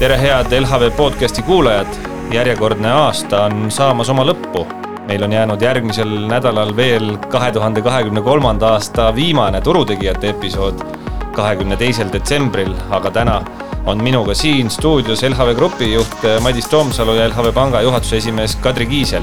tere, 0.00 0.16
head 0.16 0.52
LHV 0.60 0.90
podcasti 0.96 1.42
kuulajad. 1.42 1.86
järjekordne 2.32 2.88
aasta 2.92 3.42
on 3.44 3.70
saamas 3.70 4.08
oma 4.08 4.24
lõppu. 4.24 4.64
meil 5.08 5.22
on 5.22 5.32
jäänud 5.32 5.62
järgmisel 5.62 6.08
nädalal 6.28 6.76
veel 6.76 7.18
kahe 7.28 7.52
tuhande 7.52 7.82
kahekümne 7.82 8.22
kolmanda 8.22 8.68
aasta 8.68 9.14
viimane 9.14 9.60
Turutegijate 9.60 10.28
episood, 10.28 10.80
kahekümne 11.32 11.76
teisel 11.76 12.08
detsembril, 12.12 12.72
aga 12.90 13.10
täna 13.10 13.42
on 13.86 14.02
minuga 14.02 14.34
siin 14.34 14.70
stuudios 14.70 15.22
LHV 15.22 15.54
Grupi 15.54 15.92
juht 15.92 16.24
Madis 16.40 16.68
Toomsalu 16.68 17.14
ja 17.14 17.28
LHV 17.28 17.52
Panga 17.52 17.80
juhatuse 17.80 18.16
esimees 18.16 18.56
Kadri 18.56 18.86
Kiisel. 18.86 19.22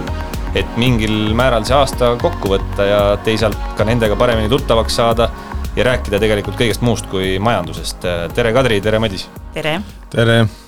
et 0.55 0.77
mingil 0.77 1.33
määral 1.33 1.65
see 1.65 1.75
aasta 1.75 2.15
kokku 2.21 2.53
võtta 2.53 2.85
ja 2.85 3.17
teisalt 3.23 3.57
ka 3.77 3.83
nendega 3.83 4.15
paremini 4.15 4.49
tuttavaks 4.49 4.95
saada 4.95 5.29
ja 5.75 5.83
rääkida 5.83 6.19
tegelikult 6.19 6.55
kõigest 6.55 6.81
muust 6.81 7.09
kui 7.09 7.39
majandusest. 7.39 8.05
tere, 8.33 8.53
Kadri, 8.53 8.81
tere, 8.81 8.99
Madis! 8.99 9.29
tere! 9.53 9.81
tere! 10.09 10.66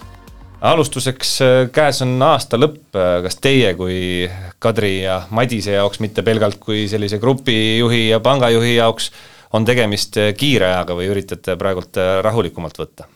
Alustuseks, 0.62 1.40
käes 1.72 2.02
on 2.02 2.18
aasta 2.22 2.60
lõpp, 2.60 2.96
kas 3.24 3.38
teie 3.42 3.74
kui 3.80 4.30
Kadri 4.60 5.02
ja 5.04 5.22
Madise 5.30 5.78
jaoks, 5.78 6.02
mitte 6.04 6.24
pelgalt 6.24 6.60
kui 6.64 6.88
sellise 6.92 7.20
grupijuhi 7.20 8.10
ja 8.10 8.20
pangajuhi 8.20 8.76
jaoks, 8.76 9.12
on 9.54 9.66
tegemist 9.66 10.20
kiire 10.38 10.68
ajaga 10.74 10.98
või 10.98 11.10
üritate 11.14 11.56
praegult 11.58 11.98
rahulikumalt 12.22 12.82
võtta? 12.82 13.10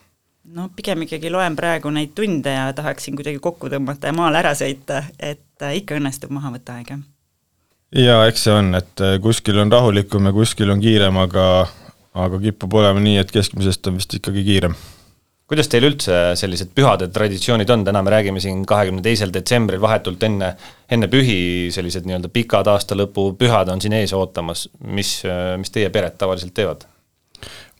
no 0.54 0.68
pigem 0.76 1.02
ikkagi 1.02 1.30
loen 1.32 1.56
praegu 1.58 1.90
neid 1.90 2.12
tunde 2.14 2.52
ja 2.52 2.68
tahaksin 2.76 3.16
kuidagi 3.18 3.40
kokku 3.42 3.70
tõmmata 3.72 4.10
ja 4.10 4.16
maale 4.16 4.38
ära 4.38 4.52
sõita, 4.54 5.02
et 5.18 5.64
ikka 5.74 5.98
õnnestub 5.98 6.30
maha 6.34 6.52
võtta 6.54 6.76
aega. 6.78 6.98
jaa, 7.90 8.26
eks 8.28 8.44
see 8.46 8.54
on, 8.54 8.74
et 8.78 9.06
kuskil 9.22 9.58
on 9.58 9.72
rahulikum 9.72 10.30
ja 10.30 10.34
kuskil 10.36 10.70
on 10.70 10.82
kiirem, 10.84 11.18
aga 11.24 11.66
aga 12.14 12.38
kipub 12.42 12.74
olema 12.78 13.02
nii, 13.02 13.18
et 13.18 13.32
keskmisest 13.34 13.90
on 13.90 13.98
vist 13.98 14.14
ikkagi 14.14 14.44
kiirem. 14.46 14.76
Kuidas 15.50 15.68
teil 15.68 15.86
üldse 15.90 16.18
sellised 16.40 16.72
pühade 16.76 17.10
traditsioonid 17.12 17.70
on, 17.74 17.84
täna 17.84 18.00
me 18.04 18.12
räägime 18.14 18.40
siin 18.40 18.62
kahekümne 18.68 19.04
teisel 19.04 19.32
detsembril 19.34 19.82
vahetult 19.82 20.22
enne, 20.24 20.54
enne 20.92 21.10
pühi, 21.12 21.70
sellised 21.74 22.08
nii-öelda 22.08 22.30
pikad 22.32 22.70
aastalõpu 22.72 23.30
pühad 23.40 23.68
on 23.72 23.82
siin 23.84 23.96
ees 23.98 24.14
ootamas, 24.16 24.66
mis, 24.80 25.18
mis 25.60 25.74
teie 25.74 25.90
pered 25.94 26.16
tavaliselt 26.20 26.56
teevad? 26.56 26.86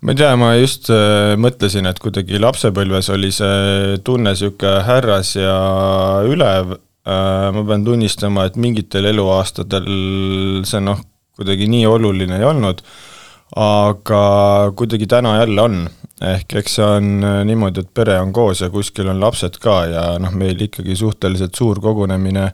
ma 0.05 0.13
ei 0.13 0.21
tea, 0.21 0.35
ma 0.37 0.51
just 0.59 0.91
äh, 0.93 1.33
mõtlesin, 1.41 1.89
et 1.89 2.03
kuidagi 2.03 2.41
lapsepõlves 2.43 3.09
oli 3.15 3.31
see 3.33 3.97
tunne 4.05 4.35
niisugune 4.35 4.83
härras 4.85 5.33
ja 5.39 5.57
ülev 6.29 6.77
äh,, 6.77 7.49
ma 7.57 7.65
pean 7.65 7.87
tunnistama, 7.87 8.45
et 8.45 8.61
mingitel 8.61 9.09
eluaastatel 9.09 9.89
see 10.69 10.85
noh, 10.85 11.01
kuidagi 11.39 11.71
nii 11.73 11.89
oluline 11.89 12.37
ei 12.43 12.47
olnud 12.47 12.85
aga 13.57 14.73
kuidagi 14.77 15.07
täna 15.07 15.39
jälle 15.39 15.63
on. 15.63 15.89
Ehk 16.23 16.57
eks 16.61 16.79
see 16.79 16.87
on 16.87 17.25
äh, 17.27 17.41
niimoodi, 17.49 17.83
et 17.83 17.95
pere 17.95 18.19
on 18.23 18.33
koos 18.33 18.63
ja 18.63 18.71
kuskil 18.71 19.09
on 19.11 19.21
lapsed 19.23 19.59
ka 19.63 19.79
ja 19.91 20.05
noh, 20.23 20.35
meil 20.39 20.61
ikkagi 20.69 20.97
suhteliselt 20.97 21.55
suur 21.59 21.81
kogunemine 21.83 22.51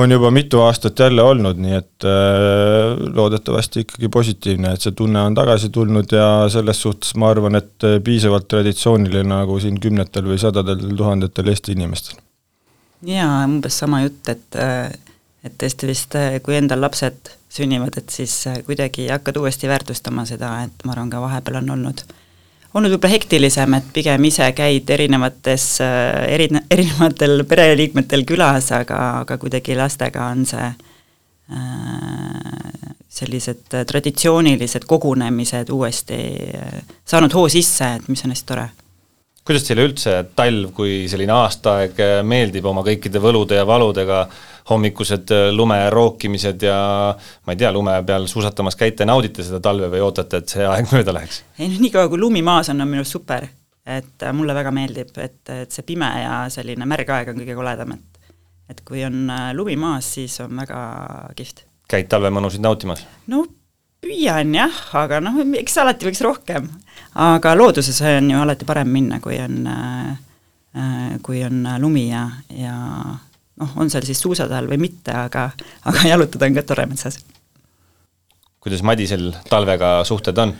on 0.00 0.14
juba 0.14 0.30
mitu 0.32 0.62
aastat 0.64 0.98
jälle 1.04 1.22
olnud, 1.22 1.60
nii 1.60 1.74
et 1.76 2.06
äh, 2.08 3.02
loodetavasti 3.14 3.84
ikkagi 3.84 4.08
positiivne, 4.08 4.72
et 4.72 4.80
see 4.80 4.96
tunne 4.96 5.20
on 5.20 5.36
tagasi 5.36 5.68
tulnud 5.68 6.16
ja 6.16 6.48
selles 6.52 6.80
suhtes 6.82 7.12
ma 7.20 7.28
arvan, 7.34 7.60
et 7.60 7.88
äh, 7.88 7.98
piisavalt 8.04 8.48
traditsiooniline 8.48 9.28
nagu 9.34 9.60
siin 9.60 9.80
kümnetel 9.80 10.32
või 10.32 10.40
sadadel 10.40 10.96
tuhandetel 10.96 11.52
Eesti 11.52 11.76
inimestel. 11.76 12.24
jaa, 13.06 13.44
umbes 13.44 13.78
sama 13.84 14.04
jutt, 14.06 14.28
et 14.32 14.60
et 15.42 15.54
tõesti 15.58 15.88
vist, 15.90 16.14
kui 16.46 16.54
endal 16.54 16.80
lapsed 16.84 17.32
sünnivad, 17.52 17.96
et 17.98 18.10
siis 18.10 18.34
äh, 18.46 18.62
kuidagi 18.66 19.08
hakkad 19.10 19.36
uuesti 19.36 19.68
väärtustama 19.68 20.24
seda, 20.28 20.54
et 20.66 20.84
ma 20.86 20.94
arvan, 20.94 21.10
ka 21.12 21.20
vahepeal 21.20 21.60
on 21.60 21.70
olnud, 21.76 22.04
olnud 22.74 22.94
võib-olla 22.94 23.16
hektilisem, 23.16 23.74
et 23.78 23.90
pigem 23.94 24.24
ise 24.28 24.48
käid 24.56 24.90
erinevates, 24.90 25.66
äh, 25.84 26.24
eri, 26.34 26.48
erinevatel 26.70 27.44
pereliikmetel 27.48 28.24
külas, 28.28 28.70
aga, 28.76 29.00
aga 29.22 29.38
kuidagi 29.40 29.76
lastega 29.78 30.28
on 30.32 30.46
see 30.48 30.68
äh, 30.68 30.76
sellised 33.12 33.66
traditsioonilised 33.88 34.86
kogunemised 34.88 35.68
uuesti 35.74 36.20
saanud 37.04 37.34
hoo 37.36 37.48
sisse, 37.52 37.90
et 37.98 38.08
mis 38.08 38.24
on 38.24 38.32
hästi 38.32 38.48
tore. 38.48 38.70
Kuidas 39.42 39.66
teile 39.66 39.84
üldse 39.88 40.14
talv 40.38 40.70
kui 40.76 41.08
selline 41.10 41.34
aastaaeg 41.34 41.98
meeldib 42.24 42.64
oma 42.70 42.84
kõikide 42.86 43.20
võlude 43.20 43.58
ja 43.58 43.66
valudega, 43.68 44.22
hommikused 44.70 45.32
lume 45.56 45.78
rookimised 45.90 46.62
ja 46.62 46.76
ma 47.46 47.54
ei 47.54 47.58
tea, 47.58 47.72
lume 47.74 47.96
peal 48.06 48.28
suusatamas 48.30 48.78
käite, 48.78 49.06
naudite 49.08 49.44
seda 49.46 49.60
talve 49.64 49.90
või 49.92 50.04
ootate, 50.04 50.42
et 50.42 50.54
see 50.54 50.66
aeg 50.68 50.90
mööda 50.94 51.16
läheks? 51.16 51.42
ei 51.58 51.70
noh, 51.72 51.82
niikaua 51.82 52.12
kui 52.12 52.20
lumi 52.22 52.44
maas 52.46 52.70
on, 52.72 52.80
on 52.80 52.90
minu 52.90 53.02
arust 53.02 53.18
super. 53.18 53.48
et 53.86 54.28
mulle 54.32 54.54
väga 54.54 54.70
meeldib, 54.74 55.16
et, 55.18 55.40
et 55.50 55.74
see 55.74 55.86
pime 55.86 56.08
ja 56.22 56.44
selline 56.52 56.86
märg 56.86 57.10
aeg 57.10 57.32
on 57.32 57.42
kõige 57.42 57.58
koledam, 57.58 57.96
et 57.96 58.12
et 58.72 58.84
kui 58.86 59.02
on 59.04 59.26
lumi 59.58 59.74
maas, 59.76 60.14
siis 60.14 60.38
on 60.40 60.54
väga 60.56 60.78
kihvt. 61.36 61.66
käid 61.90 62.08
talvemõnusid 62.12 62.62
nautimas? 62.64 63.04
no 63.26 63.44
püüan 64.02 64.54
jah, 64.56 64.78
aga 64.98 65.20
noh, 65.22 65.38
eks 65.60 65.78
alati 65.82 66.08
võiks 66.08 66.22
rohkem. 66.24 66.68
aga 67.14 67.54
looduses 67.56 68.00
on 68.08 68.30
ju 68.32 68.40
alati 68.42 68.68
parem 68.68 68.90
minna, 68.90 69.20
kui 69.22 69.38
on 69.42 69.66
äh,, 69.66 71.18
kui 71.22 71.42
on 71.44 71.66
lumi 71.82 72.08
ja, 72.08 72.26
ja 72.56 72.76
noh, 73.60 73.76
on 73.76 73.92
seal 73.92 74.06
siis 74.08 74.20
suusad 74.22 74.52
all 74.54 74.70
või 74.70 74.80
mitte, 74.86 75.14
aga, 75.14 75.50
aga 75.88 76.08
jalutada 76.12 76.48
on 76.48 76.58
ka 76.58 76.66
tore 76.66 76.86
metsas. 76.90 77.20
kuidas 78.62 78.82
Madisel 78.86 79.32
talvega 79.50 80.00
suhted 80.08 80.38
on? 80.38 80.54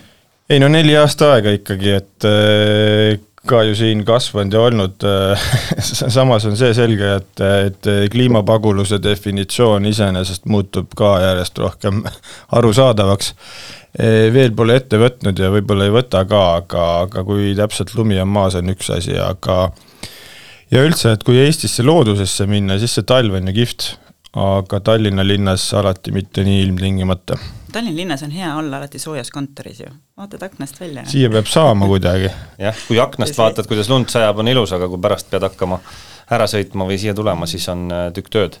ei 0.49 0.59
no 0.59 0.69
neli 0.71 0.95
aasta 0.99 1.33
aega 1.37 1.53
ikkagi, 1.55 1.93
et 1.99 2.27
äh, 2.29 3.21
ka 3.47 3.63
ju 3.67 3.75
siin 3.75 4.05
kasvanud 4.07 4.53
ja 4.55 4.61
olnud 4.61 5.05
äh, 5.07 5.45
samas 6.15 6.45
on 6.47 6.57
see 6.59 6.73
selge, 6.75 7.15
et, 7.19 7.43
et 7.67 7.91
kliimapaguluse 8.11 9.01
definitsioon 9.03 9.87
iseenesest 9.89 10.45
muutub 10.51 10.93
ka 10.97 11.15
järjest 11.23 11.63
rohkem 11.63 12.03
arusaadavaks. 12.59 13.33
E, 13.93 14.07
veel 14.33 14.55
pole 14.57 14.79
ette 14.79 14.97
võtnud 14.97 15.37
ja 15.37 15.51
võib-olla 15.53 15.85
ei 15.85 15.93
võta 15.93 16.23
ka, 16.25 16.43
aga, 16.61 16.85
aga 17.03 17.23
kui 17.27 17.51
täpselt 17.57 17.93
lumi 17.93 18.17
on 18.23 18.31
maas, 18.31 18.55
on 18.57 18.71
üks 18.73 18.89
asi, 18.95 19.13
aga 19.21 19.67
ja 20.71 20.85
üldse, 20.85 21.15
et 21.15 21.23
kui 21.23 21.41
Eestisse 21.43 21.83
loodusesse 21.83 22.47
minna, 22.49 22.79
siis 22.79 22.95
see 22.99 23.07
talv 23.07 23.35
on 23.39 23.51
ju 23.51 23.57
kihvt, 23.59 23.89
aga 24.39 24.79
Tallinna 24.79 25.25
linnas 25.25 25.67
alati 25.77 26.13
mitte 26.15 26.45
nii 26.45 26.63
ilmtingimata 26.67 27.37
Tallinna 27.73 27.95
linnas 27.95 28.23
on 28.23 28.31
hea 28.31 28.55
olla 28.55 28.77
alati 28.77 28.99
soojas 29.01 29.31
kontoris 29.33 29.79
ju, 29.79 29.89
vaatad 30.17 30.43
aknast 30.45 30.77
välja. 30.81 31.05
siia 31.09 31.29
peab 31.33 31.47
saama 31.49 31.87
kuidagi. 31.89 32.29
jah, 32.61 32.81
kui 32.87 32.99
aknast 33.01 33.37
vaatad, 33.37 33.65
kuidas 33.67 33.89
lund 33.89 34.11
sajab, 34.13 34.43
on 34.43 34.51
ilus, 34.51 34.75
aga 34.77 34.89
kui 34.91 35.01
pärast 35.01 35.31
pead 35.31 35.47
hakkama 35.47 35.79
ära 36.37 36.45
sõitma 36.49 36.85
või 36.85 36.99
siia 37.01 37.15
tulema, 37.17 37.49
siis 37.49 37.65
on 37.73 37.87
äh, 37.89 38.03
tükk 38.13 38.29
tööd. 38.35 38.59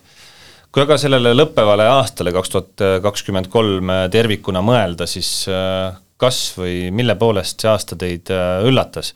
kui 0.73 0.81
aga 0.81 0.97
sellele 0.97 1.35
lõppevale 1.35 1.85
aastale 1.91 2.33
kaks 2.33 2.53
tuhat 2.55 2.85
kakskümmend 3.05 3.51
kolm 3.53 3.93
äh, 3.93 4.07
tervikuna 4.09 4.65
mõelda, 4.65 5.05
siis 5.05 5.45
äh, 5.45 5.93
kas 6.17 6.41
või 6.57 6.89
mille 6.89 7.13
poolest 7.15 7.61
see 7.61 7.69
aasta 7.69 7.99
teid 7.99 8.33
üllatas? 8.65 9.13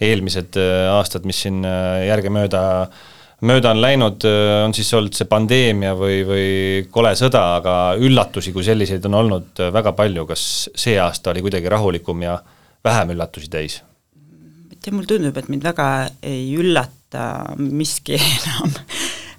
Eelmised 0.00 0.56
aastad, 0.94 1.26
mis 1.28 1.42
siin 1.44 1.64
järgemööda 1.64 2.60
äh, 2.82 3.00
mööda 3.46 3.72
on 3.72 3.80
läinud, 3.80 4.24
äh, 4.28 4.64
on 4.66 4.74
siis 4.76 4.90
olnud 4.96 5.16
see 5.16 5.28
pandeemia 5.28 5.94
või, 5.98 6.20
või 6.28 6.48
kole 6.92 7.12
sõda, 7.18 7.42
aga 7.60 7.76
üllatusi 8.00 8.52
kui 8.52 8.64
selliseid 8.66 9.04
on 9.08 9.16
olnud 9.22 9.62
äh, 9.64 9.72
väga 9.74 9.94
palju, 9.96 10.26
kas 10.28 10.42
see 10.76 10.98
aasta 11.00 11.32
oli 11.32 11.44
kuidagi 11.44 11.72
rahulikum 11.72 12.26
ja 12.26 12.38
vähem 12.84 13.14
üllatusi 13.16 13.50
täis? 13.52 13.80
ma 13.80 14.76
ei 14.76 14.80
tea, 14.80 14.94
mulle 14.94 15.08
tundub, 15.08 15.36
et 15.36 15.48
mind 15.52 15.64
väga 15.64 15.88
ei 16.22 16.44
üllata 16.56 17.26
miski 17.58 18.20
enam. 18.36 18.76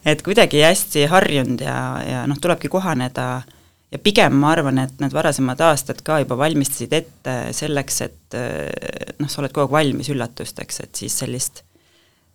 et 0.05 0.21
kuidagi 0.25 0.63
hästi 0.65 1.07
harjunud 1.11 1.65
ja, 1.65 1.79
ja 2.05 2.25
noh, 2.29 2.41
tulebki 2.41 2.71
kohaneda 2.73 3.43
ja 3.91 3.99
pigem 3.99 4.37
ma 4.39 4.53
arvan, 4.55 4.79
et 4.85 5.01
need 5.03 5.13
varasemad 5.15 5.59
aastad 5.67 5.99
ka 6.05 6.21
juba 6.23 6.37
valmistasid 6.39 6.93
ette 6.95 7.35
selleks, 7.55 8.01
et 8.07 8.37
äh, 8.39 9.15
noh, 9.19 9.29
sa 9.31 9.41
oled 9.43 9.53
kogu 9.53 9.67
aeg 9.67 9.77
valmis 9.79 10.11
üllatusteks, 10.13 10.83
et 10.85 11.03
siis 11.03 11.17
sellist 11.23 11.63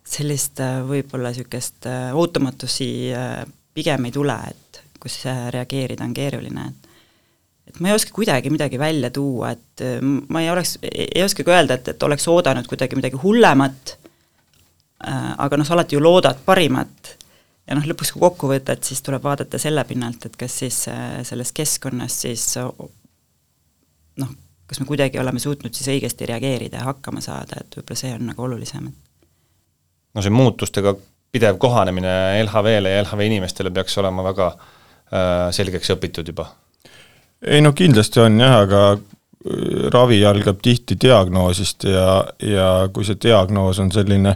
sellist 0.06 0.60
äh, 0.62 0.78
võib-olla 0.86 1.32
niisugust 1.32 1.88
äh, 1.90 2.10
ootamatusi 2.14 2.90
pigem 3.74 4.08
ei 4.08 4.14
tule, 4.14 4.36
et 4.52 4.82
kus 5.02 5.22
reageerida 5.26 6.04
on 6.06 6.14
keeruline, 6.16 6.68
et 6.70 6.82
et 7.66 7.80
ma 7.82 7.90
ei 7.90 7.96
oska 7.96 8.12
kuidagi 8.14 8.50
midagi 8.54 8.78
välja 8.78 9.08
tuua, 9.10 9.48
et 9.56 9.82
ma 10.30 10.38
ei 10.38 10.52
oleks, 10.52 10.76
ei 10.86 11.24
oskagi 11.24 11.50
öelda, 11.50 11.74
et, 11.74 11.88
et 11.90 12.04
oleks 12.06 12.28
oodanud 12.30 12.68
kuidagi 12.70 12.94
midagi 12.94 13.18
hullemat, 13.18 13.96
aga 15.02 15.58
noh, 15.58 15.66
sa 15.66 15.74
alati 15.74 15.98
ju 15.98 16.02
loodad 16.04 16.38
parimat 16.46 17.15
ja 17.66 17.76
noh, 17.76 17.86
lõpuks 17.90 18.12
kui 18.14 18.22
kokku 18.22 18.50
võtad, 18.50 18.82
siis 18.86 19.02
tuleb 19.02 19.24
vaadata 19.24 19.58
selle 19.58 19.84
pinnalt, 19.88 20.28
et 20.28 20.36
kas 20.38 20.60
siis 20.62 20.84
selles 21.28 21.52
keskkonnas 21.56 22.20
siis 22.26 22.46
noh, 24.20 24.30
kas 24.66 24.80
me 24.80 24.86
kuidagi 24.86 25.18
oleme 25.22 25.42
suutnud 25.42 25.74
siis 25.74 25.90
õigesti 25.94 26.28
reageerida 26.30 26.82
ja 26.82 26.88
hakkama 26.90 27.22
saada, 27.24 27.60
et 27.60 27.78
võib-olla 27.78 28.00
see 28.00 28.14
on 28.14 28.26
nagu 28.30 28.46
olulisem, 28.46 28.88
et 28.90 29.02
no 30.14 30.24
see 30.24 30.34
muutustega 30.34 30.94
pidev 31.32 31.58
kohanemine 31.60 32.14
LHV-le 32.44 32.94
ja 32.94 33.02
LHV 33.04 33.28
inimestele 33.28 33.72
peaks 33.74 33.98
olema 34.00 34.24
väga 34.30 34.46
äh, 34.54 35.50
selgeks 35.56 35.92
õpitud 35.96 36.32
juba? 36.32 36.48
ei 37.46 37.60
no 37.60 37.74
kindlasti 37.76 38.22
on 38.22 38.40
jah, 38.40 38.60
aga 38.64 38.82
ravi 39.92 40.24
algab 40.26 40.58
tihti 40.62 40.96
diagnoosist 41.02 41.84
ja, 41.86 42.24
ja 42.42 42.70
kui 42.92 43.04
see 43.06 43.18
diagnoos 43.22 43.78
on 43.82 43.92
selline 43.94 44.34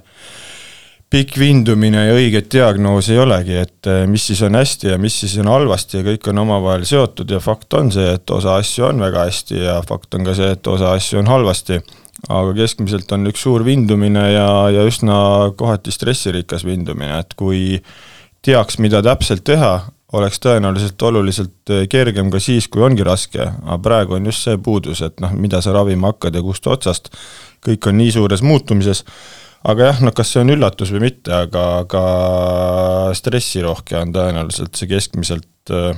pikk 1.10 1.38
vindumine 1.42 2.04
ja 2.06 2.14
õiget 2.14 2.46
diagnoosi 2.54 3.16
ei 3.16 3.22
olegi, 3.24 3.56
et 3.58 3.88
eh, 3.90 4.04
mis 4.06 4.28
siis 4.30 4.42
on 4.46 4.54
hästi 4.54 4.92
ja 4.92 4.98
mis 5.00 5.16
siis 5.24 5.34
on 5.42 5.50
halvasti 5.50 5.98
ja 5.98 6.06
kõik 6.06 6.28
on 6.30 6.42
omavahel 6.44 6.86
seotud 6.86 7.30
ja 7.34 7.40
fakt 7.42 7.74
on 7.74 7.90
see, 7.94 8.12
et 8.14 8.30
osa 8.30 8.54
asju 8.60 8.86
on 8.92 9.02
väga 9.02 9.26
hästi 9.26 9.58
ja 9.64 9.80
fakt 9.86 10.14
on 10.14 10.28
ka 10.28 10.36
see, 10.38 10.52
et 10.54 10.70
osa 10.70 10.94
asju 10.94 11.18
on 11.22 11.30
halvasti. 11.30 11.80
aga 12.28 12.52
keskmiselt 12.52 13.12
on 13.16 13.26
üks 13.26 13.42
suur 13.42 13.64
vindumine 13.64 14.26
ja, 14.32 14.46
ja 14.70 14.84
üsna 14.86 15.50
kohati 15.56 15.90
stressirikas 15.90 16.64
vindumine, 16.68 17.18
et 17.18 17.34
kui 17.34 17.80
teaks, 18.44 18.78
mida 18.78 19.02
täpselt 19.02 19.42
teha, 19.44 19.80
oleks 20.12 20.38
tõenäoliselt 20.38 21.02
oluliselt 21.02 21.74
eh, 21.74 21.88
kergem 21.90 22.30
ka 22.30 22.38
siis, 22.38 22.68
kui 22.68 22.86
ongi 22.86 23.02
raske, 23.02 23.50
aga 23.66 23.82
praegu 23.82 24.14
on 24.14 24.30
just 24.30 24.46
see 24.46 24.62
puudus, 24.62 25.02
et 25.02 25.18
noh, 25.18 25.34
mida 25.34 25.58
sa 25.58 25.74
ravima 25.74 26.12
hakkad 26.12 26.38
ja 26.38 26.42
kust 26.42 26.70
otsast, 26.70 27.10
kõik 27.66 27.90
on 27.90 27.98
nii 27.98 28.14
suures 28.14 28.46
muutumises 28.46 29.02
aga 29.68 29.90
jah, 29.90 30.00
no 30.04 30.12
kas 30.16 30.32
see 30.32 30.44
on 30.44 30.54
üllatus 30.54 30.92
või 30.94 31.04
mitte, 31.08 31.32
aga, 31.34 31.64
aga 31.84 32.04
stressirohke 33.16 33.98
on 34.00 34.14
tõenäoliselt 34.14 34.78
see 34.78 34.88
keskmiselt 34.90 35.74
äh, 35.74 35.92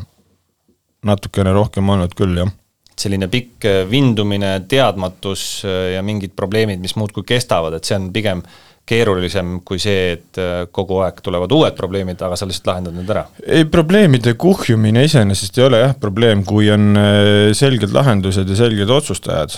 natukene 1.07 1.55
rohkem 1.55 1.95
olnud 1.95 2.17
küll, 2.19 2.35
jah. 2.43 2.51
selline 2.99 3.31
pikk 3.31 3.69
äh, 3.69 3.85
vindumine, 3.91 4.57
teadmatus 4.69 5.63
äh, 5.69 5.95
ja 5.97 6.03
mingid 6.07 6.35
probleemid, 6.39 6.83
mis 6.83 6.97
muudkui 6.99 7.27
kestavad, 7.29 7.79
et 7.79 7.87
see 7.87 7.99
on 8.01 8.11
pigem 8.15 8.43
keerulisem 8.83 9.61
kui 9.63 9.79
see, 9.79 10.17
et 10.17 10.39
kogu 10.75 10.97
aeg 11.05 11.21
tulevad 11.23 11.53
uued 11.55 11.77
probleemid, 11.79 12.19
aga 12.27 12.35
sa 12.35 12.49
lihtsalt 12.49 12.67
lahendad 12.67 12.97
need 12.97 13.13
ära? 13.15 13.23
ei, 13.47 13.63
probleemide 13.71 14.35
kuhjumine 14.35 15.05
iseenesest 15.07 15.61
ei 15.61 15.69
ole 15.69 15.79
jah 15.85 15.95
probleem, 16.03 16.43
kui 16.43 16.67
on 16.75 16.99
selged 17.55 17.95
lahendused 17.95 18.51
ja 18.51 18.59
selged 18.59 18.91
otsustajad 18.91 19.55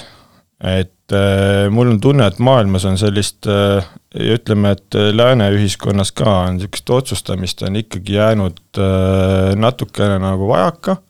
et 0.61 1.13
äh, 1.13 1.67
mul 1.71 1.95
on 1.95 2.01
tunne, 2.01 2.27
et 2.27 2.39
maailmas 2.39 2.87
on 2.89 2.99
sellist 3.01 3.49
äh,, 3.51 3.87
ütleme, 4.15 4.77
et 4.77 4.95
lääne 4.95 5.49
ühiskonnas 5.57 6.13
ka 6.15 6.45
on 6.45 6.61
niisugust 6.61 6.91
otsustamist 6.91 7.65
on 7.67 7.81
ikkagi 7.81 8.15
jäänud 8.21 8.63
äh, 8.79 9.55
natukene 9.59 10.21
nagu 10.23 10.49
vajaka 10.49 11.01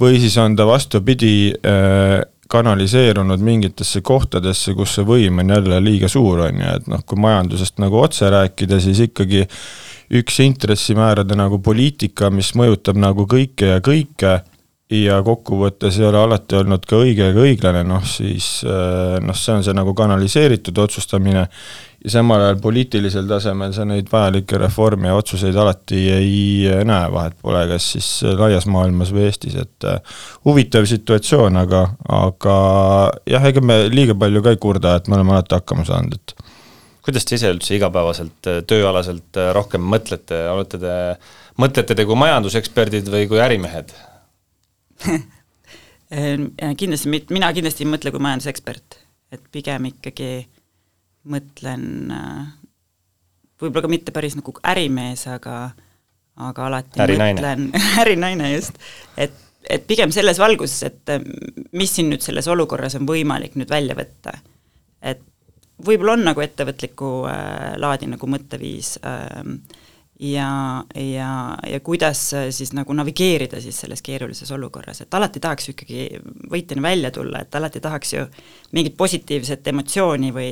või 0.00 0.20
siis 0.22 0.36
on 0.38 0.56
ta 0.56 0.66
vastupidi 0.68 1.50
äh, 1.56 2.22
kanaliseerunud 2.48 3.42
mingitesse 3.42 4.00
kohtadesse, 4.06 4.74
kus 4.78 4.94
see 4.96 5.06
võim 5.06 5.42
on 5.42 5.50
jälle 5.50 5.80
liiga 5.82 6.08
suur, 6.10 6.44
on 6.46 6.60
ju, 6.62 6.74
et 6.78 6.90
noh, 6.90 7.02
kui 7.06 7.18
majandusest 7.18 7.80
nagu 7.82 7.98
otse 8.00 8.30
rääkida, 8.30 8.78
siis 8.82 9.00
ikkagi 9.08 9.42
üks 10.14 10.38
intressimäärade 10.44 11.34
nagu 11.38 11.58
poliitika, 11.58 12.30
mis 12.30 12.52
mõjutab 12.58 13.00
nagu 13.02 13.26
kõike 13.26 13.74
ja 13.74 13.82
kõike 13.82 14.36
ja 14.90 15.18
kokkuvõttes 15.26 15.98
ei 15.98 16.06
ole 16.06 16.20
alati 16.20 16.60
olnud 16.60 16.84
ka 16.86 17.00
õige 17.02 17.30
ega 17.32 17.42
õiglane, 17.42 17.82
noh 17.86 18.04
siis 18.06 18.60
äh, 18.62 19.16
noh, 19.22 19.34
see 19.34 19.56
on 19.56 19.66
see 19.66 19.74
nagu 19.74 19.94
kanaliseeritud 19.98 20.78
otsustamine 20.78 21.42
ja 21.42 22.12
samal 22.12 22.44
ajal 22.44 22.60
poliitilisel 22.62 23.26
tasemel 23.26 23.74
sa 23.74 23.86
neid 23.88 24.06
vajalikke 24.12 24.60
reforme 24.62 25.10
ja 25.10 25.18
otsuseid 25.18 25.58
alati 25.58 26.04
ei 26.14 26.38
näe, 26.86 27.10
vahet 27.10 27.34
pole, 27.42 27.64
kas 27.72 27.90
siis 27.96 28.10
laias 28.38 28.68
maailmas 28.70 29.10
või 29.14 29.26
Eestis, 29.26 29.58
et 29.58 29.90
äh, 29.90 30.18
huvitav 30.46 30.86
situatsioon, 30.86 31.58
aga, 31.66 31.82
aga 32.22 32.56
jah, 33.26 33.50
ega 33.50 33.64
me 33.64 33.82
liiga 33.90 34.14
palju 34.14 34.44
ka 34.44 34.54
ei 34.54 34.62
kurda, 34.68 34.96
et 35.00 35.10
me 35.10 35.18
oleme 35.18 35.34
alati 35.34 35.58
hakkama 35.58 35.86
saanud, 35.88 36.14
et 36.14 36.52
kuidas 37.06 37.26
te 37.26 37.38
ise 37.38 37.50
üldse 37.50 37.74
igapäevaselt, 37.74 38.54
tööalaselt 38.70 39.38
rohkem 39.54 39.82
mõtlete, 39.82 40.46
olete 40.50 40.78
te, 40.82 40.94
mõtlete 41.58 41.98
te 41.98 42.06
kui 42.06 42.18
majanduseksperdid 42.22 43.10
või 43.10 43.26
kui 43.30 43.42
ärimehed? 43.42 43.94
Ehm, 46.10 46.52
kindlasti 46.80 47.10
mit-, 47.10 47.32
mina 47.34 47.50
kindlasti 47.54 47.84
ei 47.86 47.90
mõtle 47.90 48.12
kui 48.14 48.22
majandusekspert, 48.22 49.00
et 49.34 49.42
pigem 49.52 49.88
ikkagi 49.90 50.30
mõtlen 51.26 52.12
äh, 52.14 52.44
võib-olla 53.60 53.86
ka 53.86 53.90
mitte 53.90 54.14
päris 54.14 54.36
nagu 54.38 54.54
ärimees, 54.62 55.26
aga 55.30 55.56
aga 56.36 56.66
alati 56.68 57.00
ärinaine. 57.00 57.40
mõtlen, 57.40 57.68
ärinaine 58.02 58.50
just, 58.52 58.76
et, 59.16 59.34
et 59.68 59.86
pigem 59.88 60.12
selles 60.14 60.40
valguses, 60.40 60.82
et 60.90 61.14
äh, 61.14 61.24
mis 61.76 61.94
siin 61.96 62.12
nüüd 62.12 62.24
selles 62.24 62.48
olukorras 62.52 62.98
on 62.98 63.08
võimalik 63.08 63.56
nüüd 63.56 63.72
välja 63.72 63.96
võtta. 63.98 64.36
et 65.02 65.24
võib-olla 65.86 66.16
on 66.16 66.26
nagu 66.30 66.44
ettevõtliku 66.44 67.10
äh, 67.30 67.72
laadi 67.80 68.08
nagu 68.12 68.28
mõtteviis 68.30 68.96
äh, 69.04 69.42
ja, 70.20 70.84
ja, 70.94 71.58
ja 71.70 71.80
kuidas 71.80 72.34
äh, 72.34 72.46
siis 72.50 72.72
nagu 72.72 72.92
navigeerida 72.92 73.60
siis 73.60 73.80
selles 73.80 74.02
keerulises 74.02 74.50
olukorras, 74.50 75.00
et 75.00 75.14
alati 75.14 75.40
tahaks 75.40 75.68
ju 75.68 75.74
ikkagi 75.74 76.06
võitjana 76.52 76.82
välja 76.82 77.10
tulla, 77.12 77.42
et 77.44 77.54
alati 77.54 77.80
tahaks 77.84 78.14
ju 78.14 78.24
mingit 78.72 78.96
positiivset 78.96 79.68
emotsiooni 79.68 80.32
või, 80.32 80.50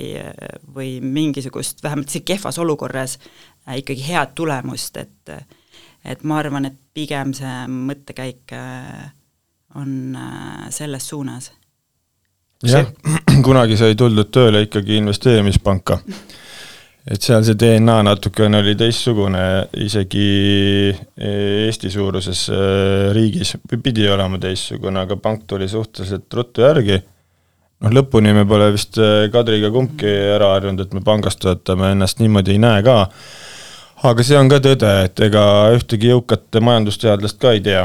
või 0.75 0.99
mingisugust, 1.01 1.83
vähemalt 1.83 2.13
isegi 2.13 2.35
kehvas 2.35 2.59
olukorras 2.59 3.19
äh, 3.19 3.79
ikkagi 3.81 4.09
head 4.09 4.35
tulemust, 4.35 4.97
et 4.97 5.37
et 6.05 6.21
ma 6.29 6.37
arvan, 6.37 6.67
et 6.69 6.75
pigem 6.93 7.31
see 7.33 7.53
mõttekäik 7.73 8.53
äh, 8.53 9.07
on 9.81 10.17
selles 10.71 11.09
suunas. 11.09 11.53
jah, 12.63 12.91
kunagi 13.47 13.81
sai 13.81 13.97
tuldud 13.97 14.29
tööle 14.29 14.67
ikkagi 14.69 15.01
investeerimispanka 15.01 16.03
et 17.05 17.21
seal 17.21 17.45
see 17.45 17.57
DNA 17.61 17.99
natukene 18.07 18.63
oli 18.63 18.75
teistsugune 18.81 19.45
isegi 19.85 20.29
Eesti 21.21 21.91
suuruses 21.93 22.47
äh, 22.53 23.11
riigis, 23.17 23.57
pidi 23.83 24.07
olema 24.09 24.41
teistsugune, 24.41 25.05
aga 25.05 25.19
pank 25.21 25.45
tuli 25.51 25.69
suhteliselt 25.69 26.33
ruttu 26.33 26.65
järgi. 26.65 27.01
noh, 27.85 27.93
lõpuni 27.93 28.33
me 28.33 28.47
pole 28.49 28.71
vist 28.73 28.97
äh, 29.03 29.27
Kadriga 29.33 29.69
kumbki 29.75 30.09
ära 30.37 30.55
harjunud, 30.55 30.87
et 30.87 30.97
me 30.97 31.05
pangas 31.05 31.37
töötame, 31.37 31.93
ennast 31.93 32.23
niimoodi 32.25 32.57
ei 32.57 32.63
näe 32.65 32.81
ka. 32.87 32.99
aga 34.09 34.25
see 34.25 34.41
on 34.41 34.49
ka 34.49 34.63
tõde, 34.65 34.97
et 35.05 35.25
ega 35.29 35.45
ühtegi 35.77 36.13
jõukat 36.15 36.61
majandusteadlast 36.61 37.41
ka 37.41 37.53
ei 37.53 37.65
tea 37.65 37.85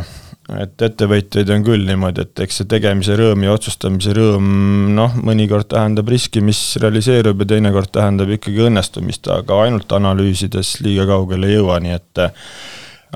et 0.57 0.81
ettevõtjaid 0.87 1.51
on 1.53 1.63
küll 1.65 1.85
niimoodi, 1.87 2.25
et 2.25 2.43
eks 2.45 2.61
see 2.61 2.69
tegemise 2.69 3.15
rõõm 3.19 3.45
ja 3.45 3.53
otsustamise 3.53 4.15
rõõm 4.17 4.49
noh, 4.95 5.15
mõnikord 5.25 5.69
tähendab 5.69 6.09
riski, 6.09 6.41
mis 6.45 6.59
realiseerub 6.81 7.43
ja 7.43 7.51
teinekord 7.53 7.91
tähendab 7.93 8.31
ikkagi 8.33 8.65
õnnestumist, 8.69 9.29
aga 9.33 9.63
ainult 9.67 9.91
analüüsides 9.99 10.79
liiga 10.85 11.05
kaugele 11.09 11.49
ei 11.49 11.59
jõua, 11.59 11.79
nii 11.83 11.95
et 11.97 12.23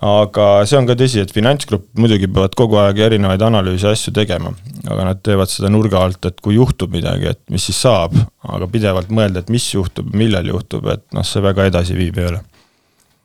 aga 0.03 0.47
see 0.69 0.77
on 0.79 0.87
ka 0.89 0.97
tõsi, 0.97 1.21
et 1.21 1.33
finantsgrupp 1.33 1.89
muidugi 2.01 2.29
peavad 2.29 2.55
kogu 2.57 2.79
aeg 2.81 3.01
erinevaid 3.07 3.41
analüüse 3.45 3.91
asju 3.93 4.13
tegema, 4.15 4.53
aga 4.89 5.09
nad 5.09 5.21
teevad 5.25 5.51
seda 5.51 5.69
nurga 5.73 6.01
alt, 6.05 6.25
et 6.29 6.41
kui 6.43 6.57
juhtub 6.57 6.93
midagi, 6.93 7.33
et 7.33 7.41
mis 7.53 7.69
siis 7.69 7.81
saab, 7.85 8.17
aga 8.45 8.69
pidevalt 8.69 9.13
mõelda, 9.13 9.43
et 9.43 9.53
mis 9.53 9.67
juhtub, 9.73 10.09
millal 10.17 10.49
juhtub, 10.49 10.89
et 10.93 11.05
noh, 11.13 11.25
see 11.25 11.43
väga 11.45 11.69
edasiviiv 11.71 12.19
ei 12.21 12.31
ole 12.33 12.41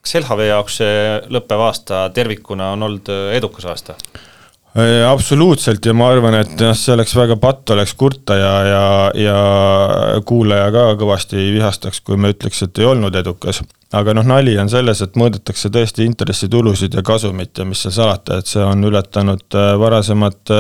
kas 0.09 0.23
LHV 0.23 0.49
jaoks 0.49 0.81
see 0.81 0.97
lõppev 1.35 1.63
aasta 1.69 2.09
tervikuna 2.15 2.73
on 2.77 2.89
olnud 2.89 3.11
äh, 3.13 3.37
edukas 3.37 3.67
aasta? 3.69 3.97
Äh, 4.79 5.03
absoluutselt 5.09 5.85
ja 5.85 5.95
ma 5.97 6.09
arvan, 6.13 6.39
et 6.41 6.55
noh, 6.63 6.77
see 6.77 6.95
oleks 6.95 7.15
väga 7.17 7.37
patt 7.41 7.75
oleks 7.75 7.95
kurta 7.99 8.37
ja, 8.39 8.53
ja, 8.69 8.85
ja 9.19 9.37
kuulaja 10.29 10.71
ka 10.73 10.87
kõvasti 11.01 11.51
vihastaks, 11.57 12.01
kui 12.07 12.17
me 12.21 12.33
ütleks, 12.33 12.63
et 12.65 12.81
ei 12.81 12.89
olnud 12.89 13.21
edukas. 13.21 13.61
aga 13.93 14.15
noh, 14.17 14.25
nali 14.25 14.57
on 14.61 14.71
selles, 14.73 15.03
et 15.05 15.17
mõõdetakse 15.17 15.73
tõesti 15.75 16.09
intressitulusid 16.09 16.97
ja 16.97 17.05
kasumit 17.05 17.59
ja 17.59 17.69
mis 17.69 17.85
seal 17.85 17.97
salata, 18.01 18.41
et 18.41 18.49
see 18.49 18.65
on 18.65 18.85
ületanud 18.89 19.61
äh, 19.61 19.75
varasemad 19.81 20.57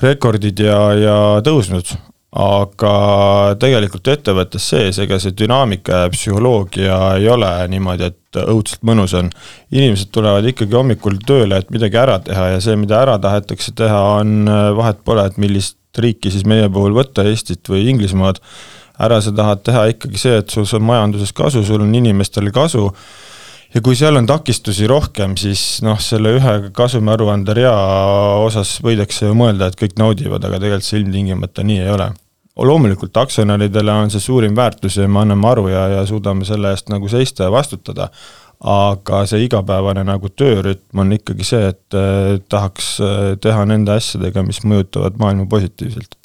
rekordid 0.00 0.60
ja, 0.64 0.78
ja 0.96 1.18
tõusnud 1.44 1.96
aga 2.30 3.56
tegelikult 3.58 4.06
ettevõttes 4.12 4.68
sees, 4.70 5.00
ega 5.02 5.18
see 5.18 5.34
dünaamika 5.34 6.04
ja 6.04 6.10
psühholoogia 6.12 6.98
ei 7.18 7.26
ole 7.28 7.48
niimoodi, 7.72 8.06
et 8.06 8.38
õudselt 8.44 8.84
mõnus 8.86 9.16
on. 9.18 9.32
inimesed 9.74 10.12
tulevad 10.14 10.46
ikkagi 10.46 10.76
hommikul 10.78 11.18
tööle, 11.26 11.58
et 11.58 11.70
midagi 11.74 11.98
ära 11.98 12.20
teha 12.22 12.52
ja 12.52 12.60
see, 12.62 12.76
mida 12.78 13.00
ära 13.02 13.18
tahetakse 13.18 13.74
teha, 13.74 14.02
on, 14.20 14.44
vahet 14.78 15.02
pole, 15.04 15.26
et 15.26 15.40
millist 15.42 15.76
riiki 15.98 16.30
siis 16.30 16.46
meie 16.46 16.68
puhul 16.70 16.94
võtta, 16.94 17.26
Eestit 17.26 17.66
või 17.68 17.88
Inglismaad, 17.90 18.38
ära 19.02 19.18
sa 19.24 19.34
tahad 19.34 19.64
teha 19.66 19.88
ikkagi 19.96 20.22
see, 20.22 20.38
et 20.38 20.54
sul 20.54 20.68
on 20.78 20.86
majanduses 20.86 21.34
kasu, 21.34 21.64
sul 21.66 21.82
on 21.82 21.94
inimestele 21.98 22.54
kasu 22.54 22.86
ja 23.74 23.82
kui 23.82 23.98
seal 23.98 24.18
on 24.18 24.26
takistusi 24.26 24.86
rohkem, 24.90 25.36
siis 25.40 25.80
noh, 25.86 25.98
selle 26.02 26.36
ühe 26.38 26.56
kasumiaruande 26.76 27.54
rea 27.58 27.74
osas 28.44 28.76
võidakse 28.84 29.28
ju 29.28 29.36
mõelda, 29.38 29.70
et 29.70 29.78
kõik 29.78 29.98
naudivad, 29.98 30.44
aga 30.46 30.62
tegelikult 30.62 30.86
see 30.86 31.02
ilmtingimata 31.02 31.66
nii 31.66 31.82
ei 31.84 31.94
ole. 31.94 32.10
Loomulikult 32.66 33.16
aktsionäridele 33.16 33.92
on 33.92 34.10
see 34.12 34.20
suurim 34.20 34.56
väärtus 34.56 34.96
ja 35.00 35.08
me 35.08 35.22
anname 35.22 35.48
aru 35.48 35.68
ja, 35.68 35.86
ja 35.96 36.06
suudame 36.06 36.44
selle 36.44 36.72
eest 36.74 36.90
nagu 36.92 37.08
seista 37.08 37.46
ja 37.46 37.52
vastutada, 37.52 38.10
aga 38.60 39.22
see 39.28 39.46
igapäevane 39.46 40.04
nagu 40.04 40.28
töörütm 40.28 41.04
on 41.04 41.14
ikkagi 41.16 41.46
see, 41.46 41.70
et 41.72 41.96
eh, 41.96 42.36
tahaks 42.52 42.90
eh, 43.04 43.22
teha 43.40 43.64
nende 43.68 43.96
asjadega, 43.96 44.44
mis 44.46 44.60
mõjutavad 44.64 45.16
maailma 45.20 45.48
positiivselt. 45.50 46.16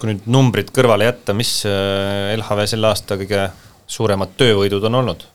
kui 0.00 0.12
nüüd 0.12 0.30
numbrid 0.32 0.70
kõrvale 0.72 1.10
jätta, 1.10 1.34
mis 1.36 1.58
eh, 1.68 2.30
LHV 2.36 2.64
selle 2.70 2.88
aasta 2.92 3.18
kõige 3.20 3.48
suuremad 3.90 4.38
töövõidud 4.38 4.86
on 4.86 5.02
olnud? 5.02 5.26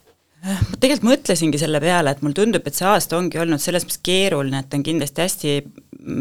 Ma 0.45 0.79
tegelikult 0.79 1.09
mõtlesingi 1.09 1.59
selle 1.61 1.81
peale, 1.81 2.13
et 2.13 2.21
mulle 2.25 2.37
tundub, 2.37 2.67
et 2.67 2.77
see 2.77 2.87
aasta 2.89 3.17
ongi 3.17 3.39
olnud 3.41 3.61
selles 3.61 3.85
mõttes 3.85 4.01
keeruline, 4.05 4.61
et 4.61 4.77
on 4.77 4.83
kindlasti 4.85 5.23
hästi 5.23 5.55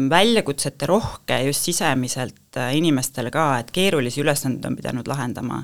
väljakutsete 0.09 0.87
rohke 0.89 1.37
just 1.45 1.67
sisemiselt 1.67 2.57
äh, 2.57 2.73
inimestele 2.79 3.31
ka, 3.33 3.51
et 3.61 3.69
keerulisi 3.75 4.23
ülesandeid 4.23 4.65
on 4.71 4.79
pidanud 4.79 5.11
lahendama. 5.11 5.63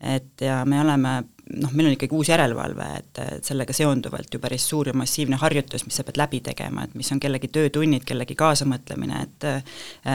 et 0.00 0.40
ja 0.44 0.58
me 0.68 0.80
oleme 0.80 1.22
noh, 1.56 1.72
meil 1.72 1.88
on 1.88 1.94
ikkagi 1.94 2.14
uus 2.14 2.28
järelevalve, 2.28 2.86
et, 2.98 3.20
sellega 3.46 3.72
seonduvalt 3.72 4.34
ju 4.34 4.40
päris 4.42 4.66
suur 4.68 4.90
ja 4.90 4.94
massiivne 4.94 5.38
harjutus, 5.40 5.86
mis 5.86 5.96
sa 5.96 6.04
pead 6.04 6.18
läbi 6.20 6.40
tegema, 6.44 6.84
et 6.84 6.94
mis 6.94 7.08
on 7.14 7.20
kellegi 7.22 7.48
töötunnid, 7.48 8.04
kellegi 8.04 8.36
kaasamõtlemine, 8.36 9.22
et 9.22 9.48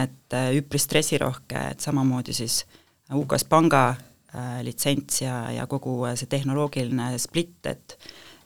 et 0.04 0.38
üpris 0.60 0.86
stressirohke, 0.86 1.66
et 1.72 1.80
samamoodi 1.82 2.36
siis 2.36 2.62
UK-s 3.16 3.48
panga 3.50 3.88
äh, 3.90 4.11
litsents 4.64 5.22
ja, 5.26 5.36
ja 5.52 5.66
kogu 5.68 5.98
see 6.16 6.30
tehnoloogiline 6.32 7.10
split, 7.20 7.58
et 7.68 7.98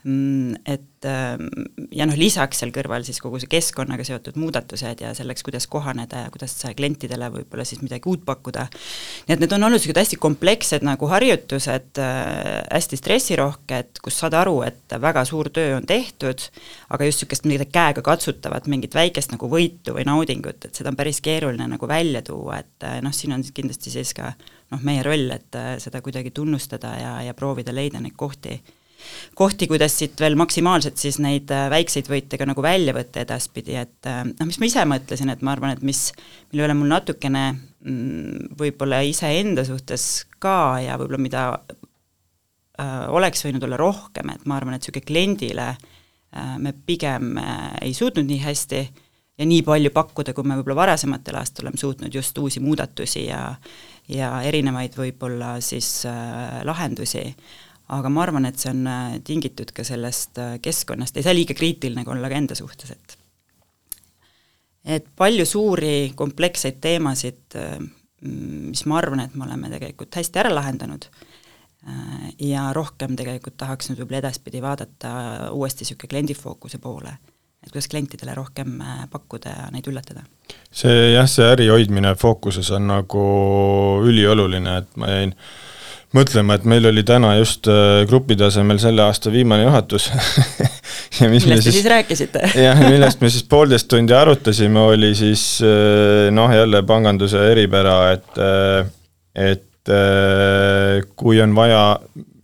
Mm, 0.05 0.53
et 0.69 1.05
ähm, 1.09 1.47
ja 1.89 2.05
noh, 2.05 2.13
lisaks 2.13 2.59
seal 2.61 2.69
kõrval 2.69 3.01
siis 3.07 3.17
kogu 3.23 3.39
see 3.41 3.49
keskkonnaga 3.49 4.03
seotud 4.05 4.35
muudatused 4.37 4.99
ja 5.01 5.15
selleks, 5.17 5.41
kuidas 5.41 5.65
kohaneda 5.65 6.27
ja 6.27 6.29
kuidas 6.29 6.53
klientidele 6.77 7.31
võib-olla 7.33 7.63
siis 7.65 7.81
midagi 7.81 8.05
uut 8.11 8.21
pakkuda, 8.27 8.67
nii 9.25 9.33
et 9.33 9.41
need 9.41 9.55
on 9.57 9.65
olnud 9.65 9.79
niisugused 9.79 9.97
hästi 10.03 10.19
komplekssed 10.21 10.85
nagu 10.85 11.09
harjutused, 11.09 11.97
äh, 12.05 12.59
hästi 12.69 12.99
stressirohked, 13.01 14.03
kus 14.05 14.21
saad 14.21 14.37
aru, 14.37 14.59
et 14.67 14.93
väga 15.01 15.25
suur 15.25 15.49
töö 15.49 15.73
on 15.79 15.89
tehtud, 15.89 16.51
aga 16.93 17.09
just 17.09 17.23
niisugust 17.23 17.49
mingit 17.49 17.73
käega 17.73 18.05
katsutavat 18.05 18.69
mingit 18.69 18.93
väikest 18.93 19.33
nagu 19.33 19.49
võitu 19.49 19.97
või 19.97 20.05
naudingut, 20.05 20.69
et 20.69 20.77
seda 20.77 20.93
on 20.93 21.01
päris 21.01 21.17
keeruline 21.25 21.65
nagu 21.73 21.89
välja 21.89 22.21
tuua, 22.29 22.61
et 22.61 22.85
äh, 22.85 23.01
noh, 23.01 23.15
siin 23.15 23.33
on 23.33 23.47
kindlasti 23.57 23.97
siis 23.97 24.13
ka 24.13 24.35
noh, 24.71 24.81
meie 24.85 25.03
roll, 25.05 25.29
et 25.35 25.59
äh, 25.59 25.75
seda 25.83 26.01
kuidagi 26.05 26.33
tunnustada 26.35 26.95
ja, 26.99 27.13
ja 27.27 27.37
proovida 27.37 27.75
leida 27.75 28.01
neid 28.01 28.17
kohti 28.17 28.59
kohti, 29.35 29.67
kuidas 29.67 29.97
siit 29.99 30.19
veel 30.19 30.37
maksimaalselt 30.39 30.97
siis 30.97 31.19
neid 31.23 31.51
äh, 31.53 31.67
väikseid 31.71 32.09
võite 32.09 32.39
ka 32.39 32.47
nagu 32.47 32.63
välja 32.63 32.95
võtta 32.95 33.23
edaspidi, 33.25 33.77
et 33.79 34.09
äh, 34.09 34.23
noh, 34.27 34.49
mis 34.49 34.59
ma 34.61 34.69
ise 34.69 34.85
mõtlesin, 34.89 35.31
et 35.33 35.43
ma 35.45 35.55
arvan, 35.55 35.75
et 35.75 35.83
mis, 35.85 36.07
mille 36.51 36.67
üle 36.67 36.77
mul 36.77 36.91
natukene 36.93 37.45
mm, 37.53 38.53
võib-olla 38.59 39.01
iseenda 39.05 39.65
suhtes 39.67 40.25
ka 40.41 40.57
ja 40.83 40.99
võib-olla 41.01 41.21
mida 41.21 41.45
äh, 42.79 43.07
oleks 43.13 43.45
võinud 43.45 43.65
olla 43.67 43.79
rohkem, 43.81 44.33
et 44.33 44.45
ma 44.49 44.59
arvan, 44.59 44.77
et 44.77 44.85
niisugune 44.85 45.07
kliendile 45.07 45.71
äh, 45.73 46.55
me 46.61 46.73
pigem 46.85 47.35
äh, 47.41 47.73
ei 47.85 47.93
suutnud 47.97 48.27
nii 48.29 48.41
hästi 48.45 48.85
ja 49.35 49.47
nii 49.47 49.65
palju 49.67 49.91
pakkuda, 49.95 50.33
kui 50.33 50.47
me 50.47 50.57
võib-olla 50.59 50.85
varasematel 50.85 51.41
aastatel 51.41 51.67
oleme 51.67 51.81
suutnud 51.81 52.13
just 52.13 52.37
uusi 52.39 52.63
muudatusi 52.63 53.27
ja 53.27 53.49
ja 54.11 54.31
erinevaid 54.45 54.95
võib-olla 54.97 55.55
siis 55.65 56.05
äh, 56.09 56.61
lahendusi. 56.67 57.25
Aga 57.95 58.09
ma 58.09 58.23
arvan, 58.23 58.47
et 58.49 58.57
see 58.61 58.71
on 58.73 58.87
äh, 58.89 59.19
tingitud 59.25 59.71
ka 59.75 59.85
sellest 59.85 60.39
äh, 60.41 60.57
keskkonnast, 60.63 61.17
ei 61.17 61.25
saa 61.25 61.35
liiga 61.35 61.57
kriitiline 61.57 62.05
olla 62.09 62.31
ka 62.31 62.41
enda 62.41 62.57
suhtes, 62.57 62.95
et 62.95 63.21
et 64.85 65.05
palju 65.17 65.47
suuri 65.49 66.11
kompleksseid 66.13 66.75
teemasid, 66.77 67.55
mis 68.21 68.83
ma 68.85 68.99
arvan, 68.99 69.23
et 69.23 69.33
me 69.33 69.47
oleme 69.47 69.71
tegelikult 69.71 70.13
hästi 70.13 70.37
ära 70.43 70.51
lahendanud, 70.53 71.07
ja 72.37 72.67
rohkem 72.77 73.15
tegelikult 73.17 73.57
tahaks 73.57 73.89
nüüd 73.89 74.03
võib-olla 74.03 74.19
edaspidi 74.21 74.61
vaadata 74.61 75.15
uuesti 75.57 75.87
niisugune 75.87 76.11
kliendifookuse 76.11 76.77
poole, 76.83 77.15
et 77.65 77.73
kuidas 77.73 77.89
klientidele 77.91 78.35
rohkem 78.37 78.79
pakkuda 79.11 79.53
ja 79.57 79.67
neid 79.73 79.87
üllatada. 79.91 80.25
see 80.71 81.13
jah, 81.15 81.27
see 81.29 81.45
äri 81.49 81.69
hoidmine 81.73 82.15
fookuses 82.19 82.71
on 82.77 82.87
nagu 82.91 83.27
ülioluline, 84.05 84.77
et 84.83 84.99
ma 85.01 85.11
jäin 85.11 85.33
äh, 85.33 85.53
mõtlema, 86.15 86.55
et 86.57 86.65
meil 86.69 86.87
oli 86.89 87.03
täna 87.07 87.33
just 87.39 87.67
äh, 87.71 88.03
grupi 88.09 88.37
tasemel 88.39 88.79
selle 88.81 89.03
aasta 89.05 89.31
viimane 89.33 89.65
juhatus 89.65 90.09
ja 91.19 91.29
mis 91.31 91.47
millest 91.47 91.67
te 91.69 91.73
siis, 91.73 91.87
rääkisite 91.91 92.43
jah, 92.65 92.83
millest 92.85 93.23
me 93.23 93.31
siis 93.33 93.45
poolteist 93.49 93.89
tundi 93.91 94.15
arutasime, 94.15 94.85
oli 94.93 95.13
siis 95.17 95.45
äh, 95.65 96.29
noh, 96.35 96.53
jälle 96.55 96.83
panganduse 96.87 97.41
eripära, 97.51 97.97
et 98.15 98.41
äh, 98.41 98.93
et 99.35 99.63
kui 101.13 101.37
on 101.43 101.51
vaja 101.53 101.81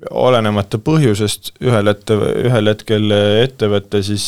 olenemata 0.10 0.80
põhjusest 0.82 1.54
ühel 1.62 1.92
ette, 1.92 2.16
ühel 2.46 2.72
hetkel 2.72 3.14
ettevõte 3.14 4.02
siis 4.06 4.26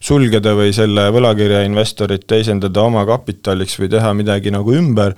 sulgeda 0.00 0.54
või 0.56 0.72
selle 0.76 1.08
võlakirja 1.12 1.64
investorit 1.68 2.24
teisendada 2.30 2.86
oma 2.88 3.04
kapitaliks 3.08 3.76
või 3.80 3.92
teha 3.92 4.14
midagi 4.16 4.54
nagu 4.54 4.74
ümber 4.78 5.16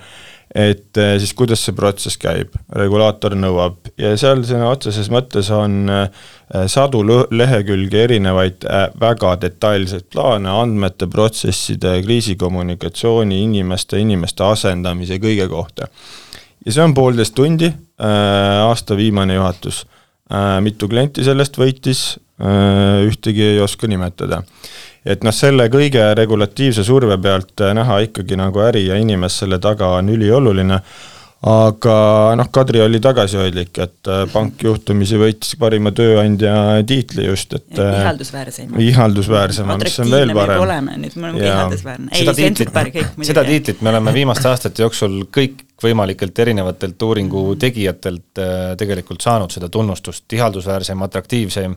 et 0.55 0.97
eh, 0.99 1.15
siis 1.19 1.31
kuidas 1.37 1.63
see 1.63 1.75
protsess 1.75 2.19
käib, 2.19 2.55
regulaator 2.75 3.37
nõuab 3.39 3.91
ja 3.99 4.11
seal 4.19 4.43
sõna 4.47 4.67
otseses 4.73 5.07
mõttes 5.13 5.47
on 5.55 5.85
eh, 5.91 6.25
sadu 6.71 7.03
lehekülgi 7.31 8.01
erinevaid 8.03 8.67
eh, 8.67 8.87
väga 8.99 9.37
detailseid 9.45 10.09
plaane 10.11 10.51
andmete, 10.51 11.07
protsesside, 11.11 11.95
kriisikommunikatsiooni, 12.03 13.39
inimeste, 13.47 14.01
inimeste 14.03 14.43
asendamise, 14.47 15.21
kõige 15.23 15.47
kohta. 15.51 15.87
Ja 16.65 16.71
see 16.71 16.83
on 16.83 16.93
poolteist 16.93 17.35
tundi, 17.35 17.71
aasta 18.01 18.97
viimane 18.97 19.35
juhatus. 19.35 19.85
mitu 20.61 20.87
klienti 20.87 21.23
sellest 21.23 21.57
võitis, 21.57 22.17
ühtegi 23.07 23.43
ei 23.43 23.59
oska 23.61 23.87
nimetada 23.87 24.41
et 25.05 25.23
noh, 25.25 25.33
selle 25.33 25.67
kõige 25.73 26.03
regulatiivse 26.17 26.85
surve 26.85 27.17
pealt 27.21 27.63
äh, 27.63 27.73
näha 27.77 28.01
ikkagi 28.07 28.37
nagu 28.39 28.61
äri 28.63 28.85
ja 28.89 28.99
inimest 29.01 29.41
selle 29.43 29.57
taga 29.61 29.95
on 29.97 30.11
ülioluline, 30.13 30.77
aga 31.51 31.95
noh, 32.37 32.49
Kadri 32.53 32.83
oli 32.83 33.01
tagasihoidlik, 33.01 33.79
et 33.81 34.11
äh, 34.11 34.23
pank 34.33 34.61
juhtumisi 34.61 35.17
võitis 35.21 35.57
parima 35.61 35.93
tööandja 35.97 36.53
tiitli 36.87 37.25
just, 37.25 37.57
et 37.57 37.81
äh, 37.81 38.03
ihaldusväärseim. 38.03 38.77
ihaldusväärsema, 38.91 39.79
mis 39.81 39.97
on 40.05 40.13
veel 40.13 40.35
parem. 40.37 40.65
oleme, 40.67 40.99
nüüd 41.01 41.17
me 41.17 41.31
oleme 41.31 41.47
ihaldusväärne. 41.49 42.11
on 42.13 42.61
super 42.61 42.93
kõik 42.93 43.09
muidugi. 43.15 43.31
seda 43.33 43.47
tiitlit 43.49 43.81
me 43.81 43.95
oleme 43.95 44.13
viimaste 44.21 44.53
aastate 44.53 44.85
jooksul 44.85 45.23
kõikvõimalikelt 45.81 46.39
erinevatelt 46.39 47.01
uuringu 47.01 47.55
tegijatelt 47.57 48.37
tegelikult 48.77 49.21
saanud 49.25 49.49
seda 49.49 49.69
tunnustust, 49.69 50.27
ihaldusväärseim, 50.33 51.01
atraktiivseim 51.01 51.75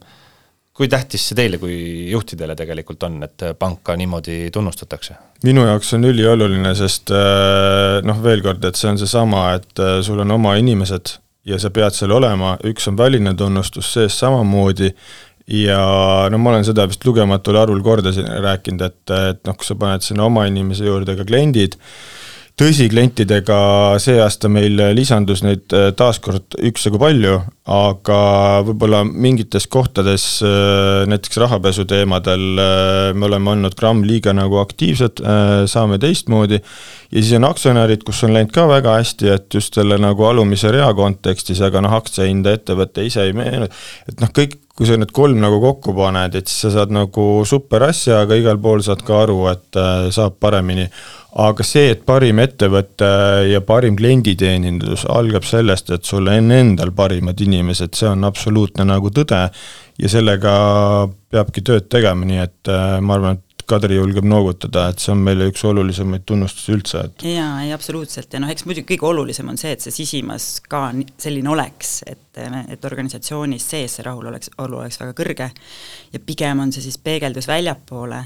kui 0.75 0.89
tähtis 0.91 1.23
see 1.29 1.39
teile 1.39 1.59
kui 1.63 1.75
juhtidele 2.11 2.57
tegelikult 2.59 3.05
on, 3.07 3.21
et 3.23 3.45
panka 3.59 3.97
niimoodi 3.97 4.49
tunnustatakse? 4.53 5.17
minu 5.47 5.67
jaoks 5.69 5.95
on 5.95 6.09
ülioluline, 6.09 6.73
sest 6.79 7.13
äh, 7.15 8.01
noh, 8.07 8.23
veel 8.25 8.43
kord, 8.43 8.65
et 8.65 8.79
see 8.81 8.91
on 8.91 8.99
seesama, 8.99 9.45
et 9.59 9.83
äh, 9.83 10.01
sul 10.03 10.23
on 10.25 10.35
oma 10.35 10.57
inimesed 10.61 11.15
ja 11.47 11.61
sa 11.61 11.71
pead 11.71 11.95
seal 11.95 12.15
olema, 12.17 12.57
üks 12.67 12.89
on 12.91 12.99
väline 12.99 13.35
tunnustus 13.39 13.93
sees 13.95 14.19
samamoodi. 14.19 14.91
Ja 15.53 15.79
no 16.33 16.39
ma 16.41 16.55
olen 16.55 16.65
seda 16.65 16.87
vist 16.89 17.03
lugematul 17.05 17.59
arvul 17.61 17.83
korda 17.85 18.15
siin 18.17 18.31
rääkinud, 18.41 18.81
et, 18.81 19.13
et 19.13 19.43
noh, 19.45 19.57
kui 19.61 19.69
sa 19.69 19.77
paned 19.77 20.01
sinna 20.07 20.25
oma 20.25 20.47
inimese 20.49 20.87
juurde 20.89 21.19
ka 21.19 21.27
kliendid, 21.29 21.77
tõsi, 22.59 22.87
klientidega 22.91 23.57
see 24.03 24.21
aasta 24.23 24.49
meil 24.53 24.79
lisandus 24.95 25.43
neid 25.43 25.75
äh, 25.75 25.89
taaskord 25.99 26.55
üksjagu 26.71 27.01
palju, 27.03 27.39
aga 27.75 28.19
võib-olla 28.69 29.03
mingites 29.09 29.67
kohtades, 29.71 30.27
äh, 30.47 31.03
näiteks 31.11 31.41
rahapesu 31.43 31.87
teemadel, 31.91 32.45
äh, 32.63 33.09
me 33.17 33.27
oleme 33.27 33.55
olnud 33.57 33.75
gramm 33.79 34.05
liiga 34.07 34.35
nagu 34.37 34.61
aktiivsed, 34.63 35.23
saame 35.71 35.99
teistmoodi, 36.03 36.61
ja 36.61 37.23
siis 37.23 37.35
on 37.39 37.49
aktsionärid, 37.49 38.05
kus 38.07 38.23
on 38.27 38.35
läinud 38.37 38.55
ka 38.55 38.69
väga 38.71 38.99
hästi, 39.01 39.33
et 39.35 39.59
just 39.59 39.75
selle 39.75 39.99
nagu 40.03 40.27
alumise 40.29 40.71
rea 40.75 40.93
kontekstis, 40.95 41.63
aga 41.65 41.83
noh, 41.83 41.97
aktsiahinda 41.99 42.55
ettevõte 42.55 43.07
ise 43.07 43.27
ei 43.27 43.35
meenu, 43.37 43.67
et 44.11 44.23
noh, 44.23 44.31
kõik, 44.35 44.61
kui 44.75 44.89
sa 44.89 44.97
need 44.99 45.13
kolm 45.15 45.39
nagu 45.43 45.61
kokku 45.63 45.95
paned, 45.95 46.35
et 46.39 46.51
siis 46.51 46.67
sa 46.67 46.73
saad 46.79 46.95
nagu 46.95 47.27
super 47.47 47.87
asja, 47.87 48.25
aga 48.25 48.39
igal 48.39 48.59
pool 48.63 48.83
saad 48.83 49.05
ka 49.07 49.21
aru, 49.23 49.45
et 49.53 49.83
saab 50.15 50.41
paremini 50.43 50.89
aga 51.35 51.65
see, 51.67 51.89
et 51.95 52.05
parim 52.07 52.39
ettevõte 52.43 53.09
ja 53.51 53.61
parim 53.67 53.97
klienditeenindus 53.99 55.07
algab 55.11 55.47
sellest, 55.47 55.91
et 55.95 56.07
sul 56.07 56.31
on 56.31 56.53
endal 56.55 56.93
parimad 56.95 57.41
inimesed, 57.43 57.97
see 57.99 58.11
on 58.11 58.27
absoluutne 58.29 58.87
nagu 58.87 59.11
tõde 59.15 59.41
ja 59.99 60.11
sellega 60.11 60.53
peabki 61.35 61.65
tööd 61.67 61.91
tegema, 61.91 62.29
nii 62.29 62.45
et 62.45 62.71
äh, 62.71 63.01
ma 63.03 63.19
arvan, 63.19 63.41
et 63.41 63.55
Kadri 63.65 63.97
julgeb 63.97 64.27
noogutada, 64.29 64.91
et 64.93 65.01
see 65.01 65.09
on 65.15 65.23
meile 65.25 65.47
üks 65.49 65.63
olulisemaid 65.65 66.27
tunnustusi 66.29 66.75
üldse, 66.75 67.01
et 67.09 67.25
jaa, 67.25 67.63
ei 67.65 67.73
absoluutselt. 67.73 68.29
Ja 68.37 68.43
noh, 68.45 68.53
eks 68.53 68.67
muidugi 68.69 68.85
kõige 68.93 69.09
olulisem 69.09 69.49
on 69.49 69.57
see, 69.61 69.73
et 69.73 69.81
see 69.81 69.95
sisimas 69.95 70.59
ka 70.69 70.91
selline 71.17 71.49
oleks, 71.49 71.97
et, 72.07 72.43
et 72.69 72.85
organisatsioonis 72.85 73.71
sees 73.73 73.97
see 73.97 74.05
rahuloleks-olu 74.05 74.83
oleks 74.83 75.01
väga 75.01 75.17
kõrge. 75.17 75.49
Ja 76.13 76.21
pigem 76.21 76.61
on 76.61 76.77
see 76.77 76.85
siis 76.85 77.01
peegeldus 77.01 77.49
väljapoole 77.49 78.21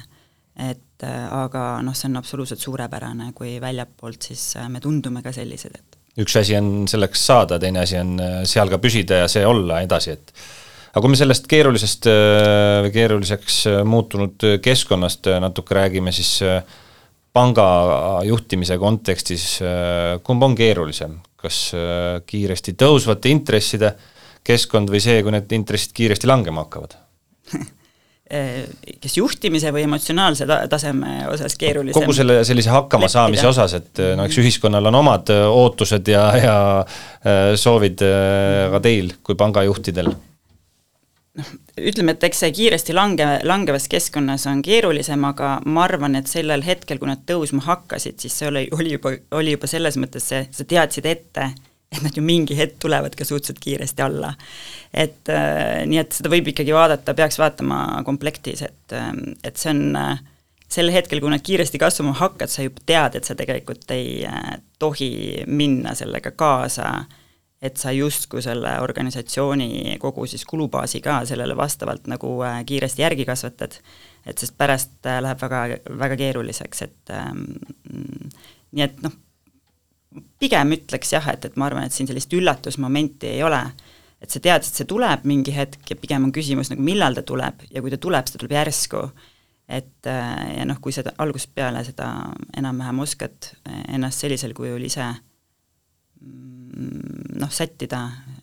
et 0.58 1.06
äh, 1.06 1.26
aga 1.30 1.78
noh, 1.86 1.94
see 1.96 2.08
on 2.10 2.18
absoluutselt 2.20 2.62
suurepärane, 2.62 3.30
kui 3.36 3.56
väljapoolt 3.62 4.30
siis 4.30 4.50
äh, 4.58 4.66
me 4.72 4.82
tundume 4.82 5.22
ka 5.24 5.32
sellised, 5.34 5.78
et 5.78 5.98
üks 6.18 6.34
asi 6.40 6.56
on 6.58 6.88
selleks 6.90 7.22
saada, 7.30 7.60
teine 7.62 7.84
asi 7.84 7.98
on 8.00 8.16
äh, 8.22 8.40
seal 8.48 8.70
ka 8.72 8.80
püsida 8.82 9.22
ja 9.22 9.30
see 9.30 9.46
olla 9.46 9.80
edasi, 9.84 10.16
et 10.18 10.34
aga 10.90 11.04
kui 11.04 11.14
me 11.14 11.20
sellest 11.20 11.46
keerulisest 11.50 12.08
või 12.08 12.90
keeruliseks 12.90 13.58
muutunud 13.86 14.46
keskkonnast 14.64 15.28
natuke 15.44 15.76
räägime, 15.76 16.10
siis 16.16 16.40
panga 17.36 17.66
juhtimise 18.26 18.80
kontekstis, 18.80 19.44
kumb 20.26 20.48
on 20.48 20.56
keerulisem, 20.58 21.20
kas 21.38 21.60
kiiresti 22.26 22.74
tõusvate 22.80 23.30
intresside 23.30 23.92
keskkond 24.48 24.90
või 24.90 25.04
see, 25.04 25.20
kui 25.22 25.36
need 25.36 25.54
intressid 25.60 25.94
kiiresti 25.94 26.32
langema 26.32 26.64
hakkavad 26.64 26.96
kes 28.28 29.16
juhtimise 29.16 29.72
või 29.72 29.86
emotsionaalse 29.86 30.46
ta-, 30.48 30.60
taseme 30.68 31.22
osas 31.32 31.56
keerulisem. 31.60 32.02
kogu 32.02 32.16
selle 32.16 32.42
sellise 32.44 32.72
hakkamasaamise 32.74 33.46
osas, 33.48 33.76
et 33.80 34.02
no 34.16 34.28
eks 34.28 34.40
ühiskonnal 34.42 34.90
on 34.90 35.00
omad 35.00 35.32
ootused 35.32 36.12
ja, 36.12 36.24
ja 36.36 36.56
soovid 37.56 38.04
ka 38.72 38.82
teil 38.84 39.14
kui 39.24 39.38
pangajuhtidel 39.38 40.12
noh, 41.38 41.52
ütleme, 41.78 42.14
et 42.14 42.26
eks 42.28 42.42
see 42.42 42.52
kiiresti 42.54 42.96
lange, 42.96 43.26
langevas 43.46 43.88
keskkonnas 43.90 44.46
on 44.50 44.62
keerulisem, 44.66 45.24
aga 45.28 45.56
ma 45.66 45.84
arvan, 45.86 46.18
et 46.18 46.30
sellel 46.30 46.64
hetkel, 46.66 47.00
kui 47.00 47.10
nad 47.10 47.22
tõusma 47.28 47.62
hakkasid, 47.66 48.18
siis 48.22 48.38
see 48.40 48.50
oli, 48.50 48.64
oli 48.74 48.96
juba, 48.96 49.14
oli 49.38 49.54
juba 49.54 49.70
selles 49.70 49.98
mõttes 50.00 50.28
see, 50.32 50.44
sa 50.54 50.66
teadsid 50.68 51.08
ette, 51.08 51.50
et 51.92 52.02
nad 52.04 52.16
ju 52.16 52.22
mingi 52.24 52.56
hetk 52.58 52.76
tulevad 52.82 53.14
ka 53.16 53.24
suhteliselt 53.24 53.60
kiiresti 53.64 54.04
alla. 54.04 54.34
et 54.92 55.28
äh, 55.32 55.84
nii, 55.88 56.00
et 56.02 56.16
seda 56.16 56.32
võib 56.32 56.50
ikkagi 56.52 56.74
vaadata, 56.76 57.14
peaks 57.16 57.38
vaatama 57.40 58.02
komplektis, 58.04 58.62
et, 58.62 58.96
äh, 58.96 59.12
et 59.44 59.56
see 59.56 59.72
on 59.72 59.96
äh, 59.96 60.24
sel 60.68 60.92
hetkel, 60.92 61.22
kui 61.24 61.32
nad 61.32 61.44
kiiresti 61.44 61.80
kasvama 61.80 62.12
hakkad, 62.18 62.52
sa 62.52 62.66
juba 62.66 62.84
tead, 62.86 63.16
et 63.16 63.28
sa 63.28 63.36
tegelikult 63.38 63.88
ei 63.96 64.26
äh, 64.28 64.58
tohi 64.78 65.44
minna 65.46 65.96
sellega 65.98 66.34
kaasa 66.36 66.92
et 67.62 67.76
sa 67.76 67.92
justkui 67.92 68.42
selle 68.42 68.76
organisatsiooni 68.80 69.96
kogu 70.00 70.26
siis 70.30 70.44
kulubaasi 70.46 71.00
ka 71.02 71.24
sellele 71.26 71.56
vastavalt 71.58 72.06
nagu 72.10 72.30
äh, 72.46 72.60
kiiresti 72.66 73.02
järgi 73.02 73.26
kasvatad, 73.26 73.78
et 74.26 74.38
sest 74.38 74.54
pärast 74.58 75.06
äh, 75.06 75.18
läheb 75.24 75.40
väga, 75.42 75.62
väga 75.98 76.18
keeruliseks, 76.20 76.82
et 76.86 77.14
ähm, 77.14 77.42
nii 78.72 78.86
et 78.86 79.02
noh, 79.02 79.16
pigem 80.40 80.74
ütleks 80.76 81.12
jah, 81.14 81.28
et, 81.32 81.44
et 81.48 81.56
ma 81.56 81.68
arvan, 81.68 81.86
et 81.86 81.94
siin 81.94 82.08
sellist 82.10 82.32
üllatusmomenti 82.36 83.32
ei 83.34 83.42
ole, 83.46 83.60
et 84.22 84.30
sa 84.30 84.42
tead, 84.42 84.64
et 84.64 84.80
see 84.80 84.88
tuleb 84.88 85.26
mingi 85.28 85.54
hetk 85.54 85.92
ja 85.92 85.98
pigem 85.98 86.28
on 86.28 86.34
küsimus 86.34 86.72
nagu 86.72 86.84
millal 86.84 87.18
ta 87.18 87.24
tuleb 87.26 87.66
ja 87.70 87.82
kui 87.84 87.92
ta 87.94 88.00
tuleb, 88.02 88.26
siis 88.26 88.36
ta 88.36 88.42
tuleb 88.42 88.56
järsku. 88.58 89.04
et 89.68 90.06
äh, 90.08 90.58
ja 90.58 90.64
noh, 90.64 90.78
kui 90.80 90.92
sa 90.92 91.04
algusest 91.18 91.54
peale 91.54 91.84
seda 91.84 92.08
enam-vähem 92.56 93.02
oskad 93.04 93.50
ennast 93.88 94.24
sellisel 94.24 94.54
kujul 94.56 94.84
ise 94.88 95.10
noh, 97.38 97.50
sättida, 97.50 98.00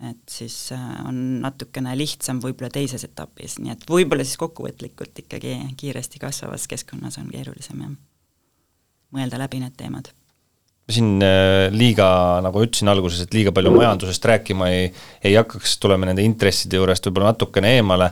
et 0.10 0.30
siis 0.30 0.72
äh, 0.72 0.84
on 1.08 1.42
natukene 1.44 1.96
lihtsam 1.98 2.40
võib-olla 2.44 2.70
teises 2.74 3.04
etapis, 3.08 3.58
nii 3.62 3.74
et 3.74 3.88
võib-olla 3.90 4.26
siis 4.26 4.40
kokkuvõtlikult 4.42 5.24
ikkagi 5.26 5.58
kiiresti 5.78 6.22
kasvavas 6.22 6.68
keskkonnas 6.72 7.20
on 7.22 7.32
keerulisem 7.32 7.82
jah, 7.84 7.96
mõelda 9.16 9.40
läbi 9.42 9.62
need 9.64 9.76
teemad. 9.80 10.12
Siin 10.90 11.18
äh, 11.26 11.68
liiga, 11.74 12.08
nagu 12.46 12.62
ütlesin 12.62 12.92
alguses, 12.92 13.24
et 13.26 13.34
liiga 13.34 13.54
palju 13.56 13.74
majandusest 13.74 14.26
rääkima 14.32 14.72
ei, 14.74 14.90
ei 15.26 15.38
hakkaks, 15.40 15.80
tuleme 15.82 16.10
nende 16.10 16.26
intresside 16.26 16.78
juurest 16.78 17.08
võib-olla 17.08 17.34
natukene 17.34 17.78
eemale 17.80 18.12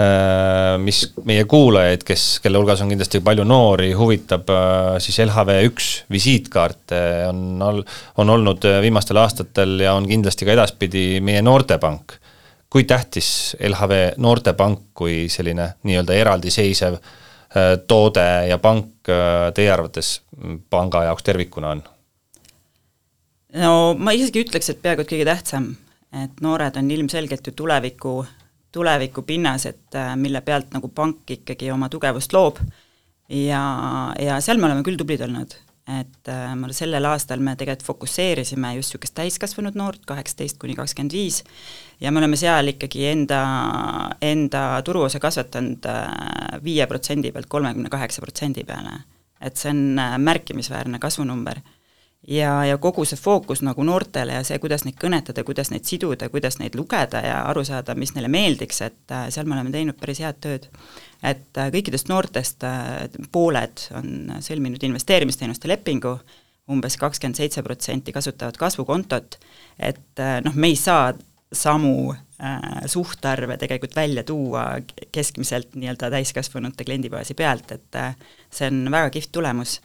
Äh, 0.00 0.78
mis 0.80 1.02
meie 1.28 1.44
kuulajaid, 1.44 2.00
kes, 2.08 2.38
kelle 2.40 2.56
hulgas 2.56 2.80
on 2.80 2.88
kindlasti 2.88 3.20
palju 3.20 3.44
noori, 3.44 3.90
huvitab, 3.92 4.48
äh, 4.48 4.94
siis 5.04 5.18
LHV1 5.26 5.88
visiitkaarte 6.12 7.00
on 7.28 7.60
ol-, 7.60 7.82
on 8.16 8.32
olnud 8.32 8.64
viimastel 8.80 9.20
aastatel 9.20 9.76
ja 9.84 9.92
on 9.92 10.08
kindlasti 10.08 10.48
ka 10.48 10.56
edaspidi 10.56 11.20
meie 11.20 11.44
noortepank. 11.44 12.18
kui 12.72 12.86
tähtis 12.88 13.54
LHV 13.60 14.14
Noortepank 14.16 14.78
kui 14.96 15.26
selline 15.28 15.74
nii-öelda 15.84 16.14
eraldiseisev 16.16 16.94
toode 17.86 18.24
ja 18.48 18.56
pank 18.58 19.10
teie 19.52 19.68
arvates 19.68 20.22
panga 20.72 21.02
jaoks 21.04 21.26
tervikuna 21.26 21.74
on? 21.76 21.82
No 23.60 23.72
ma 23.98 24.14
isegi 24.16 24.44
ütleks, 24.46 24.70
et 24.70 24.82
peaaegu 24.82 25.04
et 25.04 25.10
kõige 25.10 25.26
tähtsam, 25.28 25.74
et 26.12 26.40
noored 26.44 26.76
on 26.76 26.90
ilmselgelt 26.90 27.46
ju 27.46 27.56
tuleviku 27.56 28.22
tulevikupinnas, 28.72 29.66
et 29.66 29.98
äh, 29.98 30.14
mille 30.16 30.40
pealt 30.40 30.72
nagu 30.72 30.88
pank 30.88 31.30
ikkagi 31.36 31.70
oma 31.72 31.90
tugevust 31.92 32.32
loob 32.32 32.60
ja, 33.28 33.62
ja 34.20 34.40
seal 34.40 34.60
me 34.60 34.68
oleme 34.68 34.84
küll 34.86 34.96
tublid 35.00 35.20
olnud, 35.26 35.54
et 35.98 36.30
äh, 36.32 36.54
sellel 36.76 37.08
aastal 37.10 37.42
me 37.44 37.54
tegelikult 37.58 37.86
fokusseerisime 37.90 38.74
just 38.78 38.94
niisugust 38.94 39.16
täiskasvanud 39.18 39.76
noort, 39.78 40.04
kaheksateist 40.08 40.58
kuni 40.62 40.76
kakskümmend 40.78 41.16
viis, 41.16 41.42
ja 42.00 42.12
me 42.12 42.22
oleme 42.22 42.38
seal 42.40 42.72
ikkagi 42.72 43.06
enda, 43.12 43.42
enda 44.24 44.64
turuosa 44.86 45.20
kasvatanud 45.20 45.90
äh, 45.92 46.08
viie 46.64 46.88
protsendi 46.88 47.32
pealt 47.34 47.50
kolmekümne 47.52 47.92
kaheksa 47.92 48.24
protsendi 48.24 48.64
peale. 48.64 49.02
et 49.42 49.56
see 49.58 49.72
on 49.74 49.98
märkimisväärne 50.22 51.00
kasvunumber 51.02 51.58
ja, 52.28 52.64
ja 52.64 52.78
kogu 52.78 53.04
see 53.08 53.18
fookus 53.18 53.62
nagu 53.66 53.84
noortele 53.86 54.36
ja 54.38 54.42
see, 54.46 54.58
kuidas 54.62 54.86
neid 54.86 54.98
kõnetada, 55.00 55.44
kuidas 55.46 55.72
neid 55.72 55.88
siduda, 55.88 56.28
kuidas 56.32 56.58
neid 56.60 56.76
lugeda 56.78 57.22
ja 57.24 57.40
aru 57.50 57.64
saada, 57.66 57.96
mis 57.98 58.14
neile 58.16 58.30
meeldiks, 58.32 58.82
et 58.86 59.14
äh, 59.14 59.26
seal 59.34 59.48
me 59.48 59.56
oleme 59.56 59.74
teinud 59.74 59.98
päris 60.00 60.22
head 60.22 60.38
tööd. 60.42 60.68
et 61.22 61.58
äh, 61.58 61.70
kõikidest 61.74 62.10
noortest 62.10 62.64
äh, 62.66 63.08
pooled 63.32 63.88
on 63.98 64.38
sõlminud 64.42 64.82
investeerimisteenuste 64.86 65.70
lepingu, 65.70 66.16
umbes 66.70 66.96
kakskümmend 66.96 67.36
seitse 67.36 67.62
protsenti 67.62 68.12
kasutavad 68.14 68.56
kasvukontot, 68.56 69.38
et 69.82 70.20
noh, 70.44 70.54
me 70.54 70.70
ei 70.70 70.76
saa 70.78 71.10
samu 71.52 72.14
suhtarve 72.86 73.56
tegelikult 73.58 73.96
välja 73.96 74.22
tuua 74.26 74.64
keskmiselt 75.12 75.74
nii-öelda 75.74 76.08
täiskasvanute 76.10 76.86
kliendibaasi 76.86 77.34
pealt, 77.38 77.74
et 77.74 77.98
see 78.50 78.70
on 78.70 78.86
väga 78.94 79.10
kihvt 79.14 79.30
tulemus 79.34 79.80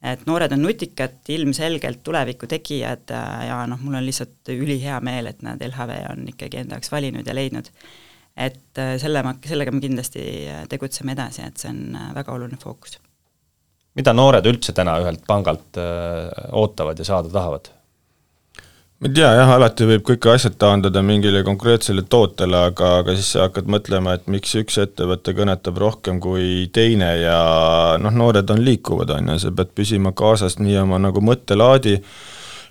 et 0.00 0.22
noored 0.28 0.52
on 0.56 0.62
nutikad, 0.64 1.18
ilmselgelt 1.28 2.02
tuleviku 2.04 2.48
tegijad 2.50 3.12
ja 3.46 3.58
noh, 3.68 3.80
mul 3.84 3.98
on 3.98 4.06
lihtsalt 4.06 4.52
ülihea 4.54 5.00
meel, 5.04 5.28
et 5.30 5.42
nad 5.44 5.60
LHV 5.64 5.98
on 6.12 6.24
ikkagi 6.32 6.62
enda 6.62 6.78
jaoks 6.78 6.92
valinud 6.92 7.26
ja 7.26 7.36
leidnud. 7.36 7.68
et 8.36 8.78
äh, 8.78 8.94
selle 9.02 9.22
ma, 9.26 9.34
sellega 9.44 9.72
me 9.74 9.82
kindlasti 9.82 10.22
äh, 10.48 10.62
tegutseme 10.70 11.12
edasi, 11.12 11.42
et 11.44 11.60
see 11.60 11.68
on 11.72 11.96
äh, 11.98 12.14
väga 12.16 12.32
oluline 12.32 12.60
fookus. 12.62 12.96
mida 13.98 14.14
noored 14.16 14.46
üldse 14.46 14.72
täna 14.72 14.96
ühelt 15.02 15.26
pangalt 15.26 15.76
ootavad 16.52 16.98
ja 16.98 17.04
saada 17.04 17.28
tahavad? 17.28 17.72
Ma 19.00 19.08
ei 19.08 19.14
tea 19.16 19.28
jah, 19.32 19.50
alati 19.54 19.86
võib 19.88 20.02
kõik 20.04 20.26
asjad 20.28 20.58
taandada 20.60 21.00
mingile 21.00 21.40
konkreetsele 21.40 22.02
tootele, 22.04 22.58
aga, 22.68 22.98
aga 23.00 23.14
siis 23.16 23.30
sa 23.32 23.46
hakkad 23.46 23.70
mõtlema, 23.72 24.18
et 24.18 24.26
miks 24.28 24.52
üks 24.60 24.76
ettevõte 24.82 25.32
kõnetab 25.38 25.78
rohkem 25.80 26.18
kui 26.20 26.66
teine 26.68 27.08
ja 27.22 27.38
noh, 27.96 28.12
noored 28.12 28.52
on 28.52 28.60
liikuvad, 28.60 29.14
on 29.16 29.32
ju, 29.32 29.38
sa 29.40 29.54
pead 29.56 29.72
püsima 29.72 30.12
kaasas 30.12 30.58
nii 30.60 30.76
oma 30.82 30.98
nagu 31.00 31.22
mõttelaadi 31.24 31.94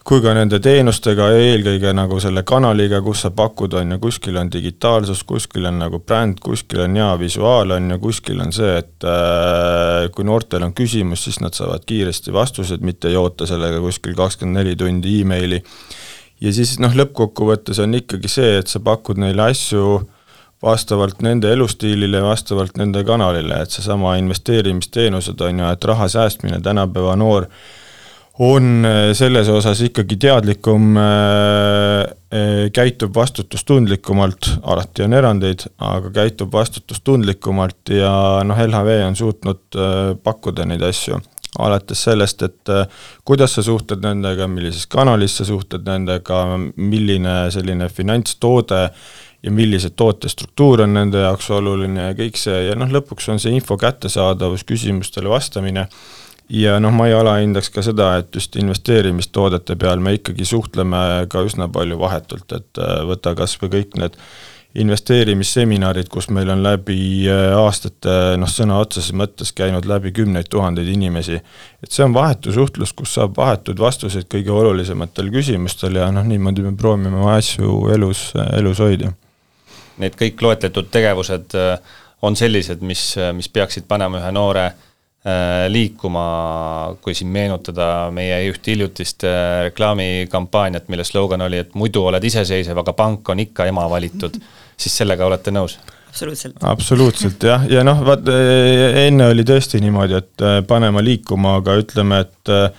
kui 0.05 0.21
ka 0.21 0.35
nende 0.37 0.59
teenustega 0.61 1.31
ja 1.33 1.39
eelkõige 1.47 1.95
nagu 1.97 2.19
selle 2.21 2.43
kanaliga, 2.47 3.01
kus 3.05 3.25
sa 3.25 3.31
pakud, 3.33 3.73
on 3.81 3.95
ju, 3.95 3.99
kuskil 4.05 4.37
on 4.41 4.53
digitaalsus, 4.53 5.25
kuskil 5.27 5.65
on 5.69 5.81
nagu 5.81 5.99
bränd, 6.01 6.39
kuskil 6.45 6.85
on 6.85 6.97
hea 6.97 7.09
visuaal, 7.21 7.73
on 7.73 7.89
ju, 7.95 7.99
kuskil 8.05 8.45
on 8.45 8.53
see, 8.53 8.69
et 8.83 9.05
äh, 9.09 10.05
kui 10.13 10.29
noortel 10.29 10.65
on 10.65 10.77
küsimus, 10.77 11.25
siis 11.25 11.41
nad 11.41 11.57
saavad 11.57 11.89
kiiresti 11.89 12.33
vastused, 12.37 12.85
mitte 12.85 13.09
ei 13.09 13.17
oota 13.17 13.49
sellega 13.49 13.81
kuskil 13.81 14.13
kakskümmend 14.17 14.61
neli 14.61 14.77
tundi 14.77 15.19
emaili 15.25 15.61
ja 16.41 16.53
siis 16.55 16.77
noh, 16.79 16.95
lõppkokkuvõttes 16.95 17.81
on 17.83 17.97
ikkagi 17.99 18.31
see, 18.31 18.55
et 18.61 18.71
sa 18.71 18.81
pakud 18.83 19.19
neile 19.21 19.49
asju 19.49 19.99
vastavalt 20.63 21.21
nende 21.23 21.51
elustiilile, 21.55 22.21
vastavalt 22.23 22.79
nende 22.79 23.03
kanalile, 23.07 23.61
et 23.63 23.75
seesama 23.75 24.17
investeerimisteenused 24.19 25.39
on 25.47 25.61
ju, 25.63 25.69
et 25.71 25.85
raha 25.91 26.09
säästmine, 26.11 26.59
tänapäeva 26.63 27.15
noor 27.19 27.47
on 28.39 28.85
äh, 28.87 29.11
selles 29.13 29.49
osas 29.51 29.81
ikkagi 29.83 30.15
teadlikum, 30.19 30.95
äh, 30.97 31.03
äh, 32.31 32.69
käitub 32.73 33.15
vastutustundlikumalt, 33.15 34.53
alati 34.63 35.03
on 35.03 35.15
erandeid, 35.17 35.65
aga 35.77 36.11
käitub 36.21 36.53
vastutustundlikumalt 36.55 37.91
ja 37.95 38.13
noh, 38.47 38.63
LHV 38.67 39.01
on 39.07 39.19
suutnud 39.19 39.79
pakkuda 40.23 40.67
neid 40.69 40.83
asju 40.87 41.19
alates 41.57 42.03
sellest, 42.03 42.43
et 42.45 42.69
äh, 42.69 42.85
kuidas 43.25 43.55
sa 43.57 43.63
suhtled 43.65 44.03
nendega, 44.05 44.47
millises 44.47 44.85
kanalis 44.87 45.39
sa 45.39 45.47
suhtled 45.47 45.87
nendega, 45.87 46.43
milline 46.75 47.35
selline 47.53 47.89
finantstoode 47.89 48.83
ja 49.43 49.51
millise 49.55 49.89
tootestruktuur 49.89 50.83
on 50.85 50.93
nende 50.93 51.23
jaoks 51.23 51.49
oluline 51.55 52.09
ja 52.09 52.15
kõik 52.17 52.37
see. 52.37 52.65
Ja 52.67 52.77
noh, 52.77 52.91
lõpuks 52.91 53.31
on 53.33 53.41
see 53.41 53.55
info 53.55 53.79
kättesaadavus, 53.79 54.65
küsimustele 54.67 55.31
vastamine. 55.31 55.87
Ja 56.49 56.79
noh, 56.81 56.93
ma 56.93 57.05
ei 57.07 57.13
alahindaks 57.13 57.69
ka 57.69 57.81
seda, 57.85 58.15
et 58.19 58.33
just 58.35 58.55
investeerimistoodete 58.57 59.77
peal 59.79 60.01
me 60.01 60.15
ikkagi 60.17 60.47
suhtleme 60.49 61.01
ka 61.29 61.43
üsna 61.45 61.69
palju 61.71 61.99
vahetult, 62.01 62.57
et 62.57 62.81
äh, 62.81 63.01
võta 63.09 63.35
kas 63.37 63.57
või 63.61 63.73
kõik 63.79 63.99
need 64.01 64.17
investeerimisseminarid, 64.75 66.09
kus 66.13 66.27
meil 66.29 66.49
on 66.53 66.61
läbi 66.63 67.25
äh, 67.25 67.55
aastate 67.57 68.35
noh, 68.37 68.49
sõna 68.49 68.77
otseses 68.83 69.15
mõttes 69.17 69.49
käinud 69.57 69.87
läbi 69.89 70.11
kümneid 70.13 70.49
tuhandeid 70.49 70.87
inimesi. 70.93 71.39
et 71.83 71.91
see 71.91 72.05
on 72.05 72.13
vahetu 72.13 72.53
suhtlus, 72.53 72.93
kus 72.93 73.15
saab 73.17 73.37
vahetuid 73.37 73.79
vastuseid 73.81 74.29
kõige 74.29 74.53
olulisematele 74.53 75.33
küsimustele 75.33 76.03
ja 76.03 76.11
noh, 76.13 76.25
niimoodi 76.25 76.67
me 76.67 76.75
proovime 76.77 77.09
oma 77.15 77.33
asju 77.39 77.87
elus, 77.95 78.29
elus 78.57 78.83
hoida. 78.85 79.13
Need 79.99 80.15
kõik 80.19 80.41
loetletud 80.41 80.91
tegevused 80.93 81.57
äh, 81.57 81.97
on 82.21 82.35
sellised, 82.35 82.85
mis, 82.85 83.15
mis 83.33 83.49
peaksid 83.49 83.87
panema 83.89 84.21
ühe 84.21 84.31
noore 84.35 84.67
äh, 84.67 84.88
liikuma, 85.69 86.21
kui 87.03 87.11
siin 87.17 87.27
meenutada 87.27 88.07
meie 88.15 88.37
üht 88.47 88.69
hiljutist 88.71 89.25
reklaamikampaaniat, 89.67 90.87
mille 90.87 91.03
slogan 91.03 91.43
oli, 91.43 91.59
et 91.59 91.75
muidu 91.75 92.05
oled 92.07 92.23
iseseisev, 92.23 92.79
aga 92.79 92.93
pank 92.95 93.27
on 93.33 93.43
ikka 93.43 93.67
ema 93.67 93.83
valitud 93.91 94.39
siis 94.79 94.99
sellega 95.01 95.27
olete 95.27 95.53
nõus? 95.53 95.77
absoluutselt. 96.09 96.57
absoluutselt 96.65 97.43
jah, 97.45 97.65
ja 97.69 97.83
noh, 97.85 98.01
vaat 98.05 98.27
enne 99.03 99.29
oli 99.29 99.45
tõesti 99.47 99.81
niimoodi, 99.83 100.17
et 100.17 100.45
äh, 100.45 100.59
panema 100.67 101.03
liikuma, 101.05 101.59
aga 101.61 101.77
ütleme, 101.83 102.23
et 102.25 102.53
äh, 102.53 102.69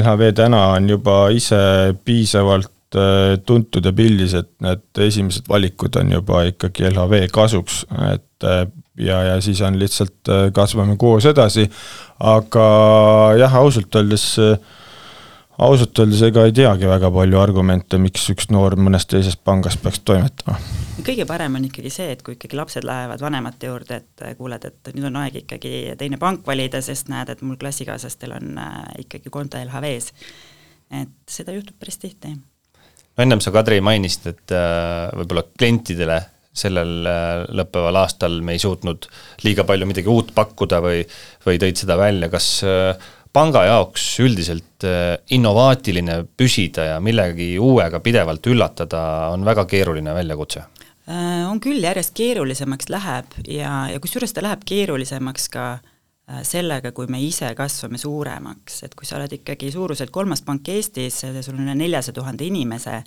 LHV 0.00 0.32
täna 0.40 0.64
on 0.74 0.88
juba 0.90 1.16
ise 1.34 1.60
piisavalt 2.04 2.98
äh, 2.98 3.36
tuntud 3.46 3.86
ja 3.86 3.94
pildis, 3.94 4.34
et 4.40 4.50
need 4.64 5.02
esimesed 5.06 5.46
valikud 5.48 6.00
on 6.00 6.10
juba 6.18 6.42
ikkagi 6.50 6.88
LHV 6.90 7.28
kasuks, 7.32 7.84
et 8.10 8.50
ja, 8.98 9.22
ja 9.22 9.40
siis 9.40 9.60
on 9.64 9.78
lihtsalt 9.80 10.30
kasvame 10.54 10.96
koos 11.00 11.26
edasi, 11.30 11.68
aga 12.20 12.68
jah, 13.40 13.60
ausalt 13.62 14.00
öeldes 14.00 14.26
äh, 14.42 14.56
ausalt 15.58 15.98
öeldes 15.98 16.22
ega 16.26 16.44
ei 16.48 16.54
teagi 16.56 16.88
väga 16.88 17.10
palju 17.12 17.40
argumente, 17.40 17.98
miks 18.00 18.24
üks 18.32 18.48
noor 18.52 18.76
mõnes 18.80 19.04
teises 19.08 19.36
pangas 19.36 19.76
peaks 19.80 20.00
toimetama. 20.06 20.58
kõige 21.04 21.26
parem 21.28 21.58
on 21.58 21.66
ikkagi 21.68 21.92
see, 21.92 22.08
et 22.14 22.22
kui 22.24 22.36
ikkagi 22.36 22.58
lapsed 22.58 22.86
lähevad 22.86 23.22
vanemate 23.22 23.68
juurde, 23.70 24.00
et 24.02 24.24
kuuled, 24.38 24.64
et 24.68 24.92
nüüd 24.96 25.08
on 25.10 25.20
aeg 25.22 25.42
ikkagi 25.42 25.96
teine 25.98 26.18
pank 26.22 26.46
valida, 26.46 26.82
sest 26.84 27.10
näed, 27.12 27.32
et 27.32 27.42
mul 27.44 27.58
klassikaaslastel 27.60 28.36
on 28.38 28.58
äh, 28.62 28.80
ikkagi 29.04 29.32
konto 29.34 29.60
LHV-s. 29.60 30.12
et 31.02 31.14
seda 31.28 31.54
juhtub 31.56 31.78
päris 31.80 31.98
tihti. 31.98 32.36
ennem 33.18 33.40
sa, 33.40 33.52
Kadri, 33.52 33.80
mainisid, 33.80 34.32
et 34.32 34.56
äh, 34.56 35.10
võib-olla 35.20 35.46
klientidele 35.58 36.22
sellel 36.52 37.08
äh, 37.08 37.46
lõppeval 37.48 37.98
aastal 38.02 38.40
me 38.44 38.56
ei 38.56 38.62
suutnud 38.62 39.08
liiga 39.44 39.64
palju 39.68 39.88
midagi 39.88 40.12
uut 40.12 40.34
pakkuda 40.36 40.82
või, 40.84 41.02
või 41.46 41.60
tõid 41.62 41.80
seda 41.80 41.96
välja, 42.00 42.28
kas 42.32 42.52
panga 43.32 43.64
jaoks 43.66 44.04
üldiselt 44.22 44.86
äh, 44.86 45.16
innovaatiline 45.32 46.22
püsida 46.36 46.92
ja 46.92 47.00
millegi 47.00 47.54
uuega 47.60 48.02
pidevalt 48.04 48.46
üllatada 48.52 49.02
on 49.32 49.46
väga 49.48 49.64
keeruline 49.70 50.14
väljakutse? 50.14 50.66
Äh, 51.08 51.42
on 51.48 51.60
küll, 51.62 51.80
järjest 51.82 52.14
keerulisemaks 52.18 52.92
läheb 52.92 53.40
ja, 53.48 53.86
ja 53.92 54.02
kusjuures 54.02 54.36
ta 54.36 54.44
läheb 54.44 54.66
keerulisemaks 54.68 55.48
ka 55.52 55.70
äh, 55.78 55.80
Äh, 55.82 55.91
sellega, 56.46 56.92
kui 56.96 57.08
me 57.12 57.20
ise 57.22 57.50
kasvame 57.58 57.98
suuremaks, 58.00 58.82
et 58.86 58.94
kui 58.98 59.08
sa 59.08 59.18
oled 59.18 59.32
ikkagi 59.38 59.70
suuruselt 59.74 60.12
kolmas 60.14 60.42
pank 60.46 60.68
Eestis, 60.72 61.20
sul 61.22 61.56
on 61.56 61.64
üle 61.66 61.76
neljasaja 61.78 62.16
tuhande 62.16 62.46
inimese, 62.46 63.00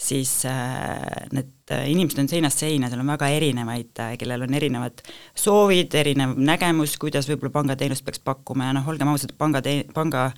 siis 0.00 0.32
äh, 0.48 1.28
need 1.34 1.74
äh, 1.74 1.86
inimesed 1.92 2.22
on 2.22 2.30
seinast 2.30 2.64
seina, 2.64 2.90
seal 2.90 3.02
on 3.02 3.12
väga 3.12 3.30
erinevaid, 3.36 4.02
kellel 4.20 4.46
on 4.46 4.56
erinevad 4.56 5.04
soovid, 5.34 5.94
erinev 6.00 6.36
nägemus, 6.40 6.96
kuidas 7.00 7.28
võib-olla 7.30 7.54
pangateenust 7.60 8.06
peaks 8.06 8.22
pakkuma. 8.24 8.70
Ja 8.70 8.76
noh, 8.78 8.88
olgem 8.90 9.12
ausad, 9.12 9.36
panga 9.38 9.62
tee-, 9.64 9.86
panga, 9.94 10.28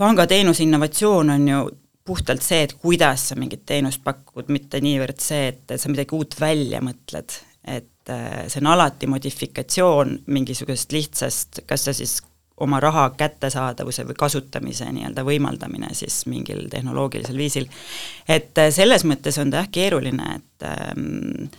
pangateenuse 0.00 0.66
innovatsioon 0.66 1.34
on 1.36 1.50
ju 1.52 1.64
puhtalt 2.06 2.44
see, 2.44 2.62
et 2.66 2.76
kuidas 2.78 3.30
sa 3.30 3.36
mingit 3.38 3.64
teenust 3.66 4.04
pakud, 4.06 4.50
mitte 4.54 4.80
niivõrd 4.82 5.20
see, 5.22 5.50
et 5.50 5.76
sa 5.80 5.90
midagi 5.90 6.14
uut 6.14 6.36
välja 6.38 6.78
mõtled, 6.84 7.34
et 7.66 8.10
äh, 8.10 8.46
see 8.48 8.62
on 8.62 8.70
alati 8.70 9.06
modifikatsioon 9.10 10.18
mingisugusest 10.26 10.92
lihtsast, 10.94 11.62
kas 11.66 11.86
see 11.88 12.00
siis 12.02 12.18
oma 12.62 12.80
raha 12.80 13.10
kättesaadavuse 13.18 14.06
või 14.08 14.16
kasutamise 14.18 14.88
nii-öelda 14.88 15.24
võimaldamine 15.26 15.90
siis 15.94 16.22
mingil 16.30 16.68
tehnoloogilisel 16.72 17.36
viisil. 17.36 17.66
et 18.28 18.58
äh, 18.58 18.70
selles 18.70 19.04
mõttes 19.04 19.40
on 19.42 19.50
ta 19.50 19.64
jah 19.64 19.72
keeruline, 19.72 20.28
et 20.38 20.68
ähm, 20.70 21.50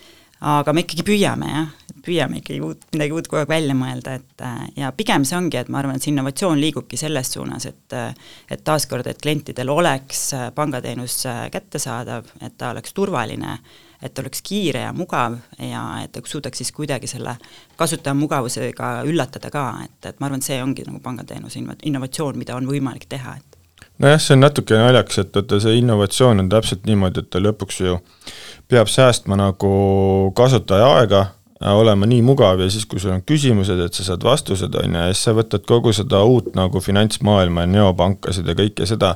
aga 0.41 0.73
me 0.73 0.85
ikkagi 0.85 1.05
püüame 1.05 1.51
jah, 1.51 1.67
püüame 2.05 2.39
ikkagi 2.39 2.61
uut, 2.63 2.87
midagi 2.95 3.17
uut 3.17 3.27
kogu 3.27 3.41
aeg 3.43 3.51
välja 3.51 3.75
mõelda, 3.77 4.15
et 4.21 4.45
äh, 4.47 4.63
ja 4.83 4.91
pigem 4.95 5.27
see 5.27 5.37
ongi, 5.37 5.59
et 5.59 5.69
ma 5.69 5.81
arvan, 5.81 5.99
et 5.99 6.05
see 6.07 6.13
innovatsioon 6.15 6.61
liigubki 6.63 6.97
selles 6.97 7.33
suunas, 7.35 7.67
et 7.67 7.97
et 8.49 8.63
taaskord, 8.63 9.07
et 9.07 9.19
klientidel 9.21 9.69
oleks 9.69 10.29
pangateenus 10.55 11.19
kättesaadav, 11.51 12.31
et 12.41 12.57
ta 12.57 12.71
oleks 12.71 12.95
turvaline 12.95 13.59
et 14.01 14.19
oleks 14.19 14.41
kiire 14.45 14.85
ja 14.85 14.93
mugav 14.93 15.37
ja 15.59 15.83
et 16.03 16.17
suudaks 16.25 16.61
siis 16.61 16.71
kuidagi 16.71 17.07
selle 17.07 17.37
kasutaja 17.75 18.13
mugavusega 18.13 18.91
üllatada 19.09 19.51
ka, 19.53 19.67
et, 19.85 19.97
et 20.05 20.19
ma 20.19 20.29
arvan, 20.29 20.41
et 20.41 20.49
see 20.49 20.59
ongi 20.63 20.85
nagu 20.87 20.99
pangateenuse 21.03 21.61
innovatsioon, 21.83 22.37
mida 22.37 22.55
on 22.55 22.69
võimalik 22.69 23.07
teha, 23.09 23.37
et 23.37 23.57
nojah, 24.03 24.19
see 24.21 24.35
on 24.37 24.45
natuke 24.45 24.77
naljakas, 24.77 25.23
et 25.23 25.33
vaata 25.35 25.59
see 25.63 25.79
innovatsioon 25.81 26.43
on 26.43 26.51
täpselt 26.51 26.85
niimoodi, 26.89 27.23
et 27.23 27.31
ta 27.33 27.41
lõpuks 27.41 27.81
ju 27.85 27.97
peab 28.69 28.91
säästma 28.91 29.39
nagu 29.39 29.71
kasutaja 30.37 30.93
aega, 30.99 31.25
olema 31.73 32.05
nii 32.05 32.21
mugav 32.21 32.61
ja 32.61 32.69
siis, 32.69 32.85
kui 32.85 33.01
sul 33.01 33.15
on 33.15 33.23
küsimused, 33.25 33.79
et 33.81 33.97
sa 33.97 34.05
saad 34.11 34.23
vastused, 34.23 34.75
on 34.77 34.93
ju, 34.93 35.03
ja 35.07 35.13
siis 35.13 35.25
sa 35.25 35.33
võtad 35.37 35.65
kogu 35.67 35.93
seda 35.95 36.21
uut 36.27 36.53
nagu 36.57 36.81
finantsmaailma 36.83 37.65
ja 37.65 37.71
neopankasid 37.73 38.47
ja 38.47 38.57
kõike 38.57 38.85
seda, 38.89 39.15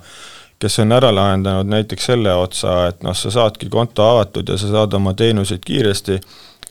kes 0.61 0.79
on 0.83 0.93
ära 0.93 1.09
lahendanud 1.15 1.69
näiteks 1.71 2.05
selle 2.11 2.33
otsa, 2.37 2.75
et 2.91 3.01
noh, 3.05 3.17
sa 3.17 3.33
saadki 3.33 3.69
konto 3.69 4.05
avatud 4.05 4.49
ja 4.49 4.57
sa 4.61 4.69
saad 4.69 4.93
oma 4.93 5.15
teenuseid 5.17 5.63
kiiresti, 5.65 6.19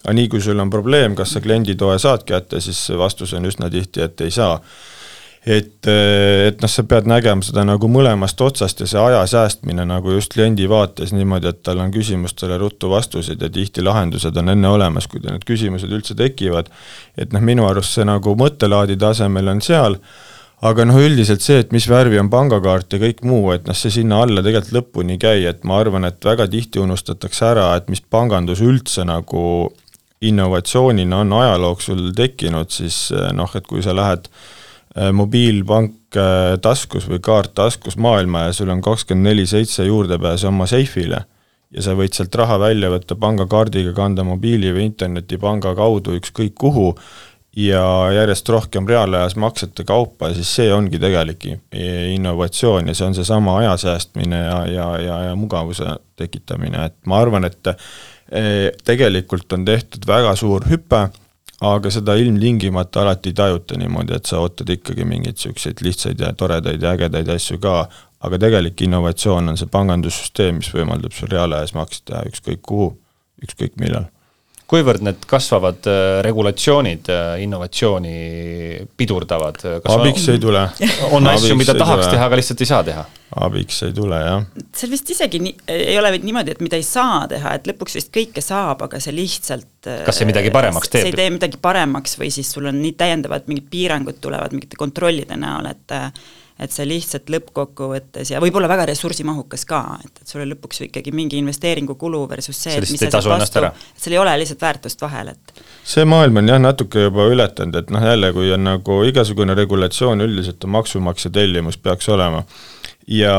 aga 0.05 0.15
nii, 0.17 0.31
kui 0.31 0.43
sul 0.45 0.63
on 0.63 0.71
probleem, 0.71 1.17
kas 1.19 1.35
sa 1.35 1.43
klienditoe 1.43 1.99
saad 1.99 2.25
kätte, 2.29 2.63
siis 2.63 2.81
vastus 2.99 3.35
on 3.37 3.51
üsna 3.51 3.71
tihti, 3.71 4.05
et 4.07 4.27
ei 4.27 4.31
saa. 4.31 4.61
et, 5.47 5.87
et 6.47 6.61
noh, 6.61 6.69
sa 6.69 6.83
pead 6.85 7.07
nägema 7.09 7.41
seda 7.43 7.63
nagu 7.65 7.89
mõlemast 7.89 8.41
otsast 8.45 8.83
ja 8.85 8.87
see 8.87 9.01
aja 9.01 9.23
säästmine 9.27 9.87
nagu 9.89 10.13
just 10.13 10.35
kliendi 10.35 10.69
vaates 10.69 11.15
niimoodi, 11.17 11.49
et 11.49 11.63
tal 11.65 11.81
on 11.81 11.91
küsimustele 11.91 12.59
ruttu 12.61 12.91
vastuseid 12.93 13.41
ja 13.41 13.49
tihti 13.49 13.83
lahendused 13.83 14.37
on 14.37 14.53
enne 14.53 14.69
olemas, 14.69 15.09
kui 15.09 15.23
need 15.25 15.47
küsimused 15.49 15.89
üldse 15.89 16.15
tekivad. 16.15 16.69
et 17.17 17.33
noh, 17.33 17.41
minu 17.41 17.67
arust 17.67 17.97
see 17.97 18.05
nagu 18.05 18.37
mõttelaadi 18.37 19.01
tasemel 19.01 19.49
on 19.49 19.65
seal 19.65 19.97
aga 20.67 20.85
noh, 20.85 20.99
üldiselt 21.01 21.45
see, 21.45 21.61
et 21.63 21.71
mis 21.73 21.87
värvi 21.89 22.19
on 22.21 22.29
pangakaart 22.33 22.93
ja 22.93 23.01
kõik 23.01 23.23
muu, 23.25 23.51
et 23.55 23.69
noh, 23.69 23.77
see 23.77 23.93
sinna 23.95 24.21
alla 24.25 24.45
tegelikult 24.45 24.77
lõpuni 24.77 25.17
ei 25.17 25.23
käi, 25.23 25.45
et 25.49 25.65
ma 25.65 25.81
arvan, 25.81 26.05
et 26.09 26.21
väga 26.25 26.49
tihti 26.53 26.83
unustatakse 26.83 27.47
ära, 27.53 27.71
et 27.79 27.89
mis 27.93 28.03
pangandus 28.05 28.61
üldse 28.65 29.07
nagu 29.09 29.43
innovatsioonina 30.21 31.23
on 31.25 31.33
ajaloo 31.33 31.73
jooksul 31.73 32.11
tekkinud, 32.17 32.69
siis 32.73 33.09
eh, 33.17 33.31
noh, 33.37 33.51
et 33.57 33.67
kui 33.67 33.81
sa 33.85 33.95
lähed 33.97 34.29
eh, 34.29 35.09
mobiilpank 35.17 36.21
eh, 36.21 36.57
taskus 36.61 37.09
või 37.09 37.23
kaart 37.25 37.55
taskus 37.57 37.97
maailma 37.97 38.49
ja 38.49 38.57
sul 38.57 38.73
on 38.73 38.85
kakskümmend 38.85 39.31
neli 39.31 39.47
seitse 39.49 39.89
juurdepääs 39.89 40.45
oma 40.51 40.69
seifile 40.69 41.25
ja 41.71 41.85
sa 41.87 41.95
võid 41.97 42.13
sealt 42.17 42.35
raha 42.37 42.59
välja 42.61 42.91
võtta 42.93 43.17
pangakaardiga, 43.17 43.95
kanda 43.97 44.27
mobiili 44.27 44.75
või 44.75 44.91
internetipanga 44.91 45.73
kaudu 45.79 46.17
ükskõik 46.19 46.57
kuhu, 46.59 46.93
ja 47.57 48.11
järjest 48.15 48.49
rohkem 48.49 48.89
reaalajas 48.89 49.37
maksete 49.37 49.85
kaupa, 49.85 50.31
siis 50.35 50.51
see 50.55 50.73
ongi 50.75 50.99
tegelik 51.03 51.47
innovatsioon 52.15 52.89
ja 52.89 52.95
see 52.95 53.09
on 53.09 53.15
seesama 53.15 53.57
aja 53.59 53.77
säästmine 53.77 54.39
ja, 54.45 54.61
ja, 54.67 54.87
ja, 54.99 55.19
ja 55.29 55.35
mugavuse 55.37 55.97
tekitamine, 56.17 56.85
et 56.87 56.97
ma 57.07 57.19
arvan, 57.19 57.45
et 57.49 57.73
e, 58.31 58.45
tegelikult 58.85 59.53
on 59.53 59.65
tehtud 59.67 60.07
väga 60.07 60.37
suur 60.39 60.69
hüpe, 60.71 61.09
aga 61.61 61.91
seda 61.93 62.15
ilmtingimata 62.17 63.03
alati 63.03 63.33
ei 63.33 63.41
tajuta 63.43 63.77
niimoodi, 63.79 64.15
et 64.17 64.31
sa 64.31 64.39
ootad 64.41 64.71
ikkagi 64.71 65.05
mingeid 65.05 65.37
niisuguseid 65.37 65.83
lihtsaid 65.85 66.23
ja 66.23 66.33
toredaid 66.33 66.83
ja 66.83 66.95
ägedaid 66.95 67.29
asju 67.35 67.59
ka, 67.61 67.83
aga 68.21 68.39
tegelik 68.39 68.81
innovatsioon 68.87 69.51
on 69.51 69.59
see 69.59 69.69
pangandussüsteem, 69.69 70.63
mis 70.63 70.71
võimaldab 70.77 71.13
sul 71.17 71.29
reaalajas 71.33 71.75
makse 71.75 72.05
teha 72.07 72.23
ükskõik 72.31 72.63
kuhu, 72.63 72.95
ükskõik 73.43 73.77
millal 73.81 74.07
kuivõrd 74.71 75.03
need 75.05 75.25
kasvavad 75.29 75.87
äh, 75.91 76.21
regulatsioonid 76.27 77.11
äh, 77.11 77.31
innovatsiooni 77.45 78.15
pidurdavad? 78.99 79.59
abiks 79.81 80.29
on, 80.29 80.35
ei 80.35 80.43
tule. 80.43 80.67
on 81.11 81.31
asju, 81.33 81.57
mida 81.59 81.75
tahaks 81.75 82.07
tule. 82.07 82.15
teha, 82.15 82.29
aga 82.29 82.39
lihtsalt 82.41 82.63
ei 82.63 82.71
saa 82.71 82.85
teha? 82.87 83.05
abiks 83.47 83.83
ei 83.87 83.95
tule, 83.95 84.19
jah. 84.25 84.47
seal 84.77 84.93
vist 84.95 85.11
isegi 85.15 85.41
nii, 85.43 85.57
ei 85.75 85.97
ole 85.99 86.13
niimoodi, 86.19 86.55
et 86.57 86.63
mida 86.65 86.79
ei 86.79 86.87
saa 86.87 87.25
teha, 87.31 87.55
et 87.59 87.71
lõpuks 87.71 87.99
vist 87.99 88.13
kõike 88.15 88.43
saab, 88.45 88.83
aga 88.87 89.03
see 89.03 89.15
lihtsalt 89.17 89.91
kas 90.07 90.21
see 90.23 90.29
midagi 90.29 90.53
paremaks 90.55 90.91
teeb? 90.91 91.07
see 91.07 91.15
ei 91.15 91.19
tee 91.23 91.31
midagi 91.35 91.63
paremaks 91.63 92.19
või 92.21 92.31
siis 92.35 92.51
sul 92.55 92.71
on 92.71 92.79
nii 92.83 92.95
täiendavad 92.99 93.51
mingid 93.51 93.71
piirangud 93.71 94.23
tulevad 94.23 94.55
mingite 94.57 94.79
kontrollide 94.81 95.39
näol, 95.41 95.71
et 95.71 95.99
et 96.61 96.73
see 96.75 96.87
lihtsalt 96.89 97.31
lõppkokkuvõttes 97.33 98.33
ja 98.35 98.41
võib-olla 98.43 98.69
väga 98.71 98.89
ressursimahukas 98.91 99.65
ka, 99.69 99.81
et, 100.05 100.23
et 100.23 100.33
sul 100.33 100.43
on 100.45 100.51
lõpuks 100.53 100.85
ikkagi 100.89 101.15
mingi 101.17 101.41
investeeringukulu 101.41 102.25
versus 102.31 102.59
see, 102.67 102.77
et 102.77 102.89
mis 102.91 103.01
sa 103.01 103.13
saad 103.17 103.31
vastu, 103.33 103.63
et 103.65 104.05
seal 104.05 104.17
ei 104.17 104.21
ole 104.21 104.35
lihtsalt 104.43 104.65
väärtust 104.67 105.05
vahel, 105.05 105.33
et 105.33 105.63
see 105.95 106.05
maailm 106.09 106.43
on 106.43 106.53
jah, 106.53 106.61
natuke 106.61 107.07
juba 107.07 107.29
ületanud, 107.33 107.81
et 107.81 107.95
noh, 107.95 108.05
jälle, 108.13 108.33
kui 108.37 108.53
on 108.53 108.67
nagu 108.67 109.01
igasugune 109.09 109.57
regulatsioon 109.57 110.27
üldiselt 110.27 110.69
on 110.69 110.77
maksumaksja 110.77 111.33
tellimus, 111.41 111.81
peaks 111.81 112.11
olema, 112.13 112.45
ja 113.11 113.35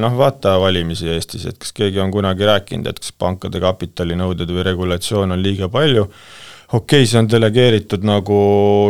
noh, 0.00 0.18
vaata 0.18 0.58
valimisi 0.60 1.08
Eestis, 1.14 1.46
et 1.48 1.58
kas 1.60 1.72
keegi 1.76 2.00
on 2.04 2.12
kunagi 2.14 2.46
rääkinud, 2.48 2.90
et 2.90 3.00
kas 3.00 3.14
pankade 3.16 3.60
kapitalinõuded 3.64 4.52
või 4.52 4.66
regulatsioon 4.68 5.34
on 5.34 5.42
liiga 5.42 5.70
palju, 5.72 6.06
okei 6.72 7.02
okay,, 7.02 7.06
see 7.08 7.18
on 7.18 7.28
delegeeritud 7.30 8.02
nagu 8.04 8.38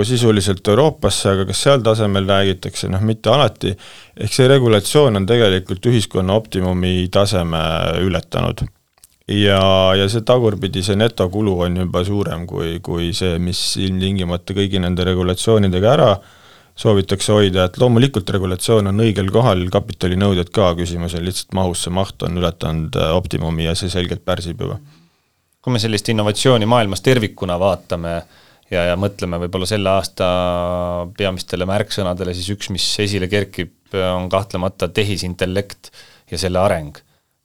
sisuliselt 0.07 0.67
Euroopasse, 0.69 1.31
aga 1.31 1.45
kas 1.51 1.61
seal 1.63 1.85
tasemel 1.87 2.27
räägitakse, 2.27 2.91
noh 2.91 3.05
mitte 3.07 3.31
alati, 3.31 3.75
ehk 4.19 4.35
see 4.35 4.49
regulatsioon 4.51 5.21
on 5.21 5.29
tegelikult 5.29 5.87
ühiskonna 5.87 6.35
optimumi 6.35 7.07
taseme 7.15 7.63
ületanud. 8.03 8.67
ja, 9.29 9.63
ja 9.95 10.09
see 10.09 10.25
tagurpidi, 10.27 10.83
see 10.83 10.99
netokulu 10.99 11.59
on 11.69 11.77
juba 11.85 12.03
suurem 12.05 12.47
kui, 12.51 12.81
kui 12.83 13.13
see, 13.15 13.39
mis 13.39 13.63
ilmtingimata 13.77 14.57
kõigi 14.59 14.83
nende 14.83 15.07
regulatsioonidega 15.07 15.95
ära 15.95 16.13
soovitakse 16.79 17.35
hoida, 17.35 17.65
et 17.67 17.79
loomulikult 17.79 18.31
regulatsioon 18.31 18.91
on 18.91 19.03
õigel 19.03 19.31
kohal, 19.35 19.67
kapitalinõuded 19.71 20.51
ka, 20.55 20.73
küsimus 20.79 21.15
on 21.19 21.27
lihtsalt 21.27 21.55
mahus, 21.59 21.83
see 21.85 21.95
maht 21.95 22.23
on 22.27 22.39
ületanud 22.39 22.99
optimumi 23.13 23.67
ja 23.67 23.75
see 23.79 23.91
selgelt 23.93 24.25
pärsib 24.27 24.67
juba 24.67 24.79
kui 25.69 25.77
me 25.77 25.83
sellist 25.83 26.09
innovatsiooni 26.09 26.65
maailmas 26.65 27.05
tervikuna 27.05 27.59
vaatame 27.61 28.13
ja, 28.73 28.87
ja 28.89 28.95
mõtleme 29.01 29.37
võib-olla 29.45 29.69
selle 29.69 29.91
aasta 29.93 30.29
peamistele 31.19 31.67
märksõnadele, 31.69 32.33
siis 32.37 32.49
üks, 32.57 32.71
mis 32.73 32.87
esile 33.05 33.29
kerkib, 33.29 33.75
on 33.93 34.31
kahtlemata 34.33 34.89
tehisintellekt 34.93 35.93
ja 36.33 36.41
selle 36.41 36.61
areng. 36.61 36.97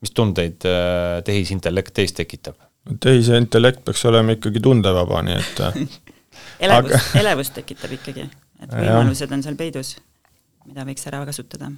mis 0.04 0.12
tundeid 0.12 0.66
äh, 0.68 1.20
tehisintellekt 1.24 1.94
teis 1.94 2.16
tekitab? 2.16 2.56
tehisintellekt 3.00 3.84
peaks 3.86 4.04
olema 4.06 4.36
ikkagi 4.36 4.60
tundevaba, 4.64 5.22
nii 5.24 5.36
et 5.40 5.62
äh, 5.68 5.78
elevust 6.68 6.96
aga..., 6.96 7.04
elevust 7.24 7.56
tekitab 7.60 7.96
ikkagi, 8.00 8.28
et 8.64 8.72
võimalused 8.72 9.36
on 9.36 9.44
seal 9.44 9.60
peidus, 9.60 9.98
mida 10.68 10.88
võiks 10.88 11.12
ära 11.12 11.24
kasutada. 11.28 11.72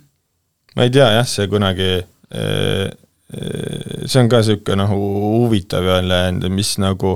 ma 0.76 0.86
ei 0.86 0.94
tea 0.94 1.10
jah, 1.20 1.30
see 1.30 1.50
kunagi 1.50 1.90
äh, 2.02 2.94
see 3.32 4.22
on 4.22 4.30
ka 4.30 4.42
niisugune 4.42 4.84
nagu 4.84 5.00
huvitav 5.42 5.88
jälle, 5.88 6.20
mis 6.54 6.76
nagu, 6.82 7.16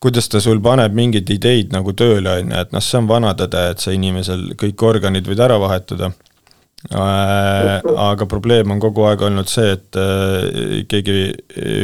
kuidas 0.00 0.28
ta 0.32 0.40
sul 0.40 0.60
paneb 0.64 0.94
mingeid 0.96 1.28
ideid 1.30 1.74
nagu 1.74 1.92
tööle, 1.92 2.38
on 2.40 2.54
ju, 2.54 2.62
et 2.62 2.72
noh, 2.72 2.84
see 2.84 3.00
on 3.00 3.10
vana 3.10 3.34
tõde, 3.36 3.66
et 3.72 3.84
sa 3.84 3.92
inimesel 3.94 4.54
kõik 4.58 4.86
organid 4.88 5.28
võid 5.28 5.44
ära 5.44 5.58
vahetada. 5.60 6.12
Äh, 6.94 7.80
aga 7.98 8.26
probleem 8.30 8.70
on 8.70 8.80
kogu 8.80 9.02
aeg 9.08 9.24
olnud 9.26 9.50
see, 9.50 9.72
et 9.74 9.98
äh, 9.98 10.84
keegi 10.88 11.32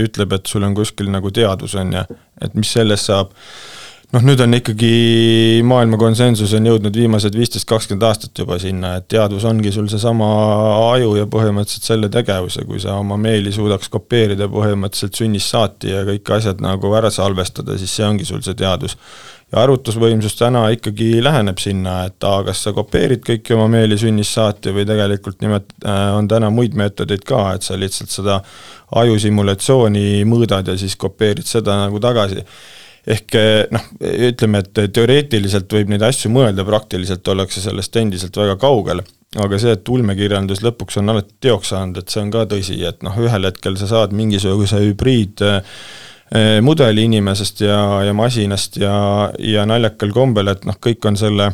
ütleb, 0.05 0.37
et 0.37 0.47
sul 0.47 0.65
on 0.65 0.77
kuskil 0.77 1.11
nagu 1.11 1.33
teadus, 1.35 1.75
on 1.81 1.91
ju, 1.99 2.05
et 2.47 2.55
mis 2.55 2.71
sellest 2.79 3.11
saab 3.11 3.35
noh, 4.15 4.23
nüüd 4.23 4.41
on 4.45 4.55
ikkagi 4.55 4.91
maailma 5.67 5.99
konsensus 5.99 6.53
on 6.55 6.69
jõudnud 6.69 6.95
viimased 6.95 7.35
viisteist, 7.35 7.67
kakskümmend 7.67 8.07
aastat 8.07 8.39
juba 8.39 8.59
sinna, 8.63 8.95
et 9.01 9.09
teadus 9.11 9.47
ongi 9.49 9.73
sul 9.75 9.89
seesama 9.91 10.29
aju 10.93 11.17
ja 11.19 11.27
põhimõtteliselt 11.31 11.89
selle 11.89 12.11
tegevuse, 12.13 12.63
kui 12.69 12.83
sa 12.83 12.99
oma 13.01 13.19
meeli 13.21 13.53
suudaks 13.55 13.91
kopeerida 13.93 14.47
põhimõtteliselt 14.53 15.19
sünnist 15.19 15.51
saati 15.51 15.91
ja 15.91 16.05
kõik 16.07 16.31
asjad 16.37 16.63
nagu 16.63 16.93
ära 16.95 17.11
salvestada, 17.15 17.79
siis 17.81 17.95
see 17.97 18.07
ongi 18.07 18.29
sul 18.29 18.45
see 18.47 18.55
teadus. 18.59 18.97
ja 19.53 19.61
arvutusvõimsus 19.63 20.39
täna 20.39 20.63
ikkagi 20.75 21.23
läheneb 21.23 21.59
sinna, 21.63 22.05
et 22.09 22.25
A, 22.25 22.37
kas 22.47 22.63
sa 22.65 22.73
kopeerid 22.75 23.23
kõiki 23.27 23.55
oma 23.55 23.67
meeli 23.71 23.99
sünnist 23.99 24.35
saati 24.39 24.73
või 24.75 24.87
tegelikult 24.89 25.43
nimet- 25.43 25.75
äh,, 25.85 26.15
on 26.15 26.29
täna 26.29 26.51
muid 26.51 26.75
meetodeid 26.75 27.27
ka, 27.27 27.53
et 27.55 27.63
sa 27.63 27.77
lihtsalt 27.79 28.11
seda 28.11 28.41
ajusimulatsiooni 28.95 30.25
mõõdad 30.25 30.71
ja 30.71 30.79
siis 30.79 30.97
kopeerid 30.97 31.47
seda 31.51 31.77
nagu 31.83 32.01
tagasi 32.01 32.47
ehk 33.07 33.37
eh, 33.37 33.65
noh, 33.75 33.85
ütleme, 34.31 34.63
et 34.65 34.81
teoreetiliselt 34.97 35.73
võib 35.77 35.93
neid 35.93 36.05
asju 36.07 36.31
mõelda, 36.33 36.65
praktiliselt 36.67 37.29
ollakse 37.29 37.63
sellest 37.65 37.97
endiselt 38.01 38.37
väga 38.41 38.57
kaugel, 38.61 39.03
aga 39.41 39.61
see, 39.61 39.75
et 39.77 39.89
ulmekirjandus 39.93 40.63
lõpuks 40.65 41.01
on 41.01 41.13
alati 41.13 41.37
teoks 41.45 41.75
saanud, 41.75 42.01
et 42.01 42.15
see 42.15 42.23
on 42.25 42.33
ka 42.35 42.47
tõsi, 42.51 42.79
et 42.89 43.05
noh, 43.05 43.19
ühel 43.21 43.51
hetkel 43.51 43.77
sa 43.81 43.91
saad 43.91 44.15
mingisuguse 44.17 44.81
hübriid 44.87 45.45
eh, 45.45 46.61
mudeli 46.65 47.05
inimesest 47.11 47.67
ja, 47.67 47.81
ja 48.09 48.15
masinast 48.17 48.81
ja, 48.81 48.95
ja 49.39 49.67
naljakal 49.69 50.15
kombel, 50.17 50.55
et 50.55 50.65
noh, 50.69 50.81
kõik 50.81 51.05
on 51.11 51.21
selle, 51.21 51.53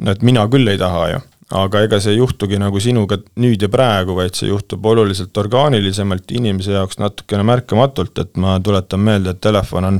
no 0.00 0.16
et 0.16 0.24
mina 0.26 0.46
küll 0.50 0.72
ei 0.72 0.80
taha 0.80 1.10
ju 1.12 1.26
aga 1.50 1.82
ega 1.82 1.98
see 2.02 2.14
ei 2.14 2.20
juhtugi 2.20 2.58
nagu 2.62 2.80
sinuga 2.82 3.18
nüüd 3.42 3.62
ja 3.64 3.68
praegu, 3.72 4.14
vaid 4.18 4.36
see 4.38 4.50
juhtub 4.50 4.84
oluliselt 4.86 5.36
orgaanilisemalt, 5.42 6.30
inimese 6.38 6.76
jaoks 6.76 7.00
natukene 7.02 7.42
märkamatult, 7.46 8.20
et 8.22 8.38
ma 8.38 8.54
tuletan 8.62 9.02
meelde, 9.02 9.34
et 9.34 9.40
telefon 9.42 9.88
on 9.88 9.98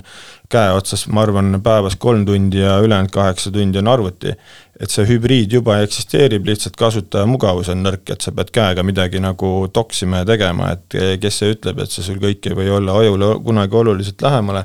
käe 0.50 0.70
otsas, 0.74 1.08
ma 1.10 1.24
arvan, 1.26 1.58
päevas 1.62 1.98
kolm 1.98 2.22
tundi 2.26 2.62
ja 2.62 2.78
ülejäänud 2.84 3.10
kaheksa 3.14 3.50
tundi 3.54 3.82
on 3.82 3.90
arvuti. 3.90 4.34
et 4.80 4.88
see 4.88 5.04
hübriid 5.04 5.52
juba 5.52 5.74
eksisteerib, 5.84 6.46
lihtsalt 6.48 6.76
kasutaja 6.80 7.26
mugavus 7.28 7.68
on 7.68 7.82
nõrk, 7.84 8.14
et 8.14 8.24
sa 8.24 8.32
pead 8.32 8.48
käega 8.48 8.80
midagi 8.80 9.20
nagu 9.20 9.68
toksima 9.72 10.22
ja 10.22 10.28
tegema, 10.30 10.70
et 10.72 10.96
kes 11.20 11.42
see 11.42 11.52
ütleb, 11.52 11.82
et 11.82 11.92
see 11.92 12.06
sul 12.06 12.16
kõik 12.22 12.48
ei 12.48 12.56
või 12.56 12.70
olla 12.78 12.94
ajule 12.96 13.34
kunagi 13.44 13.76
oluliselt 13.76 14.22
lähemale. 14.24 14.64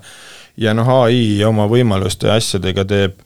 ja 0.58 0.74
noh, 0.74 0.88
ai 1.04 1.44
oma 1.44 1.66
võimaluste 1.68 2.30
ja 2.30 2.40
asjadega 2.40 2.86
teeb 2.88 3.20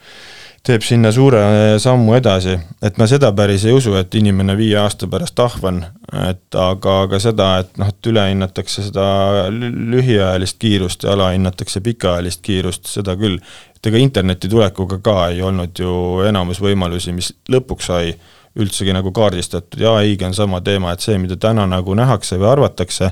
teeb 0.65 0.83
sinna 0.85 1.11
suure 1.15 1.41
sammu 1.81 2.15
edasi, 2.17 2.55
et 2.83 2.97
ma 2.99 3.07
seda 3.09 3.31
päris 3.35 3.65
ei 3.67 3.73
usu, 3.75 3.93
et 3.99 4.15
inimene 4.19 4.55
viie 4.59 4.77
aasta 4.81 5.07
pärast 5.11 5.39
ahvan, 5.43 5.81
et 6.29 6.57
aga, 6.59 6.95
aga 7.05 7.19
seda, 7.23 7.49
et 7.63 7.77
noh, 7.79 7.91
et 7.91 8.09
ülehinnatakse 8.11 8.87
seda 8.89 9.05
lühiajalist 9.51 10.59
kiirust 10.61 11.05
ja 11.07 11.13
alahinnatakse 11.15 11.83
pikaajalist 11.85 12.43
kiirust, 12.45 12.89
seda 12.91 13.15
küll. 13.19 13.39
et 13.75 13.87
ega 13.87 14.01
interneti 14.01 14.49
tulekuga 14.51 14.99
ka 15.03 15.29
ei 15.29 15.41
olnud 15.41 15.79
ju 15.79 15.93
enamus 16.27 16.59
võimalusi, 16.61 17.15
mis 17.15 17.31
lõpuks 17.49 17.91
sai 17.91 18.13
üldsegi 18.59 18.93
nagu 18.93 19.11
kaardistatud. 19.15 19.79
Ja 19.81 19.93
ai-ga 19.99 20.27
on 20.27 20.35
sama 20.35 20.61
teema, 20.65 20.93
et 20.93 21.05
see, 21.05 21.17
mida 21.21 21.37
täna 21.39 21.67
nagu 21.69 21.95
nähakse 21.95 22.39
või 22.41 22.49
arvatakse, 22.51 23.11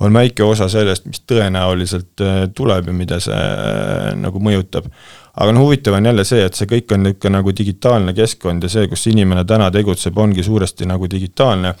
on 0.00 0.16
väike 0.16 0.44
osa 0.46 0.68
sellest, 0.72 1.06
mis 1.06 1.22
tõenäoliselt 1.28 2.24
äh, 2.24 2.42
tuleb 2.56 2.90
ja 2.90 2.96
mida 2.96 3.20
see 3.22 3.38
äh, 3.38 4.12
nagu 4.18 4.42
mõjutab 4.42 4.88
aga 5.38 5.54
noh, 5.54 5.66
huvitav 5.66 5.94
on 5.98 6.08
jälle 6.08 6.24
see, 6.26 6.44
et 6.44 6.56
see 6.58 6.68
kõik 6.70 6.94
on 6.94 7.04
niisugune 7.06 7.38
nagu 7.38 7.52
digitaalne 7.60 8.14
keskkond 8.16 8.64
ja 8.66 8.70
see, 8.72 8.88
kus 8.90 9.06
inimene 9.10 9.44
täna 9.46 9.68
tegutseb, 9.74 10.16
ongi 10.18 10.42
suuresti 10.46 10.88
nagu 10.90 11.10
digitaalne. 11.10 11.74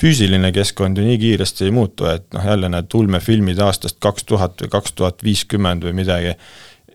füüsiline 0.00 0.48
keskkond 0.56 0.96
ju 0.96 1.04
nii 1.04 1.18
kiiresti 1.20 1.66
ei 1.66 1.72
muutu, 1.76 2.06
et 2.08 2.24
noh, 2.32 2.44
jälle 2.44 2.68
need 2.72 2.94
ulmefilmid 2.94 3.58
aastast 3.60 3.98
kaks 4.00 4.24
tuhat 4.24 4.62
või 4.62 4.70
kaks 4.72 4.92
tuhat 4.96 5.24
viiskümmend 5.24 5.84
või 5.84 5.92
midagi, 5.92 6.36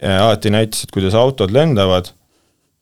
alati 0.01 0.49
näitasid, 0.49 0.89
kuidas 0.93 1.13
autod 1.13 1.53
lendavad 1.53 2.09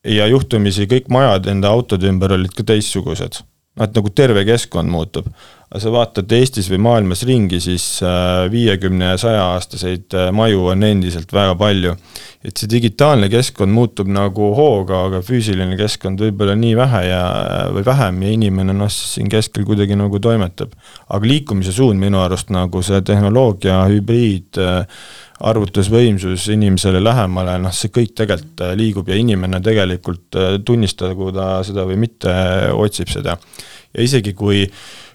ja 0.07 0.27
juhtumisi 0.27 0.87
kõik 0.87 1.09
majad 1.11 1.47
enda 1.51 1.71
autode 1.75 2.07
ümber 2.07 2.37
olid 2.37 2.55
ka 2.55 2.63
teistsugused. 2.63 3.43
noh, 3.75 3.83
et 3.83 3.95
nagu 3.95 4.09
terve 4.09 4.45
keskkond 4.45 4.89
muutub 4.89 5.27
sa 5.81 5.91
vaatad 5.93 6.31
Eestis 6.37 6.67
või 6.69 6.79
maailmas 6.85 7.23
ringi, 7.25 7.57
siis 7.63 7.85
äh, 8.05 8.45
viiekümne 8.51 9.13
ja 9.13 9.17
saja-aastaseid 9.21 10.13
äh, 10.17 10.29
maju 10.35 10.67
on 10.73 10.85
endiselt 10.85 11.33
väga 11.33 11.55
palju. 11.57 11.95
et 12.43 12.59
see 12.59 12.67
digitaalne 12.67 13.29
keskkond 13.31 13.71
muutub 13.71 14.09
nagu 14.11 14.49
hooga, 14.57 15.05
aga 15.07 15.21
füüsiline 15.23 15.77
keskkond 15.79 16.19
võib-olla 16.19 16.57
nii 16.59 16.73
vähe 16.75 17.01
ja, 17.07 17.21
või 17.71 17.85
vähem 17.87 18.21
ja 18.25 18.33
inimene 18.35 18.75
noh, 18.75 18.91
siin 18.91 19.31
keskel 19.31 19.63
kuidagi 19.65 19.95
nagu 19.97 20.19
toimetab. 20.19 20.75
aga 21.09 21.25
liikumise 21.25 21.73
suund 21.73 21.99
minu 21.99 22.21
arust 22.21 22.53
nagu 22.53 22.83
see 22.85 23.01
tehnoloogia, 23.01 23.83
hübriid, 23.89 24.59
äh, 24.61 25.05
arvutusvõimsus 25.43 26.45
inimesele 26.53 27.01
lähemale, 27.03 27.57
noh, 27.63 27.73
see 27.73 27.89
kõik 27.91 28.13
tegelikult 28.19 28.61
liigub 28.77 29.09
ja 29.09 29.17
inimene 29.17 29.59
tegelikult 29.63 30.37
tunnistagu 30.65 31.31
ta 31.35 31.47
seda 31.65 31.87
või 31.89 31.97
mitte, 32.05 32.35
otsib 32.77 33.09
seda. 33.09 33.39
ja 33.93 34.05
isegi 34.05 34.33
kui 34.37 34.67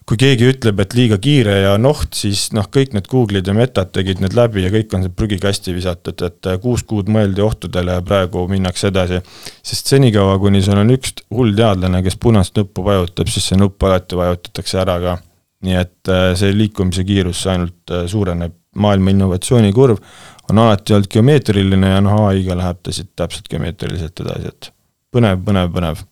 kui 0.09 0.16
keegi 0.16 0.47
ütleb, 0.49 0.79
et 0.81 0.94
liiga 0.97 1.18
kiire 1.21 1.55
ja 1.66 1.75
noht, 1.81 2.14
siis 2.16 2.47
noh, 2.57 2.64
kõik 2.73 2.94
need 2.97 3.11
Google'id 3.11 3.49
ja 3.49 3.55
Metad 3.57 3.90
tegid 3.92 4.23
need 4.25 4.33
läbi 4.37 4.64
ja 4.64 4.71
kõik 4.73 4.94
on 4.97 5.05
prügikasti 5.12 5.75
visatud, 5.77 6.23
et 6.25 6.49
kuus 6.62 6.85
kuud 6.88 7.11
mõeldi 7.12 7.44
ohtudele 7.44 7.99
ja 7.99 8.05
praegu 8.05 8.47
minnakse 8.49 8.88
edasi. 8.88 9.21
sest 9.62 9.92
senikaua, 9.92 10.38
kuni 10.40 10.62
sul 10.64 10.81
on 10.81 10.94
üks 10.97 11.12
hull 11.35 11.53
teadlane, 11.57 12.01
kes 12.07 12.16
punast 12.16 12.57
nuppu 12.57 12.87
vajutab, 12.88 13.29
siis 13.29 13.51
see 13.51 13.61
nupp 13.61 13.85
alati 13.85 14.16
vajutatakse 14.16 14.81
ära 14.81 14.97
ka. 15.05 15.18
nii 15.66 15.75
et 15.75 16.09
äh, 16.14 16.33
see 16.38 16.53
liikumise 16.55 17.05
kiirus 17.05 17.44
ainult 17.51 17.90
äh, 17.90 18.07
suureneb, 18.07 18.55
maailma 18.79 19.11
innovatsioonikurv 19.11 19.99
on 20.49 20.59
alati 20.62 20.94
olnud 20.94 21.11
geomeetriline 21.12 21.90
ja 21.97 22.01
noh, 22.01 22.29
ai-ga 22.29 22.57
läheb 22.57 22.79
ta 22.83 22.94
siit 22.94 23.11
täpselt 23.18 23.51
geomeetriliselt 23.51 24.23
edasi, 24.25 24.55
et 24.55 24.71
põnev, 25.12 25.42
põnev, 25.44 25.73
põnev 25.75 26.07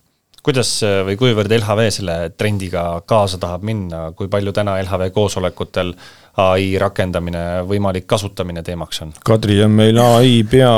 kuidas 0.47 0.69
äh, 0.85 1.01
või 1.07 1.17
kuivõrd 1.19 1.51
LHV 1.57 1.89
selle 1.91 2.15
trendiga 2.39 2.85
kaasa 3.09 3.39
tahab 3.41 3.65
minna, 3.67 4.07
kui 4.15 4.29
palju 4.31 4.53
täna 4.55 4.77
LHV 4.83 5.09
koosolekutel 5.15 5.91
ai 6.39 6.69
rakendamine, 6.79 7.43
võimalik 7.67 8.05
kasutamine 8.07 8.63
teemaks 8.63 9.01
on? 9.03 9.11
Kadri 9.25 9.57
on 9.65 9.73
meil 9.75 9.97
ai 9.99 10.43
pea, 10.47 10.71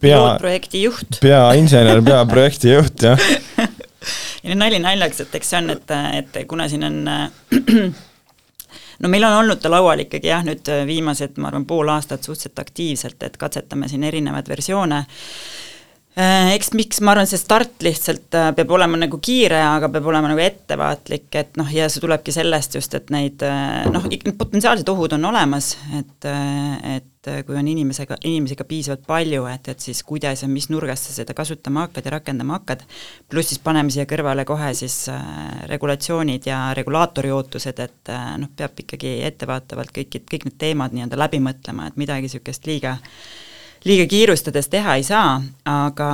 pea 0.00 0.20
peainsener, 1.20 2.00
peaprojekti 2.06 2.72
juht, 2.76 3.04
jah. 3.04 3.28
Ja 4.42 4.56
nali 4.58 4.80
naljaks, 4.82 5.20
et 5.26 5.36
eks 5.38 5.52
see 5.52 5.60
on, 5.60 5.74
et, 5.76 5.92
et 6.18 6.40
kuna 6.50 6.64
siin 6.70 6.86
on 6.88 6.96
no 9.02 9.10
meil 9.10 9.26
on 9.28 9.36
olnud 9.42 9.60
ta 9.62 9.70
laual 9.70 10.06
ikkagi 10.06 10.30
jah, 10.30 10.42
nüüd 10.46 10.70
viimased, 10.88 11.36
ma 11.42 11.50
arvan, 11.50 11.66
pool 11.68 11.90
aastat 11.92 12.24
suhteliselt 12.24 12.62
aktiivselt, 12.64 13.20
et 13.26 13.36
katsetame 13.38 13.90
siin 13.90 14.06
erinevaid 14.08 14.48
versioone 14.50 15.04
eks 16.16 16.72
miks 16.76 17.00
ma 17.00 17.14
arvan, 17.14 17.28
see 17.28 17.40
start 17.40 17.80
lihtsalt 17.84 18.36
äh, 18.36 18.50
peab 18.56 18.72
olema 18.76 18.98
nagu 19.00 19.16
kiire, 19.22 19.62
aga 19.64 19.88
peab 19.92 20.10
olema 20.10 20.28
nagu 20.28 20.42
ettevaatlik, 20.44 21.30
et 21.40 21.56
noh, 21.56 21.70
ja 21.72 21.86
see 21.88 22.02
tulebki 22.04 22.34
sellest 22.34 22.76
just, 22.76 22.96
et 22.98 23.08
neid 23.14 23.40
äh, 23.46 23.86
noh, 23.92 24.04
potentsiaalsed 24.36 24.88
ohud 24.92 25.16
on 25.16 25.30
olemas, 25.30 25.72
et, 25.96 26.28
et 26.96 27.30
kui 27.46 27.56
on 27.56 27.68
inimesega, 27.70 28.18
inimesi 28.28 28.58
ka 28.58 28.66
piisavalt 28.68 29.06
palju, 29.08 29.46
et, 29.48 29.70
et 29.72 29.84
siis 29.84 30.02
kuidas 30.04 30.42
ja 30.42 30.48
mis 30.50 30.66
nurgast 30.72 31.08
sa 31.08 31.14
seda 31.16 31.36
kasutama 31.38 31.86
hakkad 31.86 32.08
ja 32.08 32.12
rakendama 32.16 32.58
hakkad, 32.58 32.82
pluss 33.30 33.52
siis 33.54 33.62
paneme 33.64 33.94
siia 33.94 34.04
kõrvale 34.10 34.44
kohe 34.48 34.72
siis 34.76 35.06
äh, 35.12 35.22
regulatsioonid 35.70 36.50
ja 36.50 36.64
regulaatori 36.76 37.32
ootused, 37.32 37.80
et 37.80 38.12
äh, 38.12 38.34
noh, 38.42 38.52
peab 38.56 38.84
ikkagi 38.84 39.22
ettevaatavalt 39.30 39.94
kõik, 39.96 40.20
kõik 40.28 40.50
need 40.50 40.58
teemad 40.60 40.92
nii-öelda 40.92 41.24
läbi 41.24 41.40
mõtlema, 41.40 41.88
et 41.88 41.96
midagi 41.96 42.28
niisugust 42.28 42.68
liiga 42.68 42.98
äh, 42.98 43.16
liiga 43.84 44.06
kiirustades 44.10 44.68
teha 44.70 44.96
ei 44.98 45.04
saa, 45.06 45.36
aga, 45.68 46.08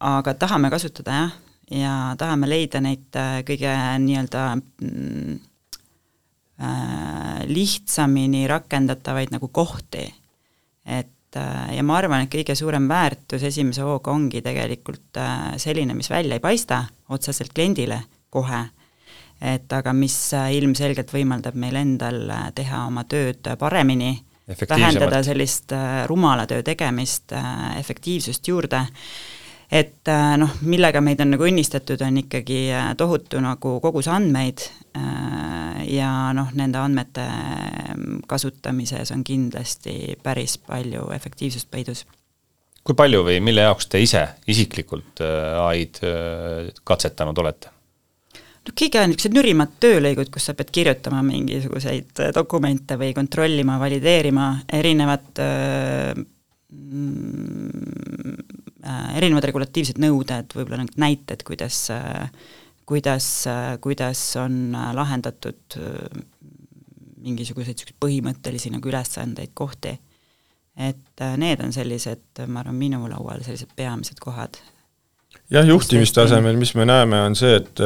aga 0.00 0.34
tahame 0.40 0.70
kasutada 0.72 1.16
jah, 1.16 1.36
ja 1.70 1.94
tahame 2.18 2.48
leida 2.50 2.80
neid 2.82 3.16
äh, 3.18 3.40
kõige 3.46 3.74
nii-öelda 4.04 4.44
mm, 4.56 5.38
äh, 6.64 7.38
lihtsamini 7.50 8.46
rakendatavaid 8.50 9.34
nagu 9.34 9.48
kohti. 9.48 10.08
et 10.86 11.08
ja 11.70 11.82
ma 11.86 11.94
arvan, 12.00 12.24
et 12.24 12.32
kõige 12.32 12.56
suurem 12.58 12.88
väärtus 12.90 13.44
esimese 13.46 13.84
hooga 13.86 14.10
ongi 14.10 14.40
tegelikult 14.42 15.20
selline, 15.62 15.94
mis 15.94 16.10
välja 16.10 16.34
ei 16.34 16.42
paista 16.42 16.80
otseselt 17.08 17.52
kliendile 17.54 18.00
kohe, 18.34 18.64
et 19.38 19.70
aga 19.72 19.92
mis 19.94 20.16
ilmselgelt 20.34 21.12
võimaldab 21.14 21.54
meil 21.54 21.78
endal 21.78 22.24
teha 22.54 22.82
oma 22.88 23.04
tööd 23.06 23.46
paremini, 23.60 24.16
vähendada 24.50 25.22
sellist 25.26 25.72
rumala 26.06 26.46
töö 26.50 26.62
tegemist, 26.66 27.32
efektiivsust 27.78 28.48
juurde 28.48 28.86
et 29.70 30.08
äh, 30.10 30.34
noh, 30.40 30.50
millega 30.66 31.00
meid 31.04 31.20
on 31.22 31.34
nagu 31.36 31.46
õnnistatud, 31.46 32.00
on 32.02 32.18
ikkagi 32.24 32.60
äh, 32.74 32.90
tohutu 32.98 33.40
nagu 33.42 33.76
kogus 33.82 34.10
andmeid 34.10 34.64
äh, 34.98 35.82
ja 35.94 36.10
noh, 36.36 36.50
nende 36.58 36.80
andmete 36.82 37.26
kasutamises 38.30 39.14
on 39.14 39.22
kindlasti 39.26 40.16
päris 40.22 40.58
palju 40.58 41.10
efektiivsust 41.14 41.70
peidus. 41.70 42.04
kui 42.84 42.96
palju 42.96 43.22
või 43.26 43.40
mille 43.44 43.66
jaoks 43.68 43.86
te 43.92 44.00
ise 44.02 44.24
isiklikult 44.48 45.22
ai-d 45.22 46.00
katsetanud 46.84 47.38
olete? 47.38 47.70
Kõige 48.76 49.06
niisugused 49.06 49.34
nürimad 49.36 49.70
töölõigud, 49.82 50.28
kus 50.32 50.50
sa 50.50 50.54
pead 50.58 50.70
kirjutama 50.74 51.22
mingisuguseid 51.26 52.24
dokumente 52.34 52.96
või 53.00 53.14
kontrollima, 53.16 53.78
valideerima 53.80 54.46
erinevat 54.80 55.40
mm, 56.70 57.40
Äh, 58.80 59.16
erinevad 59.18 59.44
regulatiivsed 59.44 59.98
nõuded, 60.00 60.54
võib-olla 60.56 60.80
need 60.80 60.96
näited, 61.00 61.42
kuidas, 61.44 61.82
äh, 61.92 62.30
kuidas, 62.88 63.26
äh, 63.50 63.74
kuidas 63.82 64.22
on 64.40 64.72
lahendatud 64.72 65.76
mingisuguseid 67.20 67.76
niisuguseid 67.76 67.98
põhimõttelisi 68.00 68.72
nagu 68.72 68.88
ülesandeid, 68.88 69.52
kohti. 69.54 69.98
et 70.80 71.20
need 71.36 71.60
on 71.60 71.74
sellised, 71.74 72.40
ma 72.48 72.62
arvan, 72.62 72.78
minu 72.78 73.02
laual 73.10 73.42
sellised 73.44 73.74
peamised 73.76 74.16
kohad. 74.22 74.56
Jah, 75.50 75.66
juhtimistasemel, 75.66 76.58
mis 76.60 76.74
me 76.78 76.86
näeme, 76.88 77.20
on 77.26 77.36
see, 77.38 77.56
et 77.60 77.82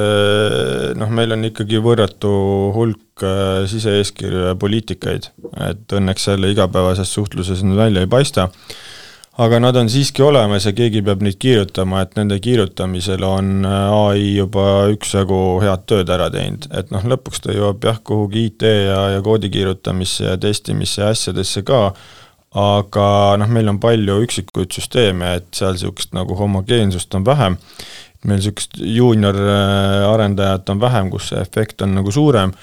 noh, 1.00 1.12
meil 1.14 1.36
on 1.36 1.48
ikkagi 1.50 1.80
võrratu 1.84 2.32
hulk 2.76 3.24
sise-eeskirju 3.70 4.48
ja 4.50 4.56
poliitikaid, 4.58 5.30
et 5.68 5.94
õnneks 5.96 6.28
selle 6.30 6.50
igapäevases 6.52 7.12
suhtluses 7.14 7.62
need 7.64 7.78
välja 7.78 8.04
ei 8.04 8.10
paista. 8.10 8.50
Aga 9.34 9.58
nad 9.58 9.74
on 9.74 9.88
siiski 9.90 10.22
olemas 10.22 10.62
ja 10.68 10.70
keegi 10.76 11.00
peab 11.02 11.22
neid 11.26 11.40
kirjutama, 11.42 12.04
et 12.04 12.12
nende 12.14 12.36
kirjutamisel 12.38 13.24
on 13.26 13.64
äh, 13.66 13.94
ai 14.06 14.20
juba 14.36 14.66
üksjagu 14.94 15.38
head 15.64 15.82
tööd 15.90 16.12
ära 16.14 16.28
teinud, 16.30 16.68
et 16.70 16.92
noh, 16.94 17.02
lõpuks 17.10 17.42
ta 17.42 17.50
jõuab 17.56 17.82
jah, 17.82 17.98
kuhugi 18.06 18.44
IT 18.52 18.62
ja, 18.62 19.00
ja 19.16 19.24
koodi 19.26 19.50
kirjutamisse 19.50 20.28
ja 20.28 20.36
testimisse 20.38 21.02
ja 21.02 21.10
asjadesse 21.10 21.64
ka, 21.66 21.80
aga 22.54 23.08
noh, 23.40 23.50
meil 23.50 23.68
on 23.72 23.80
palju 23.82 24.20
üksikuid 24.24 24.74
süsteeme, 24.74 25.36
et 25.40 25.50
seal 25.56 25.74
niisugust 25.74 26.14
nagu 26.14 26.36
homogeensust 26.38 27.14
on 27.18 27.26
vähem, 27.26 27.58
meil 28.24 28.40
niisugust 28.40 28.78
juunior 28.78 29.36
äh, 29.36 30.06
on 30.70 30.80
vähem, 30.80 31.10
kus 31.10 31.32
see 31.32 31.42
efekt 31.42 31.82
on 31.82 31.96
nagu 31.98 32.14
suurem 32.14 32.54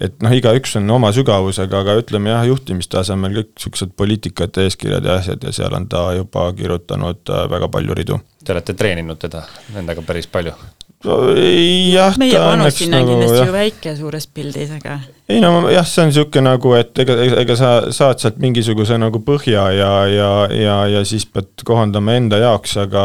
et 0.00 0.16
noh, 0.24 0.32
igaüks 0.34 0.76
on 0.80 0.88
oma 0.94 1.10
sügavusega, 1.14 1.82
aga 1.82 1.96
ütleme 2.00 2.32
jah, 2.32 2.44
juhtimistasemel 2.48 3.34
kõik 3.40 3.50
niisugused 3.52 3.94
poliitikate 3.98 4.66
eeskirjad 4.68 5.06
ja 5.06 5.18
asjad 5.20 5.44
ja 5.44 5.52
seal 5.54 5.74
on 5.76 5.88
ta 5.90 6.06
juba 6.16 6.46
kirjutanud 6.56 7.32
äh, 7.32 7.46
väga 7.52 7.68
palju 7.72 7.96
ridu. 7.98 8.20
Te 8.44 8.54
olete 8.54 8.76
treeninud 8.78 9.20
teda 9.20 9.44
nendega 9.74 10.04
päris 10.06 10.30
palju? 10.30 10.54
Jah, 11.00 12.16
meie 12.20 12.36
panus 12.36 12.76
sinna 12.76 13.00
on 13.00 13.06
nagu, 13.06 13.14
kindlasti 13.14 13.38
jah. 13.38 13.48
ju 13.48 13.54
väike 13.54 13.94
suures 13.96 14.26
pildis, 14.28 14.72
aga 14.76 14.98
ei 15.32 15.40
no 15.40 15.52
jah, 15.72 15.86
see 15.88 16.02
on 16.04 16.10
niisugune 16.10 16.44
nagu, 16.44 16.72
et 16.76 17.00
ega, 17.00 17.16
ega 17.40 17.56
sa 17.56 17.70
saad 17.96 18.20
sealt 18.20 18.40
mingisuguse 18.42 18.98
nagu 19.00 19.22
põhja 19.24 19.64
ja, 19.72 19.92
ja, 20.12 20.30
ja, 20.52 20.76
ja 20.92 21.04
siis 21.08 21.24
pead 21.24 21.64
kohandama 21.64 22.18
enda 22.20 22.42
jaoks, 22.42 22.76
aga 22.84 23.04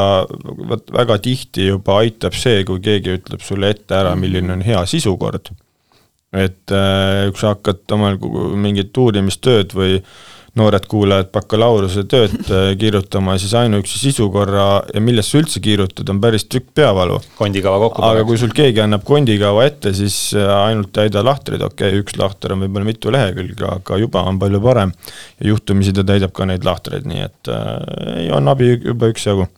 vot 0.72 0.92
väga 0.96 1.20
tihti 1.24 1.70
juba 1.70 2.02
aitab 2.04 2.36
see, 2.36 2.66
kui 2.68 2.84
keegi 2.84 3.16
ütleb 3.22 3.46
sulle 3.46 3.72
ette 3.72 3.96
ära, 3.96 4.16
milline 4.20 4.58
on 4.58 4.66
hea 4.66 4.84
sisukord 4.90 5.54
et 6.36 6.76
äh, 6.76 7.30
kui 7.32 7.40
sa 7.40 7.54
hakkad 7.54 7.96
omal 7.96 8.20
mingit 8.60 8.98
uurimistööd 8.98 9.72
või 9.78 10.02
noored 10.56 10.86
kuulajad 10.92 11.32
bakalaureuse 11.36 12.06
tööd 12.10 12.36
äh, 12.48 12.70
kirjutama, 12.80 13.36
siis 13.42 13.54
ainuüksi 13.60 14.00
sisukorra 14.00 14.68
ja 14.94 15.04
millest 15.04 15.34
sa 15.34 15.42
üldse 15.42 15.62
kirjutad, 15.64 16.08
on 16.12 16.22
päris 16.24 16.48
tükk 16.48 16.72
peavalu. 16.80 17.20
kondikava 17.40 17.82
kokku 17.84 18.06
aga 18.08 18.24
kui 18.28 18.40
sul 18.40 18.56
keegi 18.56 18.84
annab 18.84 19.04
kondikava 19.08 19.66
ette, 19.68 19.94
siis 19.98 20.18
äh, 20.38 20.48
ainult 20.70 20.94
täida 20.96 21.24
lahtreid, 21.26 21.64
okei 21.66 21.92
okay,, 21.92 22.06
üks 22.06 22.16
lahter 22.22 22.56
on 22.56 22.64
võib-olla 22.64 22.88
mitu 22.88 23.12
lehekülge, 23.14 23.68
aga 23.68 24.00
juba 24.00 24.24
on 24.30 24.40
palju 24.40 24.64
parem. 24.64 24.96
ja 25.42 25.52
juhtumisi 25.52 25.94
ta 25.96 26.08
täidab 26.08 26.34
ka 26.36 26.48
neid 26.48 26.66
lahtreid, 26.68 27.08
nii 27.10 27.28
et 27.28 27.52
äh, 27.52 28.32
on 28.36 28.48
abi 28.52 28.76
juba 28.78 29.12
üksjagu 29.12 29.50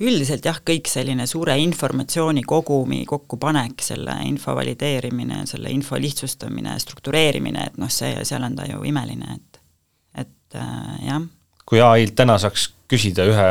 üldiselt 0.00 0.44
jah, 0.44 0.58
kõik 0.60 0.88
selline 0.90 1.24
suure 1.28 1.56
informatsiooni 1.62 2.42
kogumi 2.44 3.04
kokkupanek, 3.08 3.80
selle 3.84 4.18
info 4.28 4.52
valideerimine, 4.56 5.44
selle 5.48 5.72
info 5.72 5.96
lihtsustamine, 6.00 6.76
struktureerimine, 6.82 7.70
et 7.70 7.78
noh, 7.80 7.88
see, 7.92 8.12
seal 8.28 8.44
on 8.44 8.58
ta 8.58 8.66
ju 8.68 8.82
imeline, 8.84 9.38
et, 9.38 9.55
et 10.46 10.60
äh, 10.60 11.08
jah. 11.08 11.26
kui 11.66 11.82
ai-lt 11.82 12.14
täna 12.18 12.38
saaks 12.38 12.70
küsida 12.90 13.26
ühe 13.26 13.48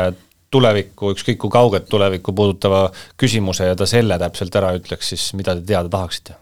tulevikku, 0.50 1.12
ükskõik 1.16 1.38
kui 1.42 1.52
kauget 1.52 1.88
tulevikku 1.90 2.32
puudutava 2.32 2.86
küsimuse 3.20 3.68
ja 3.68 3.76
ta 3.76 3.86
selle 3.86 4.18
täpselt 4.18 4.54
ära 4.56 4.72
ütleks, 4.78 5.12
siis 5.12 5.30
mida 5.36 5.56
te 5.58 5.64
teada 5.66 5.92
tahaksite? 5.92 6.36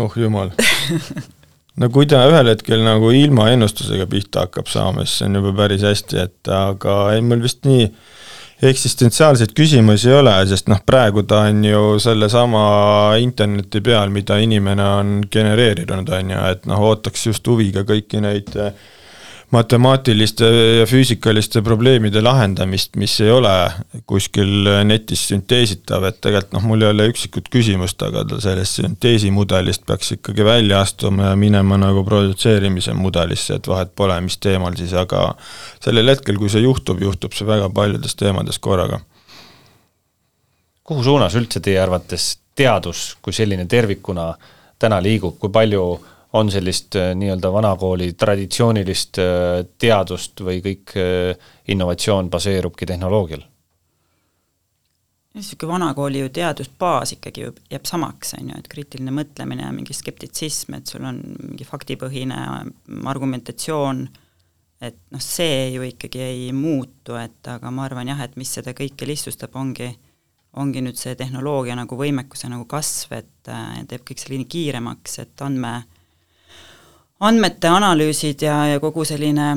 oh 0.00 0.16
jumal 0.16 0.52
no 1.80 1.88
kui 1.92 2.06
ta 2.08 2.24
ühel 2.30 2.52
hetkel 2.52 2.84
nagu 2.84 3.10
ilma 3.16 3.50
ennustusega 3.52 4.06
pihta 4.06 4.46
hakkab 4.46 4.70
saama, 4.70 5.06
siis 5.06 5.20
see 5.20 5.30
on 5.30 5.40
juba 5.40 5.54
päris 5.64 5.84
hästi, 5.86 6.26
et 6.26 6.52
aga 6.52 6.98
ei, 7.16 7.24
mul 7.26 7.42
vist 7.44 7.64
nii 7.68 7.88
äh, 7.88 8.21
eksistentsiaalseid 8.62 9.52
küsimusi 9.58 10.10
ei 10.10 10.16
ole, 10.20 10.34
sest 10.46 10.68
noh, 10.70 10.80
praegu 10.86 11.24
ta 11.26 11.42
on 11.48 11.64
ju 11.66 11.98
sellesama 12.02 12.64
interneti 13.22 13.82
peal, 13.84 14.12
mida 14.14 14.38
inimene 14.38 14.88
on 15.00 15.14
genereerinud, 15.32 16.12
on 16.18 16.34
ju, 16.34 16.42
et 16.54 16.66
noh, 16.70 16.84
ootaks 16.90 17.26
just 17.26 17.48
huviga 17.50 17.82
kõiki 17.88 18.22
neid 18.22 18.54
äh, 18.54 18.70
matemaatiliste 19.52 20.46
ja 20.78 20.84
füüsikaliste 20.88 21.60
probleemide 21.62 22.22
lahendamist, 22.24 22.94
mis 22.96 23.18
ei 23.20 23.30
ole 23.30 23.52
kuskil 24.08 24.68
netis 24.88 25.26
sünteesitav, 25.28 26.06
et 26.08 26.20
tegelikult 26.24 26.56
noh, 26.56 26.64
mul 26.70 26.84
ei 26.86 26.88
ole 26.88 27.08
üksikut 27.10 27.50
küsimust, 27.52 28.00
aga 28.06 28.24
ta 28.30 28.40
sellest 28.40 28.80
sünteesimudelist 28.80 29.84
peaks 29.88 30.14
ikkagi 30.16 30.46
välja 30.48 30.80
astuma 30.80 31.30
ja 31.30 31.36
minema 31.36 31.76
nagu 31.80 32.04
produtseerimise 32.08 32.96
mudelisse, 32.96 33.60
et 33.60 33.68
vahet 33.68 33.92
pole, 33.96 34.16
mis 34.24 34.38
teemal 34.40 34.76
siis, 34.78 34.94
aga 34.96 35.28
sellel 35.84 36.14
hetkel, 36.14 36.40
kui 36.40 36.48
see 36.52 36.64
juhtub, 36.64 37.02
juhtub 37.04 37.36
see 37.36 37.48
väga 37.48 37.68
paljudes 37.74 38.16
teemades 38.16 38.58
korraga. 38.58 39.00
kuhu 40.82 41.04
suunas 41.04 41.36
üldse 41.38 41.60
teie 41.60 41.78
arvates 41.80 42.38
teadus 42.54 43.16
kui 43.22 43.32
selline 43.32 43.66
tervikuna 43.66 44.32
täna 44.78 44.98
liigub, 45.02 45.36
kui 45.38 45.52
palju 45.52 45.84
on 46.32 46.50
sellist 46.50 46.96
äh, 46.96 47.14
nii-öelda 47.14 47.52
vanakooli 47.52 48.12
traditsioonilist 48.12 49.18
äh, 49.18 49.64
teadust 49.78 50.40
või 50.40 50.62
kõik 50.64 50.94
äh, 50.96 51.48
innovatsioon 51.68 52.30
baseerubki 52.30 52.86
tehnoloogial? 52.86 53.44
niisugune 55.32 55.72
vanakooli 55.72 56.20
ju 56.20 56.28
teadusbaas 56.28 57.14
ikkagi 57.14 57.40
ju 57.40 57.52
jääb 57.72 57.86
samaks, 57.88 58.34
on 58.36 58.50
ju, 58.50 58.56
et 58.58 58.66
kriitiline 58.68 59.14
mõtlemine 59.16 59.64
ja 59.64 59.70
mingi 59.72 59.94
skeptitsism, 59.96 60.74
et 60.76 60.90
sul 60.92 61.06
on 61.08 61.22
mingi 61.38 61.64
faktipõhine 61.64 62.36
argumentatsioon, 63.08 64.02
et 64.84 64.98
noh, 65.08 65.22
see 65.24 65.70
ju 65.72 65.86
ikkagi 65.88 66.20
ei 66.20 66.50
muutu, 66.52 67.16
et 67.16 67.48
aga 67.48 67.72
ma 67.72 67.86
arvan 67.88 68.12
jah, 68.12 68.20
et 68.20 68.36
mis 68.36 68.52
seda 68.58 68.76
kõike 68.76 69.08
lihtsustab, 69.08 69.56
ongi, 69.56 69.88
ongi 70.60 70.84
nüüd 70.84 71.00
see 71.00 71.16
tehnoloogia 71.16 71.78
nagu 71.80 71.96
võimekuse 71.96 72.52
nagu 72.52 72.68
kasv, 72.68 73.16
et 73.22 73.52
teeb 73.88 74.04
kõik 74.04 74.20
selle 74.20 74.44
kiiremaks, 74.44 75.16
et 75.24 75.48
andme 75.48 75.78
andmete 77.22 77.70
analüüsid 77.70 78.42
ja, 78.42 78.56
ja 78.72 78.80
kogu 78.82 79.04
selline 79.06 79.54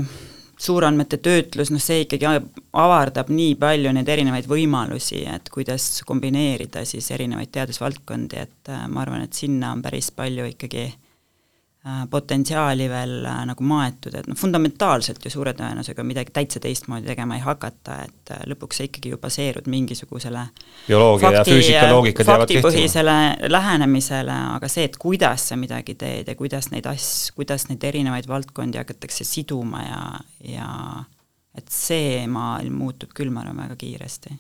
suurandmete 0.62 1.18
töötlus, 1.20 1.72
noh 1.74 1.82
see 1.84 2.06
ikkagi 2.06 2.30
avardab 2.80 3.32
nii 3.34 3.56
palju 3.60 3.92
neid 3.96 4.10
erinevaid 4.12 4.48
võimalusi, 4.48 5.26
et 5.28 5.50
kuidas 5.52 6.04
kombineerida 6.08 6.86
siis 6.88 7.10
erinevaid 7.12 7.52
teadusvaldkondi, 7.56 8.40
et 8.46 8.72
äh, 8.72 8.86
ma 8.88 9.04
arvan, 9.04 9.26
et 9.26 9.36
sinna 9.36 9.74
on 9.76 9.84
päris 9.84 10.12
palju 10.16 10.48
ikkagi 10.54 10.88
potentsiaali 12.10 12.88
veel 12.90 13.26
äh, 13.30 13.42
nagu 13.46 13.64
maetud, 13.64 14.16
et 14.18 14.26
noh, 14.26 14.38
fundamentaalselt 14.40 15.22
ju 15.26 15.30
suure 15.30 15.52
tõenäosusega 15.54 16.02
midagi 16.08 16.34
täitsa 16.34 16.58
teistmoodi 16.64 17.06
tegema 17.06 17.38
ei 17.38 17.44
hakata, 17.46 18.00
et 18.08 18.32
äh, 18.34 18.40
lõpuks 18.50 18.80
sa 18.80 18.88
ikkagi 18.88 19.12
ju 19.14 19.20
baseerud 19.22 19.70
mingisugusele 19.70 20.48
bioloogia 20.88 21.30
fakti, 21.30 21.38
ja 21.38 21.44
füüsika 21.46 21.92
loogikad 21.92 22.32
jäävad 22.32 22.54
kehtima. 22.56 23.18
lähenemisele, 23.54 24.40
aga 24.56 24.70
see, 24.72 24.88
et 24.90 24.98
kuidas 24.98 25.46
sa 25.52 25.60
midagi 25.62 25.94
teed 26.00 26.34
ja 26.34 26.36
kuidas 26.40 26.72
neid 26.74 26.90
asju, 26.90 27.36
kuidas 27.38 27.68
neid 27.70 27.86
erinevaid 27.86 28.26
valdkondi 28.34 28.82
hakatakse 28.82 29.28
siduma 29.28 29.86
ja, 29.86 30.04
ja 30.58 30.70
et 31.54 31.70
see 31.70 32.26
maailm 32.26 32.82
muutub 32.82 33.14
küll, 33.14 33.30
ma 33.30 33.46
arvan, 33.46 33.62
väga 33.68 33.78
kiiresti. 33.86 34.34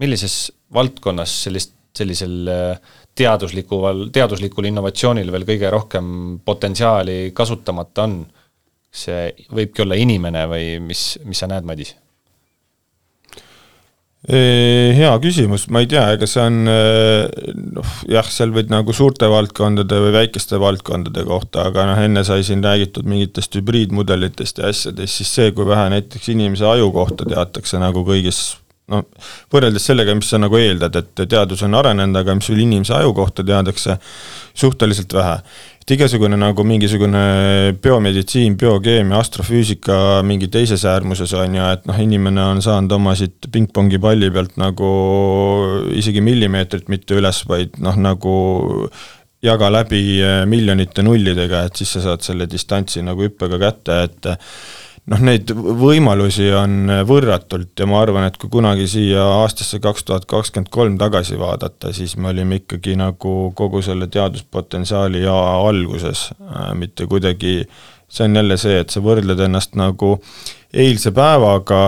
millises 0.00 0.46
valdkonnas 0.72 1.42
sellist 1.44 1.76
sellisel 1.96 2.48
teaduslikul, 3.16 4.08
teaduslikul 4.12 4.68
innovatsioonil 4.70 5.30
veel 5.32 5.46
kõige 5.48 5.70
rohkem 5.72 6.08
potentsiaali 6.44 7.30
kasutamata 7.36 8.08
on. 8.08 8.24
see 8.96 9.28
võibki 9.52 9.82
olla 9.84 9.96
inimene 10.00 10.46
või 10.48 10.78
mis, 10.80 11.18
mis 11.28 11.38
sa 11.42 11.46
näed, 11.50 11.66
Madis? 11.68 11.90
hea 14.26 15.10
küsimus, 15.22 15.68
ma 15.70 15.84
ei 15.84 15.86
tea, 15.90 16.02
ega 16.16 16.26
see 16.26 16.42
on 16.42 16.56
noh, 16.66 17.92
jah, 18.10 18.26
seal 18.26 18.50
võid 18.56 18.72
nagu 18.72 18.94
suurte 18.96 19.28
valdkondade 19.30 20.00
või 20.02 20.14
väikeste 20.16 20.58
valdkondade 20.58 21.22
kohta, 21.28 21.68
aga 21.70 21.84
noh, 21.92 22.00
enne 22.02 22.24
sai 22.26 22.42
siin 22.46 22.64
räägitud 22.64 23.06
mingitest 23.06 23.54
hübriidmudelitest 23.54 24.58
ja 24.58 24.72
asjadest, 24.72 25.20
siis 25.20 25.30
see, 25.30 25.52
kui 25.54 25.68
vähe 25.68 25.92
näiteks 25.94 26.32
inimese 26.34 26.66
aju 26.66 26.90
kohta 26.96 27.28
teatakse 27.28 27.78
nagu 27.78 28.02
kõigis 28.08 28.56
noh, 28.92 29.06
võrreldes 29.52 29.86
sellega, 29.88 30.14
mis 30.16 30.28
sa 30.30 30.38
nagu 30.40 30.58
eeldad, 30.58 30.98
et 31.00 31.24
teadus 31.26 31.64
on 31.66 31.74
arenenud, 31.78 32.20
aga 32.20 32.36
mis 32.38 32.50
veel 32.50 32.62
inimese 32.66 32.94
aju 32.96 33.14
kohta 33.16 33.44
teadakse, 33.46 33.98
suhteliselt 34.56 35.16
vähe. 35.16 35.40
et 35.86 35.92
igasugune 35.94 36.34
nagu 36.34 36.64
mingisugune 36.66 37.76
biomeditsiin, 37.82 38.56
biokeemia, 38.58 39.20
astrofüüsika 39.20 40.22
mingi 40.26 40.48
teises 40.50 40.82
äärmuses 40.84 41.34
on 41.38 41.54
ju, 41.54 41.66
et 41.76 41.84
noh, 41.86 42.00
inimene 42.02 42.42
on 42.42 42.62
saanud 42.62 42.92
oma 42.96 43.14
siit 43.14 43.46
pingpongi 43.52 44.00
palli 44.02 44.30
pealt 44.34 44.56
nagu 44.58 44.88
isegi 45.94 46.22
millimeetrit 46.26 46.90
mitte 46.90 47.14
üles, 47.18 47.44
vaid 47.46 47.78
noh, 47.78 47.94
nagu 47.98 48.34
jaga 49.46 49.70
läbi 49.70 50.02
miljonite 50.50 51.04
nullidega, 51.06 51.66
et 51.66 51.78
siis 51.78 51.94
sa 51.94 52.02
saad 52.02 52.26
selle 52.26 52.50
distantsi 52.50 53.02
nagu 53.06 53.22
hüppega 53.22 53.60
kätte, 53.62 54.02
et 54.08 54.32
noh, 55.12 55.22
neid 55.22 55.50
võimalusi 55.54 56.48
on 56.56 56.90
võrratult 57.06 57.78
ja 57.78 57.88
ma 57.88 58.00
arvan, 58.02 58.26
et 58.28 58.38
kui 58.40 58.50
kunagi 58.52 58.88
siia 58.90 59.24
aastasse 59.42 59.80
kaks 59.82 60.06
tuhat 60.06 60.26
kakskümmend 60.30 60.70
kolm 60.74 60.96
tagasi 61.00 61.38
vaadata, 61.40 61.92
siis 61.96 62.16
me 62.20 62.32
olime 62.32 62.60
ikkagi 62.62 62.96
nagu 62.98 63.34
kogu 63.58 63.82
selle 63.86 64.10
teaduspotentsiaali 64.12 65.22
alguses, 65.30 66.30
äh, 66.40 66.72
mitte 66.78 67.06
kuidagi, 67.10 67.60
see 68.08 68.26
on 68.26 68.40
jälle 68.40 68.58
see, 68.60 68.80
et 68.82 68.94
sa 68.94 69.02
võrdled 69.04 69.40
ennast 69.46 69.78
nagu 69.78 70.16
eilse 70.74 71.12
päevaga 71.14 71.84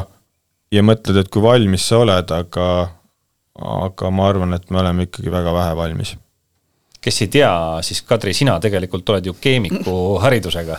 ja 0.74 0.84
mõtled, 0.84 1.18
et 1.18 1.32
kui 1.32 1.42
valmis 1.42 1.88
sa 1.90 2.04
oled, 2.04 2.32
aga 2.34 2.68
aga 3.58 4.10
ma 4.14 4.28
arvan, 4.30 4.54
et 4.54 4.68
me 4.70 4.78
oleme 4.78 5.08
ikkagi 5.08 5.32
väga 5.34 5.50
vähe 5.50 5.74
valmis. 5.74 6.14
kes 7.02 7.22
ei 7.24 7.30
tea, 7.32 7.50
siis 7.82 8.04
Kadri, 8.06 8.30
sina 8.34 8.60
tegelikult 8.62 9.10
oled 9.10 9.26
ju 9.26 9.34
keemiku 9.40 10.18
haridusega 10.22 10.78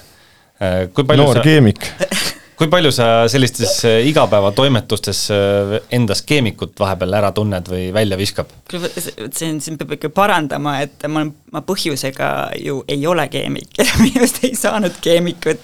Äh, 0.59 0.89
kui 0.91 1.05
palju 1.07 1.23
noor 1.23 1.37
sa, 1.39 1.43
keemik 1.45 1.85
kui 2.59 2.67
palju 2.67 2.91
sa 2.91 3.05
sellistes 3.31 3.77
äh, 3.87 4.01
igapäevatoimetustes 4.09 5.21
äh, 5.31 5.75
endas 5.95 6.21
keemikut 6.27 6.75
vahepeal 6.79 7.15
ära 7.21 7.31
tunned 7.35 7.69
või 7.71 7.87
välja 7.95 8.17
viskab? 8.19 8.51
siin, 8.69 9.61
siin 9.63 9.77
peab 9.79 9.95
ikka 9.95 10.11
parandama, 10.11 10.79
et 10.83 11.07
ma, 11.07 11.23
ma 11.53 11.63
põhjusega 11.65 12.31
ju 12.59 12.81
ei 12.91 13.05
ole 13.07 13.29
keemik 13.31 13.79
minust 14.05 14.43
ei 14.43 14.57
saanud 14.59 14.99
keemikut. 14.99 15.63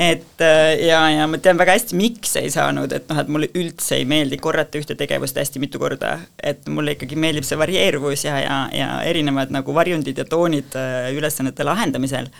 et 0.00 0.42
ja, 0.82 0.98
ja 1.12 1.28
ma 1.30 1.38
tean 1.42 1.58
väga 1.60 1.76
hästi, 1.76 1.94
miks 1.98 2.34
ei 2.40 2.50
saanud, 2.50 2.90
et 2.96 3.06
noh, 3.10 3.20
et 3.20 3.30
mulle 3.30 3.50
üldse 3.58 4.00
ei 4.00 4.06
meeldi 4.08 4.38
korrata 4.42 4.80
ühte 4.80 4.96
tegevust 4.98 5.38
hästi 5.38 5.62
mitu 5.62 5.78
korda, 5.82 6.16
et 6.42 6.66
mulle 6.72 6.96
ikkagi 6.96 7.18
meeldib 7.20 7.46
see 7.46 7.58
varieeruvus 7.60 8.24
ja, 8.26 8.38
ja, 8.42 8.58
ja 8.74 8.90
erinevad 9.06 9.54
nagu 9.54 9.76
varjundid 9.76 10.18
ja 10.18 10.26
toonid 10.26 10.74
ülesannete 11.14 11.66
lahendamisel 11.68 12.30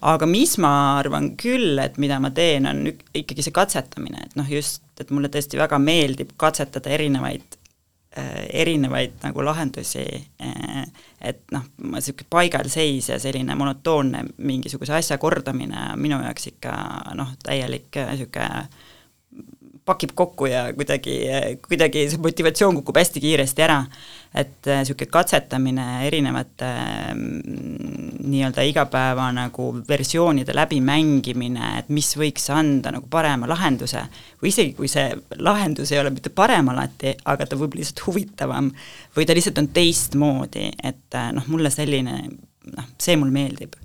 aga 0.00 0.26
mis 0.28 0.56
ma 0.62 0.72
arvan 0.98 1.32
küll, 1.40 1.78
et 1.82 1.98
mida 2.02 2.18
ma 2.22 2.30
teen, 2.34 2.66
on 2.68 2.84
ikkagi 2.86 3.44
see 3.44 3.54
katsetamine, 3.54 4.26
et 4.26 4.34
noh, 4.38 4.48
just, 4.50 4.84
et 5.00 5.12
mulle 5.14 5.30
tõesti 5.32 5.60
väga 5.60 5.78
meeldib 5.82 6.34
katsetada 6.40 6.92
erinevaid 6.96 7.56
äh,, 8.16 8.46
erinevaid 8.64 9.16
nagu 9.24 9.44
lahendusi 9.44 10.04
äh,, 10.04 10.82
et 11.20 11.44
noh, 11.54 11.64
niisugune 11.92 12.28
paigalseis 12.30 13.10
ja 13.12 13.20
selline 13.22 13.56
monotoonne 13.58 14.24
mingisuguse 14.36 14.98
asja 14.98 15.18
kordamine 15.22 15.92
minu 16.00 16.20
jaoks 16.24 16.52
ikka 16.52 16.76
noh, 17.18 17.32
täielik 17.44 18.02
niisugune 18.02 18.50
äh, 18.50 18.92
pakib 19.86 20.12
kokku 20.18 20.48
ja 20.50 20.66
kuidagi, 20.74 21.20
kuidagi 21.68 22.06
see 22.10 22.22
motivatsioon 22.22 22.80
kukub 22.80 22.98
hästi 22.98 23.22
kiiresti 23.22 23.64
ära. 23.66 23.84
Et 24.36 24.68
niisugune 24.68 25.08
katsetamine 25.12 25.84
erinevate 26.06 26.68
mm, 27.14 28.18
nii-öelda 28.26 28.64
igapäeva 28.68 29.30
nagu 29.32 29.70
versioonide 29.88 30.54
läbimängimine, 30.56 31.70
et 31.80 31.88
mis 31.94 32.10
võiks 32.18 32.50
anda 32.52 32.92
nagu 32.94 33.08
parema 33.10 33.48
lahenduse, 33.48 34.02
või 34.42 34.52
isegi, 34.52 34.74
kui 34.76 34.90
see 34.92 35.08
lahendus 35.40 35.92
ei 35.94 36.02
ole 36.02 36.12
mitte 36.14 36.32
parem 36.34 36.68
alati, 36.72 37.14
aga 37.24 37.46
ta 37.46 37.58
võib 37.58 37.78
lihtsalt 37.78 38.04
huvitavam 38.08 38.70
või 39.16 39.26
ta 39.26 39.36
lihtsalt 39.36 39.62
on 39.62 39.70
teistmoodi, 39.76 40.68
et 40.84 41.20
noh, 41.36 41.48
mulle 41.52 41.72
selline 41.72 42.20
noh, 42.26 42.88
see 42.98 43.16
mulle 43.16 43.34
meeldib. 43.34 43.76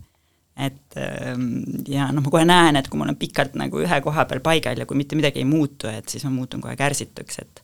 Et 0.62 0.98
ähm, 1.00 1.64
ja 1.88 2.10
noh, 2.12 2.22
ma 2.26 2.34
kohe 2.34 2.44
näen, 2.46 2.78
et 2.78 2.90
kui 2.92 3.00
ma 3.00 3.08
olen 3.08 3.18
pikalt 3.18 3.56
nagu 3.58 3.80
ühe 3.82 4.02
koha 4.04 4.28
peal 4.30 4.44
paigal 4.44 4.82
ja 4.82 4.86
kui 4.86 5.00
mitte 5.00 5.18
midagi 5.18 5.42
ei 5.42 5.48
muutu, 5.48 5.90
et 5.90 6.12
siis 6.12 6.26
ma 6.28 6.34
muutun 6.34 6.62
kohe 6.62 6.76
kärsituks, 6.78 7.40
et 7.42 7.64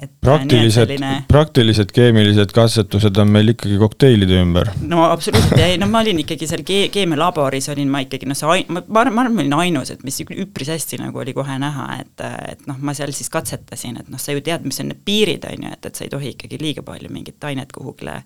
et 0.00 0.12
praktilised 0.24 0.92
praktilised 1.28 1.92
keemilised 1.94 2.54
katsetused 2.56 3.18
on 3.20 3.32
meil 3.32 3.52
ikkagi 3.52 3.78
kokteilide 3.80 4.38
ümber. 4.40 4.72
no 4.88 5.04
absoluutselt, 5.08 5.58
ei 5.60 5.76
no 5.80 5.88
ma 5.90 6.02
olin 6.04 6.22
ikkagi 6.24 6.48
seal 6.50 6.64
kee-, 6.66 6.88
keemialaboris 6.94 7.68
olin 7.74 7.90
ma 7.92 8.02
ikkagi 8.06 8.28
noh, 8.30 8.38
see 8.38 8.48
ai-, 8.50 8.66
ma, 8.72 8.82
ma 8.86 9.04
arvan, 9.04 9.18
ma 9.18 9.44
olin 9.44 9.58
ainus, 9.60 9.92
et 9.94 10.04
mis 10.06 10.20
üpris 10.24 10.72
hästi 10.72 11.00
nagu 11.02 11.22
oli 11.22 11.36
kohe 11.36 11.58
näha, 11.60 11.88
et 12.00 12.24
et 12.50 12.66
noh, 12.68 12.78
ma 12.84 12.94
seal 12.96 13.12
siis 13.16 13.30
katsetasin, 13.32 14.00
et 14.00 14.08
noh, 14.12 14.20
sa 14.20 14.34
ju 14.34 14.42
tead, 14.44 14.64
mis 14.66 14.80
on 14.82 14.90
need 14.90 15.04
piirid, 15.04 15.44
on 15.48 15.68
ju, 15.68 15.76
et, 15.76 15.86
et 15.90 15.96
sa 16.00 16.06
ei 16.06 16.12
tohi 16.12 16.34
ikkagi 16.34 16.60
liiga 16.60 16.84
palju 16.86 17.12
mingit 17.12 17.50
ainet 17.50 17.72
kuhugile 17.74 18.20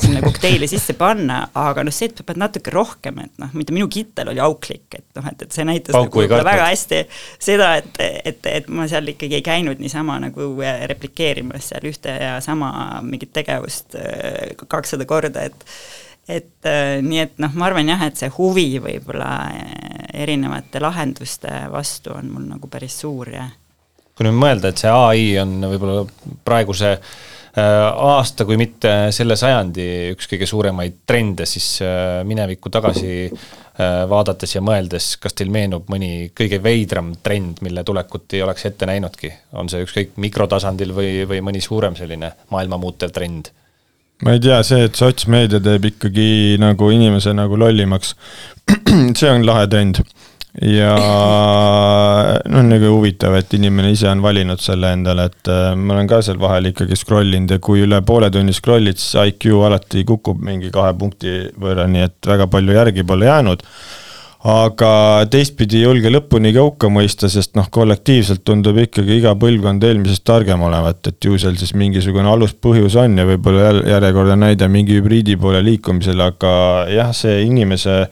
sinna 0.00 0.20
kokteili 0.22 0.68
sisse 0.68 0.94
panna, 0.98 1.40
aga 1.54 1.84
noh, 1.84 1.94
see, 1.94 2.08
et 2.10 2.18
sa 2.18 2.26
pead 2.26 2.38
natuke 2.40 2.72
rohkem, 2.74 3.18
et 3.24 3.42
noh, 3.42 3.50
mitte 3.56 3.74
minu 3.76 3.88
kittel 3.92 4.30
oli 4.32 4.40
auklik, 4.42 4.86
et 4.96 5.04
noh, 5.18 5.26
et, 5.30 5.44
et 5.44 5.54
see 5.54 5.66
näitas 5.68 5.94
Pauku 5.94 6.24
nagu 6.24 6.40
väga 6.46 6.68
hästi 6.70 7.02
seda, 7.42 7.74
et, 7.80 8.00
et, 8.00 8.48
et 8.50 8.70
ma 8.72 8.88
seal 8.90 9.12
ikkagi 9.12 9.38
ei 9.38 9.44
käinud 9.44 9.82
niisama 9.82 10.16
nagu 10.22 10.48
äh, 10.64 10.84
replikeerimas 10.90 11.70
seal 11.72 11.90
ühte 11.90 12.14
ja 12.20 12.38
sama 12.44 12.70
mingit 13.04 13.34
tegevust 13.36 13.98
äh, 14.00 14.54
kakssada 14.68 15.06
korda, 15.08 15.46
et 15.50 15.68
et 16.24 16.64
nii 17.04 17.18
et 17.20 17.34
noh, 17.42 17.52
ma 17.52 17.66
arvan 17.68 17.90
jah, 17.90 18.00
et 18.06 18.16
see 18.16 18.30
huvi 18.32 18.78
võib-olla 18.80 19.28
erinevate 20.16 20.80
lahenduste 20.80 21.66
vastu 21.68 22.14
on 22.16 22.30
mul 22.32 22.46
nagu 22.54 22.70
päris 22.72 22.96
suur 23.02 23.28
ja 23.28 23.44
kui 24.16 24.24
nüüd 24.24 24.38
mõelda, 24.40 24.70
et 24.72 24.80
see 24.80 24.88
ai 24.88 25.26
on 25.42 25.58
võib-olla 25.68 26.06
praeguse 26.48 26.94
äh, 26.94 27.12
Äh, 27.14 27.33
aasta, 27.60 28.44
kui 28.44 28.56
mitte 28.58 28.90
selle 29.14 29.36
sajandi 29.38 29.84
üks 30.14 30.26
kõige 30.30 30.46
suuremaid 30.50 30.96
trende, 31.06 31.46
siis 31.46 31.76
äh, 31.86 32.22
minevikku 32.26 32.70
tagasi 32.74 33.12
äh, 33.28 34.00
vaadates 34.10 34.56
ja 34.56 34.62
mõeldes, 34.64 35.12
kas 35.22 35.36
teil 35.38 35.52
meenub 35.54 35.86
mõni 35.92 36.32
kõige 36.34 36.58
veidram 36.62 37.12
trend, 37.22 37.62
mille 37.62 37.84
tulekut 37.86 38.34
ei 38.34 38.42
oleks 38.42 38.66
ette 38.70 38.88
näinudki? 38.90 39.30
on 39.54 39.70
see 39.70 39.84
ükskõik 39.86 40.16
mikrotasandil 40.18 40.94
või, 40.96 41.12
või 41.30 41.44
mõni 41.46 41.62
suurem 41.62 41.94
selline 41.98 42.32
maailma 42.50 42.80
muutev 42.82 43.14
trend? 43.14 43.52
ma 44.26 44.34
ei 44.34 44.42
tea, 44.42 44.58
see, 44.66 44.88
et 44.88 44.98
sotsmeedia 44.98 45.62
teeb 45.62 45.86
ikkagi 45.92 46.58
nagu 46.58 46.90
inimese 46.90 47.36
nagu 47.38 47.58
lollimaks, 47.60 48.16
see 49.18 49.30
on 49.30 49.46
lahe 49.46 49.70
trend 49.70 50.02
ja 50.62 50.92
noh, 52.46 52.62
nagu 52.62 52.92
huvitav, 52.94 53.34
et 53.40 53.56
inimene 53.58 53.90
ise 53.94 54.06
on 54.10 54.22
valinud 54.22 54.62
selle 54.62 54.92
endale, 54.94 55.26
et 55.30 55.50
äh, 55.50 55.72
ma 55.74 55.96
olen 55.96 56.10
ka 56.10 56.20
seal 56.22 56.38
vahel 56.42 56.70
ikkagi 56.70 56.98
scroll 56.98 57.34
inud 57.34 57.56
ja 57.56 57.58
kui 57.62 57.82
üle 57.82 57.98
poole 58.06 58.30
tunni 58.30 58.54
scroll'id, 58.54 59.00
siis 59.00 59.34
IQ 59.34 59.50
alati 59.66 60.04
kukub 60.06 60.38
mingi 60.44 60.70
kahe 60.74 60.94
punkti 60.98 61.34
võrra, 61.58 61.88
nii 61.90 62.06
et 62.06 62.30
väga 62.30 62.46
palju 62.52 62.78
järgi 62.78 63.06
pole 63.06 63.26
jäänud. 63.26 63.66
aga 64.44 64.90
teistpidi 65.32 65.78
ei 65.78 65.86
julge 65.86 66.10
lõpuni 66.12 66.52
ka 66.52 66.62
hukka 66.66 66.90
mõista, 66.92 67.30
sest 67.32 67.56
noh, 67.56 67.66
kollektiivselt 67.72 68.44
tundub 68.44 68.76
ikkagi 68.78 69.16
iga 69.18 69.32
põlvkond 69.40 69.82
eelmisest 69.88 70.22
targem 70.28 70.62
olevat, 70.62 71.00
et 71.08 71.24
ju 71.24 71.38
seal 71.40 71.56
siis 71.56 71.72
mingisugune 71.74 72.28
aluspõhjus 72.30 72.94
on 73.00 73.18
ja 73.18 73.24
võib-olla 73.26 73.72
järjekordne 73.88 74.36
näide 74.44 74.68
mingi 74.68 75.00
hübriidi 75.00 75.34
poole 75.40 75.64
liikumisel, 75.64 76.20
aga 76.28 76.52
jah, 76.92 77.10
see 77.16 77.40
inimese 77.48 78.04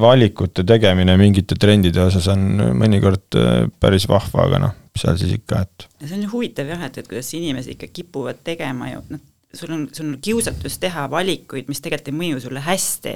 valikute 0.00 0.64
tegemine 0.68 1.16
mingite 1.16 1.56
trendide 1.60 2.02
osas 2.04 2.26
on 2.32 2.42
mõnikord 2.76 3.38
äh, 3.40 3.52
päris 3.80 4.04
vahva, 4.10 4.44
aga 4.48 4.60
noh, 4.66 4.74
seal 4.98 5.16
siis 5.20 5.38
ikka, 5.38 5.62
et. 5.64 5.86
see 6.04 6.18
on 6.18 6.26
huvitav 6.32 6.68
jah, 6.68 6.82
et, 6.88 6.98
et 7.00 7.08
kuidas 7.08 7.32
inimesed 7.36 7.72
ikka 7.76 7.88
kipuvad 7.94 8.42
tegema 8.44 8.90
ju, 8.92 9.02
noh, 9.14 9.22
sul 9.54 9.72
on, 9.72 9.86
sul 9.94 10.10
on 10.10 10.18
kiusatus 10.22 10.76
teha 10.82 11.06
valikuid, 11.10 11.70
mis 11.70 11.80
tegelikult 11.80 12.12
ei 12.12 12.18
mõju 12.18 12.42
sulle 12.44 12.64
hästi 12.64 13.14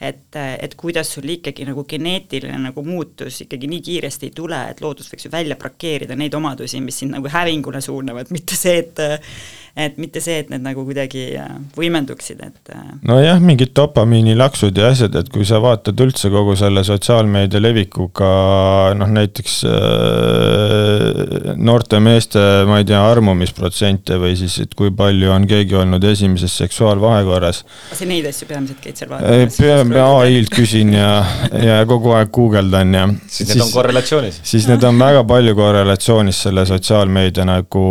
et, 0.00 0.36
et 0.36 0.74
kuidas 0.78 1.12
sul 1.16 1.28
ikkagi 1.32 1.66
nagu 1.68 1.84
geneetiline 1.88 2.58
nagu 2.68 2.84
muutus 2.86 3.42
ikkagi 3.44 3.70
nii 3.70 3.80
kiiresti 3.84 4.30
ei 4.30 4.34
tule, 4.36 4.60
et 4.70 4.82
loodus 4.84 5.10
võiks 5.12 5.26
ju 5.26 5.32
välja 5.32 5.58
brakeerida 5.58 6.16
neid 6.18 6.34
omadusi, 6.38 6.80
mis 6.84 7.00
sind 7.02 7.16
nagu 7.16 7.30
hävingule 7.32 7.82
suunavad, 7.84 8.30
mitte 8.34 8.58
see, 8.58 8.78
et 8.84 9.02
et 9.78 9.98
mitte 10.00 10.20
see, 10.22 10.40
et 10.42 10.48
need 10.50 10.64
nagu 10.64 10.82
kuidagi 10.86 11.24
äh, 11.38 11.50
võimenduksid, 11.76 12.40
et 12.42 12.72
äh, 12.74 12.86
nojah, 13.06 13.38
mingid 13.42 13.70
dopamiinilaksud 13.78 14.78
ja 14.78 14.90
asjad, 14.90 15.14
et 15.20 15.28
kui 15.30 15.46
sa 15.46 15.60
vaatad 15.62 16.00
üldse 16.02 16.30
kogu 16.34 16.56
selle 16.58 16.82
sotsiaalmeedia 16.86 17.60
levikuga 17.62 18.30
noh, 18.98 19.12
näiteks 19.14 19.58
äh, 19.70 21.54
noorte 21.54 22.00
meeste, 22.02 22.42
ma 22.68 22.80
ei 22.82 22.88
tea, 22.88 23.02
armumisprotsente 23.12 24.18
või 24.18 24.34
siis, 24.40 24.58
et 24.64 24.74
kui 24.78 24.90
palju 24.94 25.30
on 25.34 25.46
keegi 25.48 25.78
olnud 25.78 26.04
esimeses 26.10 26.58
seksuaalvahekorras. 26.64 27.62
sa 27.92 28.08
neid 28.08 28.26
asju 28.32 28.50
peamiselt 28.50 28.82
käid 28.82 28.98
seal 28.98 29.12
vaatamas? 29.14 29.60
Ai-lt 29.96 30.50
küsin 30.52 30.92
ja, 30.96 31.10
ja 31.62 31.78
kogu 31.88 32.12
aeg 32.16 32.30
guugeldan 32.34 32.94
ja 32.94 33.04
siis 33.26 33.52
need 33.52 33.62
on 33.64 33.72
korrelatsioonis. 33.72 34.40
siis 34.50 34.68
need 34.70 34.84
on 34.84 34.98
väga 35.00 35.22
palju 35.28 35.54
korrelatsioonis 35.58 36.42
selle 36.46 36.64
sotsiaalmeedia 36.68 37.46
nagu 37.48 37.84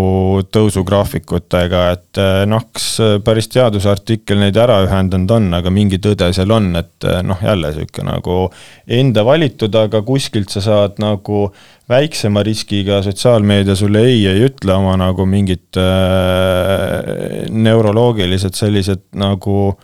tõusugraafikutega, 0.54 1.84
et 1.96 2.22
eh, 2.24 2.44
noh, 2.50 2.68
kas 2.74 2.90
päris 3.26 3.50
teadusartikkel 3.54 4.42
neid 4.42 4.60
ära 4.60 4.80
ühendanud 4.86 5.34
on, 5.38 5.50
aga 5.60 5.74
mingi 5.74 6.02
tõde 6.04 6.30
seal 6.36 6.54
on, 6.54 6.70
et 6.80 7.08
eh, 7.08 7.22
noh, 7.26 7.42
jälle 7.44 7.74
sihuke 7.76 8.06
nagu 8.06 8.44
enda 9.00 9.26
valitud, 9.28 9.76
aga 9.76 10.04
kuskilt 10.06 10.54
sa 10.54 10.64
saad 10.64 11.02
nagu 11.04 11.48
väiksema 11.90 12.44
riskiga 12.44 13.02
sotsiaalmeedia 13.04 13.76
sulle 13.76 14.04
ei 14.06 14.26
ei 14.28 14.44
ütle 14.48 14.74
oma 14.76 14.98
nagu 15.00 15.26
mingid 15.30 15.80
äh, 15.80 17.48
neuroloogilised 17.50 18.58
sellised 18.60 19.06
nagu 19.16 19.78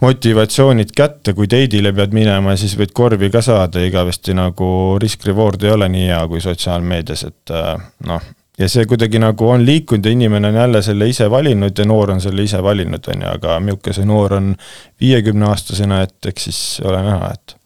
motivatsioonid 0.00 0.92
kätte, 0.96 1.34
kui 1.34 1.48
date'ile 1.50 1.92
pead 1.96 2.14
minema, 2.14 2.56
siis 2.56 2.76
võid 2.78 2.94
korvi 2.94 3.30
ka 3.34 3.42
saada, 3.42 3.82
igavesti 3.82 4.34
nagu 4.36 4.70
risk-reward 5.02 5.64
ei 5.66 5.74
ole 5.74 5.88
nii 5.92 6.08
hea 6.12 6.24
kui 6.30 6.42
sotsiaalmeedias, 6.44 7.24
et 7.28 7.54
äh, 7.54 7.74
noh, 8.06 8.28
ja 8.58 8.68
see 8.70 8.86
kuidagi 8.90 9.20
nagu 9.22 9.50
on 9.50 9.66
liikunud 9.66 10.06
ja 10.06 10.14
inimene 10.14 10.52
on 10.52 10.60
jälle 10.62 10.82
selle 10.82 11.08
ise 11.10 11.30
valinud 11.30 11.78
ja 11.78 11.86
noor 11.86 12.14
on 12.14 12.20
selle 12.22 12.46
ise 12.46 12.62
valinud, 12.62 13.10
on 13.14 13.26
ju, 13.26 13.34
aga 13.38 13.60
milline 13.62 13.94
see 13.98 14.08
noor 14.08 14.38
on 14.38 14.52
viiekümne 15.00 15.50
aastasena, 15.50 16.02
et 16.06 16.32
eks 16.32 16.50
siis 16.50 16.62
ole 16.86 17.02
näha, 17.02 17.32
et 17.34 17.57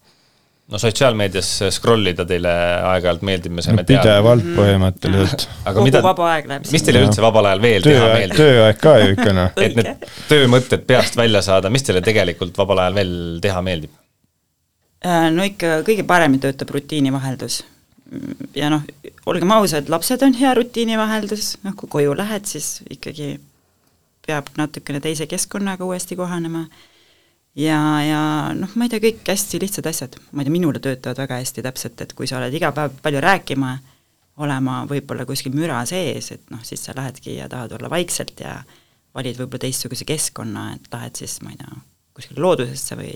no 0.71 0.79
sotsiaalmeedias 0.79 1.49
scroll 1.75 2.07
ida 2.13 2.25
teile 2.27 2.51
aeg-ajalt 2.91 3.25
meeldib, 3.27 3.53
me 3.55 3.63
saime 3.65 3.81
no, 3.81 3.87
teada. 3.87 4.03
pidevalt 4.05 4.45
põhimõtteliselt. 4.55 5.47
aga 5.63 5.73
kogu 5.75 5.87
mida, 5.89 6.03
vaba 6.05 6.29
aeg 6.33 6.47
läheb 6.51 6.69
mis 6.71 6.85
teile 6.87 7.03
üldse 7.03 7.23
vabal 7.25 7.49
ajal 7.49 7.63
veel 7.65 7.83
töö, 7.83 7.97
teha 7.97 8.13
meeldib? 8.13 8.37
tööaeg 8.39 8.79
ka 8.83 8.93
ju 9.01 9.09
ikka 9.17 9.35
noh. 9.35 9.51
et 9.65 9.75
need 9.79 10.07
töömõtted 10.31 10.85
peast 10.87 11.19
välja 11.19 11.43
saada, 11.45 11.71
mis 11.73 11.85
teile 11.85 12.03
tegelikult 12.05 12.57
vabal 12.63 12.85
ajal 12.85 12.97
veel 13.01 13.13
teha 13.43 13.63
meeldib? 13.65 13.93
Äh, 15.03 15.27
no 15.35 15.43
ikka 15.47 15.81
kõige 15.87 16.07
paremini 16.07 16.41
töötab 16.45 16.71
rutiinivaheldus. 16.71 17.63
ja 18.55 18.71
noh, 18.71 18.87
olgem 19.27 19.51
ausad, 19.51 19.91
lapsed 19.91 20.23
on 20.23 20.37
hea 20.39 20.53
rutiinivaheldus, 20.55 21.57
noh 21.67 21.75
kui 21.75 21.91
koju 21.91 22.15
lähed, 22.15 22.47
siis 22.47 22.77
ikkagi 22.93 23.35
peab 24.23 24.47
natukene 24.55 25.03
teise 25.03 25.27
keskkonnaga 25.27 25.83
uuesti 25.83 26.15
kohanema 26.15 26.67
ja, 27.55 27.79
ja 28.03 28.21
noh, 28.57 28.75
ma 28.75 28.87
ei 28.87 28.93
tea, 28.93 29.03
kõik 29.03 29.33
hästi 29.33 29.61
lihtsad 29.63 29.89
asjad, 29.89 30.17
ma 30.31 30.41
ei 30.41 30.49
tea, 30.49 30.55
minule 30.55 30.81
töötavad 30.83 31.23
väga 31.25 31.41
hästi 31.41 31.65
täpselt, 31.65 32.05
et 32.05 32.15
kui 32.17 32.29
sa 32.29 32.39
oled 32.39 32.53
iga 32.53 32.71
päev 32.75 32.95
palju 33.03 33.21
rääkima, 33.23 33.73
olema 34.43 34.81
võib-olla 34.89 35.27
kuskil 35.29 35.53
müra 35.53 35.83
sees, 35.89 36.31
et 36.33 36.49
noh, 36.53 36.63
siis 36.65 36.81
sa 36.85 36.95
lähedki 36.97 37.37
ja 37.37 37.49
tahad 37.51 37.75
olla 37.77 37.91
vaikselt 37.93 38.41
ja 38.41 38.57
valid 39.13 39.37
võib-olla 39.37 39.67
teistsuguse 39.67 40.07
keskkonna, 40.09 40.71
et 40.77 40.89
lähed 40.93 41.21
siis, 41.21 41.37
ma 41.45 41.53
ei 41.53 41.61
tea, 41.61 41.79
kuskile 42.17 42.41
loodusesse 42.41 42.97
või 42.97 43.13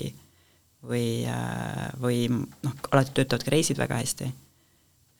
või, 0.88 1.26
äh, 1.26 1.88
või 2.02 2.28
noh, 2.30 2.76
alati 2.92 3.16
töötavad 3.16 3.46
ka 3.46 3.52
reisid 3.52 3.78
väga 3.78 4.02
hästi. 4.02 4.34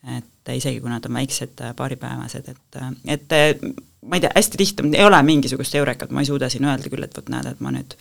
et 0.08 0.50
isegi 0.54 0.78
kui 0.80 0.88
nad 0.88 1.04
on 1.04 1.16
väiksed 1.18 1.58
äh, 1.60 1.72
paaripäevased, 1.76 2.48
et, 2.48 2.76
äh, 2.78 2.92
et 3.04 3.32
ma 4.06 4.16
ei 4.16 4.22
tea, 4.22 4.30
hästi 4.36 4.60
lihtne, 4.60 4.98
ei 4.98 5.04
ole 5.04 5.18
mingisugust 5.22 5.74
eurekat, 5.74 6.10
ma 6.14 6.22
ei 6.22 6.28
suuda 6.30 6.48
siin 6.48 6.64
öelda 6.64 6.88
küll, 6.88 7.02
et 7.04 7.16
vot 7.16 7.28
näed, 7.28 7.48
et 7.50 7.60
ma 7.60 7.72
nüüd 7.74 7.96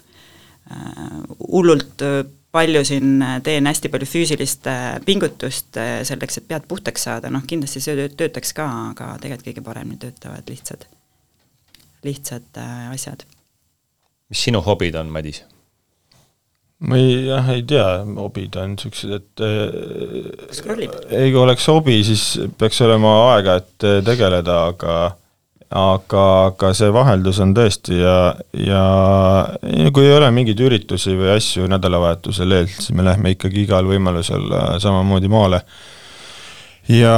hullult 1.47 2.03
äh, 2.05 2.21
palju 2.51 2.83
siin 2.87 3.21
äh, 3.21 3.39
teen 3.43 3.67
hästi 3.69 3.91
palju 3.93 4.07
füüsilist 4.09 4.69
pingutust 5.05 5.79
selleks, 6.09 6.39
et 6.39 6.47
pead 6.49 6.67
puhtaks 6.69 7.07
saada, 7.09 7.31
noh 7.33 7.45
kindlasti 7.47 7.83
see 7.83 8.07
töötaks 8.19 8.55
ka, 8.57 8.67
aga 8.93 9.11
tegelikult 9.21 9.51
kõige 9.51 9.65
paremini 9.65 9.99
töötavad 10.01 10.49
lihtsad, 10.49 10.87
lihtsad 12.07 12.63
asjad. 12.93 13.27
mis 14.31 14.47
sinu 14.47 14.63
hobid 14.65 14.97
on, 14.99 15.11
Madis? 15.13 15.43
ma 16.87 16.97
ei, 16.99 17.27
jah, 17.27 17.47
ei 17.53 17.63
tea, 17.67 17.87
hobid 18.17 18.57
on 18.61 18.75
niisugused, 18.75 19.13
et 19.17 20.53
Scrollib. 20.57 20.93
ei, 21.09 21.31
kui 21.31 21.41
oleks 21.41 21.69
hobi, 21.71 22.01
siis 22.05 22.25
peaks 22.57 22.81
olema 22.85 23.15
aega, 23.31 23.57
et 23.63 23.87
tegeleda, 24.05 24.59
aga 24.73 24.97
aga, 25.67 26.23
aga 26.47 26.71
see 26.77 26.91
vaheldus 26.95 27.41
on 27.43 27.51
tõesti 27.55 27.99
ja, 27.99 28.15
ja 28.55 28.81
kui 29.93 30.07
ei 30.07 30.15
ole 30.15 30.29
mingeid 30.31 30.61
üritusi 30.63 31.15
või 31.19 31.33
asju 31.35 31.67
nädalavahetusel 31.71 32.55
eel, 32.55 32.69
siis 32.71 32.93
me 32.95 33.03
lähme 33.03 33.35
ikkagi 33.35 33.65
igal 33.65 33.87
võimalusel 33.89 34.47
äh, 34.47 34.67
samamoodi 34.83 35.31
maale. 35.31 35.61
ja 36.87 37.15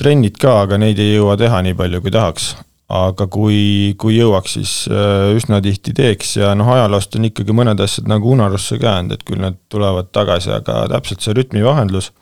trennid 0.00 0.38
ka, 0.40 0.62
aga 0.64 0.80
neid 0.80 0.98
ei 0.98 1.18
jõua 1.18 1.36
teha 1.36 1.60
nii 1.66 1.76
palju, 1.76 2.00
kui 2.00 2.14
tahaks. 2.14 2.54
aga 2.94 3.26
kui, 3.32 3.94
kui 3.98 4.16
jõuaks, 4.16 4.56
siis 4.56 4.72
äh, 4.88 5.34
üsna 5.36 5.60
tihti 5.64 5.92
teeks 5.96 6.36
ja 6.36 6.54
noh, 6.56 6.68
ajaloost 6.72 7.16
on 7.16 7.28
ikkagi 7.28 7.52
mõned 7.56 7.80
asjad 7.80 8.08
nagu 8.08 8.32
unarusse 8.32 8.80
ka 8.80 8.96
jäänud, 8.96 9.12
et 9.16 9.24
küll 9.28 9.44
nad 9.44 9.60
tulevad 9.72 10.08
tagasi, 10.12 10.52
aga 10.56 10.86
täpselt 10.92 11.24
see 11.24 11.36
rütmivahendlus 11.36 12.12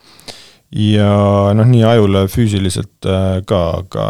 ja 0.73 1.53
noh, 1.53 1.67
nii 1.69 1.83
ajule 1.85 2.25
füüsiliselt 2.31 3.07
äh, 3.09 3.39
ka, 3.49 3.61
aga 3.83 4.07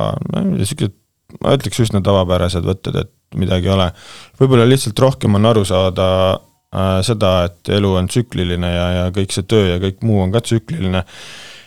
niisugused, 0.53 0.95
ma 1.43 1.55
ütleks 1.57 1.81
üsna 1.83 2.01
tavapärased 2.05 2.65
võtted, 2.65 2.99
et 3.03 3.13
midagi 3.39 3.69
ei 3.69 3.75
ole. 3.75 3.89
võib-olla 4.39 4.67
lihtsalt 4.69 4.99
rohkem 5.01 5.39
on 5.39 5.49
aru 5.49 5.63
saada 5.67 6.09
äh, 6.33 6.99
seda, 7.05 7.33
et 7.49 7.73
elu 7.77 7.95
on 7.99 8.11
tsükliline 8.11 8.69
ja, 8.69 8.85
ja 8.99 9.07
kõik 9.15 9.33
see 9.35 9.47
töö 9.49 9.73
ja 9.73 9.81
kõik 9.83 10.05
muu 10.07 10.21
on 10.23 10.31
ka 10.35 10.43
tsükliline. 10.45 11.03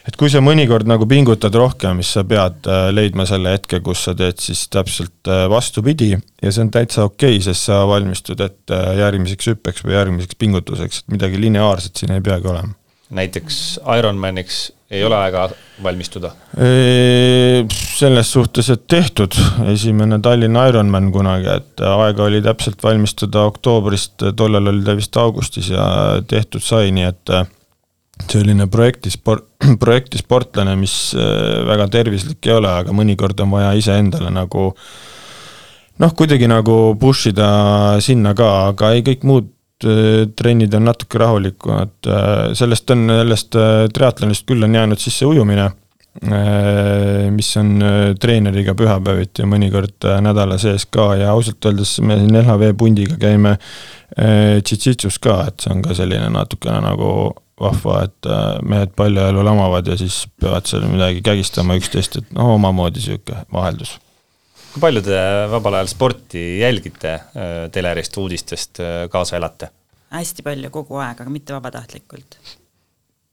et 0.06 0.16
kui 0.16 0.30
sa 0.32 0.40
mõnikord 0.40 0.88
nagu 0.88 1.08
pingutad 1.10 1.54
rohkem, 1.58 2.00
siis 2.00 2.14
sa 2.16 2.24
pead 2.24 2.70
äh, 2.70 2.88
leidma 2.94 3.26
selle 3.28 3.52
hetke, 3.56 3.82
kus 3.84 4.06
sa 4.06 4.14
teed 4.16 4.40
siis 4.40 4.64
täpselt 4.72 5.28
äh, 5.28 5.44
vastupidi 5.50 6.14
ja 6.14 6.52
see 6.52 6.64
on 6.64 6.72
täitsa 6.72 7.04
okei 7.04 7.36
okay,, 7.36 7.44
sest 7.50 7.68
sa 7.68 7.82
valmistud 7.90 8.40
ette 8.40 8.80
äh, 8.80 8.96
järgmiseks 9.02 9.52
hüppeks 9.52 9.84
või 9.84 9.98
järgmiseks 9.98 10.40
pingutuseks, 10.40 11.04
et 11.04 11.16
midagi 11.18 11.42
lineaarset 11.42 12.00
siin 12.00 12.16
ei 12.16 12.24
peagi 12.24 12.54
olema 12.54 12.72
näiteks 13.10 13.80
Ironmaniks 13.98 14.75
ei 14.90 15.02
ole 15.04 15.16
aega 15.18 15.48
valmistuda? 15.82 16.30
Selles 17.96 18.30
suhtes, 18.32 18.68
et 18.70 18.84
tehtud, 18.90 19.34
esimene 19.72 20.20
Tallinna 20.22 20.66
Ironman 20.70 21.10
kunagi, 21.14 21.50
et 21.50 21.84
aega 21.88 22.26
oli 22.28 22.42
täpselt 22.44 22.82
valmistuda 22.84 23.46
oktoobrist, 23.50 24.28
tollal 24.36 24.72
oli 24.72 24.84
ta 24.86 24.96
vist 24.98 25.16
augustis 25.20 25.72
ja 25.72 25.86
tehtud 26.28 26.64
sai, 26.64 26.92
nii 26.94 27.08
et 27.08 27.34
selline 28.30 28.68
projekti 28.72 29.12
sport, 29.12 29.48
projekti 29.82 30.22
sportlane, 30.22 30.76
mis 30.80 30.94
väga 31.66 31.90
tervislik 31.92 32.48
ei 32.48 32.56
ole, 32.56 32.70
aga 32.84 32.94
mõnikord 32.96 33.42
on 33.44 33.52
vaja 33.58 33.74
iseendale 33.78 34.30
nagu 34.34 34.70
noh, 35.96 36.16
kuidagi 36.16 36.48
nagu 36.48 36.94
push 37.00 37.32
ida 37.32 37.50
sinna 38.04 38.36
ka, 38.36 38.52
aga 38.70 38.94
ei, 38.94 39.04
kõik 39.06 39.26
muud 39.26 39.52
Äh, 39.55 39.55
trennid 40.36 40.74
on 40.74 40.86
natuke 40.88 41.18
rahulikumad, 41.20 41.96
äh, 42.08 42.52
sellest 42.56 42.90
on, 42.94 43.08
sellest 43.10 43.58
äh, 43.60 43.86
triatlonist 43.94 44.46
küll 44.48 44.64
on 44.64 44.74
jäänud 44.74 45.02
sisse 45.02 45.28
ujumine, 45.28 45.70
mis 47.36 47.50
on 47.60 47.74
treeneriga 48.16 48.72
pühapäeviti 48.72 49.42
ja 49.42 49.48
mõnikord 49.52 50.06
nädala 50.24 50.56
sees 50.56 50.86
ka 50.88 51.10
ja 51.20 51.34
ausalt 51.34 51.68
öeldes 51.68 51.90
me 52.00 52.16
siin 52.16 52.38
LHV 52.40 52.70
pundiga 52.80 53.18
käime 53.20 53.58
tšitsitsus 54.16 55.20
ka, 55.20 55.42
et 55.50 55.60
see 55.60 55.74
on 55.74 55.84
ka 55.84 55.92
selline 55.98 56.30
natukene 56.32 56.80
nagu 56.86 57.10
vahva, 57.60 57.98
et 58.08 58.30
mehed 58.64 58.96
paljajalu 58.96 59.44
lamavad 59.44 59.92
ja 59.92 59.98
siis 60.00 60.22
peavad 60.40 60.64
seal 60.72 60.88
midagi 60.88 61.20
kägistama 61.20 61.76
üksteist, 61.76 62.16
et 62.22 62.32
noh, 62.32 62.54
omamoodi 62.56 63.04
sihuke 63.10 63.44
vaheldus 63.52 63.98
kui 64.76 64.82
palju 64.84 65.00
te 65.06 65.20
vabal 65.48 65.78
ajal 65.78 65.88
sporti 65.88 66.40
jälgite, 66.60 67.14
äh, 67.32 67.54
telerist, 67.72 68.16
uudistest 68.20 68.82
äh, 68.84 69.06
kaasa 69.12 69.38
elate? 69.40 69.70
hästi 70.12 70.44
palju, 70.44 70.68
kogu 70.72 71.00
aeg, 71.00 71.22
aga 71.24 71.32
mitte 71.32 71.56
vabatahtlikult. 71.56 72.36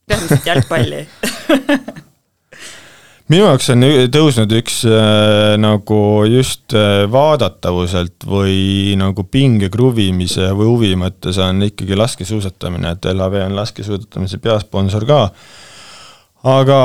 peamiselt 0.07 0.47
jalgpalli 0.47 1.01
minu 3.33 3.43
jaoks 3.43 3.67
on 3.75 3.83
tõusnud 4.13 4.55
üks 4.61 4.79
äh, 4.87 5.57
nagu 5.59 5.99
just 6.31 6.71
äh, 6.79 7.03
vaadatavuselt 7.11 8.23
või 8.23 8.95
nagu 8.99 9.27
pinge 9.27 9.67
kruvimise 9.73 10.47
või 10.55 10.71
huvi 10.71 10.93
mõttes 10.99 11.41
on 11.43 11.59
ikkagi 11.67 11.99
laskesuusatamine, 11.99 12.95
et 12.95 13.11
LHV 13.11 13.43
on 13.49 13.59
laskesuusatamise 13.59 14.39
peasponsor 14.43 15.03
ka 15.11 15.21
aga 16.43 16.77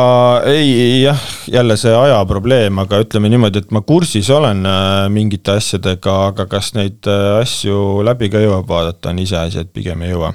ei, 0.46 1.02
jah, 1.02 1.22
jälle 1.50 1.76
see 1.76 1.94
aja 1.94 2.18
probleem, 2.30 2.78
aga 2.78 3.00
ütleme 3.02 3.30
niimoodi, 3.32 3.64
et 3.64 3.72
ma 3.74 3.82
kursis 3.86 4.30
olen 4.30 4.62
äh, 4.68 5.06
mingite 5.12 5.56
asjadega, 5.58 6.14
aga 6.30 6.46
kas 6.50 6.72
neid 6.76 7.08
äh, 7.10 7.40
asju 7.40 8.04
läbi 8.06 8.30
ka 8.30 8.42
jõuab 8.42 8.68
vaadata, 8.70 9.10
on 9.10 9.24
iseasi, 9.24 9.64
et 9.64 9.72
pigem 9.74 10.04
ei 10.06 10.12
jõua. 10.14 10.30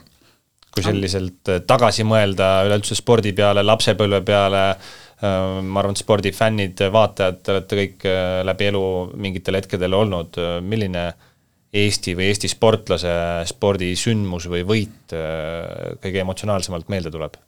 kui 0.73 0.83
selliselt 0.83 1.53
äh, 1.53 1.61
tagasi 1.67 2.03
mõelda 2.07 2.65
üleüldse 2.67 2.99
spordi 2.99 3.31
peale, 3.37 3.63
lapsepõlve 3.63 4.21
peale, 4.27 4.65
ma 5.23 5.79
arvan, 5.79 5.95
et 5.95 6.01
spordifännid, 6.01 6.81
vaatajad, 6.91 7.37
te 7.39 7.53
olete 7.53 7.77
kõik 7.77 8.01
läbi 8.43 8.65
elu 8.73 8.81
mingitel 9.23 9.55
hetkedel 9.55 9.95
olnud, 9.95 10.35
milline 10.67 11.05
Eesti 11.79 12.11
või 12.19 12.27
Eesti 12.27 12.51
sportlase 12.51 13.13
spordisündmus 13.47 14.49
või 14.51 14.65
võit 14.67 15.15
kõige 15.15 16.25
emotsionaalsemalt 16.25 16.91
meelde 16.91 17.13
tuleb? 17.13 17.39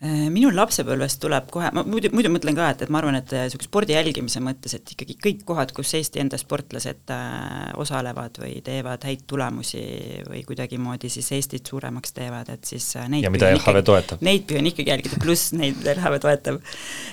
Äh, 0.00 0.30
minul 0.32 0.54
lapsepõlvest 0.56 1.18
tuleb 1.20 1.50
kohe, 1.52 1.68
ma 1.76 1.82
muidu, 1.84 2.08
muidu 2.16 2.30
mõtlen 2.32 2.56
ka, 2.56 2.70
et, 2.72 2.86
et 2.86 2.92
ma 2.92 3.02
arvan, 3.02 3.18
et 3.18 3.34
niisuguse 3.36 3.68
spordi 3.68 3.92
jälgimise 3.92 4.40
mõttes, 4.40 4.72
et 4.78 4.92
ikkagi 4.94 5.18
kõik 5.20 5.42
kohad, 5.50 5.74
kus 5.76 5.90
Eesti 5.98 6.22
enda 6.22 6.38
sportlased 6.40 7.12
äh, 7.12 7.66
osalevad 7.76 8.40
või 8.40 8.54
teevad 8.64 9.04
häid 9.04 9.26
tulemusi 9.28 9.82
või 10.24 10.40
kuidagimoodi 10.48 11.10
siis 11.12 11.28
Eestit 11.36 11.68
suuremaks 11.68 12.16
teevad, 12.16 12.48
et 12.54 12.64
siis 12.64 12.86
äh, 12.96 13.10
neid 13.12 13.26
ja 13.26 13.32
mida 13.34 13.50
LHV 13.52 13.82
toetab. 13.90 14.24
Neid 14.24 14.46
püüan 14.48 14.70
ikkagi 14.70 14.88
jälgida, 14.94 15.18
pluss 15.20 15.52
neid 15.52 15.84
LHV 15.84 16.22
toetab. 16.24 16.62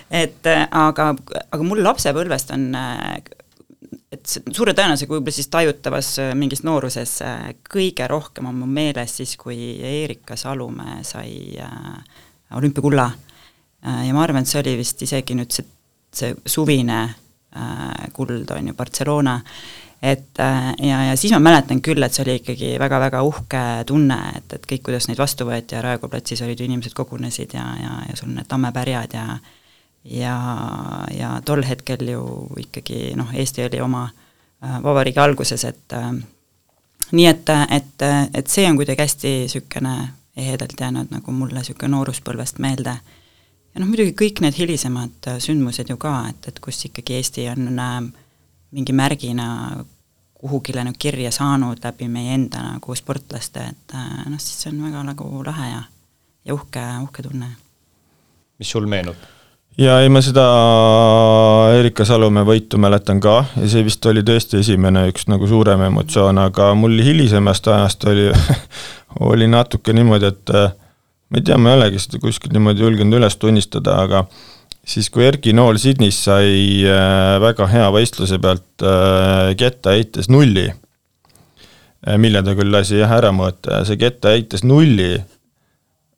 et 0.07 0.47
äh, 0.47 0.63
aga, 0.71 1.09
aga 1.43 1.67
mul 1.67 1.83
lapsepõlvest 1.83 2.55
on 2.55 2.69
äh, 2.71 3.17
et 4.15 4.37
suure 4.55 4.71
tõenäosusega 4.71 5.11
võib-olla 5.11 5.35
siis 5.35 5.49
tajutavas 5.51 6.13
äh, 6.23 6.31
mingis 6.39 6.63
nooruses 6.63 7.17
äh, 7.25 7.49
kõige 7.67 8.07
rohkem 8.07 8.47
on 8.47 8.61
mu 8.61 8.69
meeles 8.71 9.17
siis, 9.19 9.35
kui 9.39 9.75
Erika 9.83 10.39
Salumäe 10.39 11.03
sai 11.07 11.59
äh, 11.59 12.23
olümpiakulla. 12.55 13.11
Äh, 13.85 14.07
ja 14.07 14.13
ma 14.13 14.23
arvan, 14.23 14.45
et 14.45 14.51
see 14.51 14.61
oli 14.61 14.77
vist 14.79 15.01
isegi 15.05 15.35
nüüd 15.37 15.53
see, 15.53 15.65
see 16.13 16.35
suvine 16.45 17.01
äh, 17.07 18.07
kuld, 18.13 18.49
on 18.55 18.71
ju, 18.71 18.77
Barcelona, 18.77 19.37
et 20.01 20.39
äh, 20.39 20.71
ja, 20.87 21.03
ja 21.09 21.15
siis 21.17 21.33
ma 21.35 21.41
mäletan 21.49 21.81
küll, 21.85 22.03
et 22.03 22.13
see 22.13 22.25
oli 22.25 22.37
ikkagi 22.41 22.73
väga-väga 22.81 23.21
uhke 23.25 23.63
tunne, 23.89 24.19
et, 24.37 24.57
et 24.59 24.67
kõik, 24.69 24.87
kuidas 24.89 25.09
neid 25.09 25.21
vastu 25.21 25.47
võeti 25.49 25.77
ja 25.77 25.83
Raekoja 25.85 26.15
platsis 26.15 26.41
olid 26.45 26.59
ju 26.59 26.69
inimesed 26.69 26.95
kogunesid 26.97 27.57
ja, 27.57 27.65
ja, 27.81 28.01
ja 28.09 28.17
sul 28.19 28.33
need 28.33 28.49
tammepärjad 28.49 29.17
ja 29.17 29.27
ja, 30.07 30.37
ja 31.11 31.33
tol 31.43 31.65
hetkel 31.67 32.07
ju 32.07 32.23
ikkagi 32.61 33.11
noh, 33.19 33.33
Eesti 33.35 33.65
oli 33.65 33.81
oma 33.83 34.05
vabariigi 34.61 35.19
alguses, 35.19 35.65
et 35.67 35.93
äh, 35.97 36.13
nii 37.11 37.27
et, 37.27 37.49
et, 37.75 38.05
et 38.33 38.47
see 38.51 38.65
on 38.69 38.77
kuidagi 38.79 39.03
hästi 39.03 39.33
niisugune 39.43 39.95
ehedalt 40.37 40.79
jäänud 40.79 41.11
nagu 41.11 41.31
mulle 41.31 41.59
niisugune 41.59 41.91
nooruspõlvest 41.95 42.61
meelde. 42.63 42.97
ja 43.73 43.81
noh, 43.81 43.89
muidugi 43.89 44.13
kõik 44.21 44.41
need 44.45 44.57
hilisemad 44.57 45.29
äh, 45.31 45.39
sündmused 45.43 45.89
ju 45.89 45.97
ka, 45.97 46.13
et, 46.29 46.47
et 46.47 46.59
kus 46.63 46.85
ikkagi 46.85 47.17
Eesti 47.19 47.47
on 47.51 47.79
äh, 47.79 48.01
mingi 48.71 48.93
märgina 48.93 49.47
kuhugile 50.37 50.83
nagu 50.83 50.97
kirja 50.99 51.31
saanud 51.31 51.81
läbi 51.83 52.07
meie 52.07 52.35
enda 52.37 52.61
nagu 52.73 52.95
sportlaste, 52.95 53.69
et 53.73 53.95
äh, 53.95 54.27
noh, 54.29 54.39
siis 54.39 54.61
see 54.63 54.73
on 54.73 54.83
väga 54.85 55.03
nagu 55.11 55.31
lahe 55.45 55.71
ja, 55.71 55.81
ja 56.45 56.53
uhke, 56.53 56.85
uhke 57.03 57.25
tunne. 57.25 57.55
mis 58.59 58.69
sul 58.71 58.85
meenub? 58.85 59.36
Ja 59.77 59.99
ei, 60.01 60.09
ma 60.09 60.21
seda 60.25 60.43
Erika 61.77 62.05
Salumäe 62.07 62.45
võitu 62.47 62.79
mäletan 62.81 63.21
ka 63.21 63.43
ja 63.55 63.69
see 63.69 63.85
vist 63.85 64.05
oli 64.09 64.23
tõesti 64.25 64.61
esimene 64.63 65.05
üks 65.11 65.27
nagu 65.29 65.47
suurem 65.49 65.83
emotsioon, 65.87 66.39
aga 66.47 66.71
mul 66.77 66.97
hilisemast 67.05 67.69
ajast 67.73 68.07
oli 68.09 68.31
oli 69.31 69.47
natuke 69.49 69.93
niimoodi, 69.93 70.31
et 70.33 70.53
äh, 70.55 70.73
ma 71.29 71.39
ei 71.39 71.45
tea, 71.45 71.59
ma 71.61 71.73
ei 71.73 71.81
olegi 71.81 72.01
seda 72.01 72.21
kuskilt 72.23 72.55
niimoodi 72.57 72.85
julgenud 72.85 73.19
üles 73.19 73.37
tunnistada, 73.37 73.99
aga 74.07 74.25
siis, 74.87 75.11
kui 75.13 75.27
Erki 75.27 75.53
Nool 75.53 75.79
Sydneys 75.81 76.23
sai 76.25 76.81
äh, 76.87 77.37
väga 77.43 77.69
hea 77.71 77.87
võistluse 77.93 78.41
pealt 78.41 78.85
äh, 78.85 79.53
kettaheites 79.59 80.31
nulli, 80.33 80.69
mille 82.21 82.39
ta 82.45 82.53
küll 82.55 82.71
lasi 82.71 83.01
jah 83.01 83.11
ära 83.11 83.33
mõõta 83.35 83.81
see 83.85 83.97
kettaheites 83.99 84.61
nulli 84.63 85.17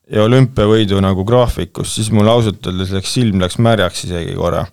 ja 0.09 0.23
olümpiavõidu 0.25 0.99
nagu 1.03 1.25
graafikus, 1.27 1.93
siis 1.95 2.09
mul 2.15 2.29
ausalt 2.31 2.65
öeldes 2.67 2.93
läks 2.95 3.13
silm 3.13 3.43
läks 3.43 3.59
märjaks 3.61 4.05
isegi 4.07 4.35
korra. 4.37 4.65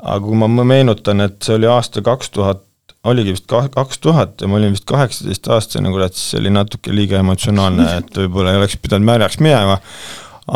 aga 0.00 0.20
kui 0.24 0.36
ma 0.40 0.48
meenutan, 0.64 1.20
et 1.20 1.42
see 1.44 1.58
oli 1.58 1.68
aasta 1.68 2.02
kaks 2.02 2.30
tuhat 2.32 2.64
oligi 3.08 3.32
vist 3.32 3.46
kaks 3.48 3.98
tuhat 3.98 4.40
ja 4.40 4.48
ma 4.48 4.58
olin 4.58 4.74
vist 4.74 4.84
kaheksateistaastane, 4.88 5.90
kurat, 5.92 6.16
siis 6.16 6.34
see 6.34 6.40
oli 6.42 6.52
natuke 6.52 6.92
liiga 6.92 7.20
emotsionaalne, 7.20 7.86
et 8.00 8.18
võib-olla 8.22 8.52
ei 8.52 8.60
oleks 8.60 8.76
pidanud 8.80 9.08
märjaks 9.08 9.40
minema, 9.40 9.78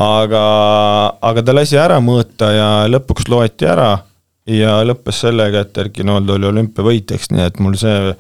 aga, 0.05 0.43
aga 1.25 1.45
ta 1.45 1.55
lasi 1.57 1.81
ära 1.81 2.01
mõõta 2.05 2.51
ja 2.53 2.68
lõpuks 2.91 3.31
loeti 3.33 3.68
ära 3.68 3.95
ja 4.51 4.77
lõppes 4.85 5.22
sellega, 5.25 5.64
et 5.64 5.85
Erki 5.85 6.05
Nool 6.05 6.29
oli 6.37 6.51
olümpiavõitjaks, 6.51 7.31
nii 7.33 7.47
et 7.47 7.61
mul 7.64 7.79
see 7.81 8.12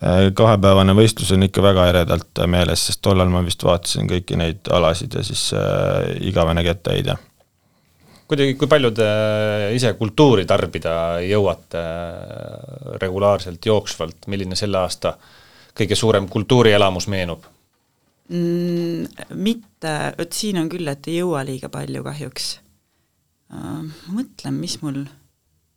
kahepäevane 0.00 0.94
võistlus 0.96 1.34
on 1.34 1.44
ikka 1.44 1.62
väga 1.64 1.88
eredalt 1.90 2.40
meeles, 2.48 2.86
sest 2.88 3.02
tollal 3.04 3.28
ma 3.28 3.42
vist 3.44 3.64
vaatasin 3.64 4.08
kõiki 4.08 4.38
neid 4.40 4.70
alasid 4.72 5.18
ja 5.18 5.24
siis 5.26 5.50
äh, 5.52 6.14
igavene 6.28 6.64
kettaheide 6.64 7.18
kuidagi, 8.32 8.56
kui 8.56 8.70
palju 8.70 8.90
te 8.96 9.08
ise 9.76 9.92
kultuuri 9.98 10.46
tarbida 10.48 11.20
jõuate 11.20 11.82
äh, 11.82 12.92
regulaarselt, 13.02 13.60
jooksvalt, 13.68 14.30
milline 14.32 14.56
selle 14.56 14.80
aasta 14.80 15.18
kõige 15.76 15.98
suurem 15.98 16.28
kultuurielamus 16.32 17.10
meenub 17.12 17.44
mm,? 18.32 19.26
Mitte, 19.36 19.96
vot 20.16 20.32
siin 20.32 20.62
on 20.62 20.72
küll, 20.72 20.88
et 20.88 21.08
ei 21.12 21.20
jõua 21.20 21.44
liiga 21.44 21.68
palju 21.72 22.04
kahjuks 22.08 22.54
uh,. 23.52 23.84
mõtlen, 24.08 24.56
mis 24.56 24.80
mul 24.80 25.04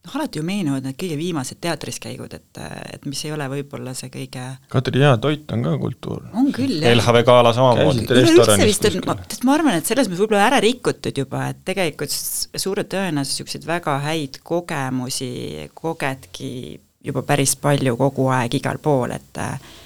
noh, 0.05 0.15
alati 0.19 0.39
ju 0.39 0.45
meenuvad 0.47 0.85
need 0.85 0.97
kõige 0.99 1.17
viimased 1.19 1.59
teatris 1.63 1.99
käigud, 2.03 2.33
et, 2.37 2.61
et 2.93 3.05
mis 3.09 3.21
ei 3.25 3.33
ole 3.35 3.47
võib-olla 3.51 3.95
see 3.97 4.11
kõige 4.13 4.45
Kadri, 4.71 5.03
hea 5.03 5.15
toit 5.21 5.51
on 5.55 5.65
ka 5.65 5.75
kultuur. 5.81 6.23
on 6.33 6.51
küll, 6.55 6.77
jah. 6.79 6.95
LHV 6.95 7.23
gala 7.27 7.53
samamoodi. 7.57 8.07
üleüldse 8.09 8.69
vist 8.69 8.89
on, 8.89 8.99
ma, 9.07 9.17
ma 9.47 9.55
arvan, 9.57 9.79
et 9.79 9.91
selles 9.91 10.09
mõttes 10.09 10.23
võib-olla 10.23 10.47
ära 10.49 10.63
rikutud 10.63 11.23
juba, 11.23 11.47
et 11.53 11.63
tegelikult 11.67 12.13
suure 12.13 12.85
tõenäosusega 12.89 13.45
niisuguseid 13.45 13.65
väga 13.67 13.99
häid 14.05 14.39
kogemusi 14.43 15.69
kogedki 15.73 16.79
juba 17.05 17.21
päris 17.25 17.55
palju 17.61 17.95
kogu 17.97 18.29
aeg 18.33 18.53
igal 18.57 18.81
pool, 18.81 19.13
et 19.15 19.41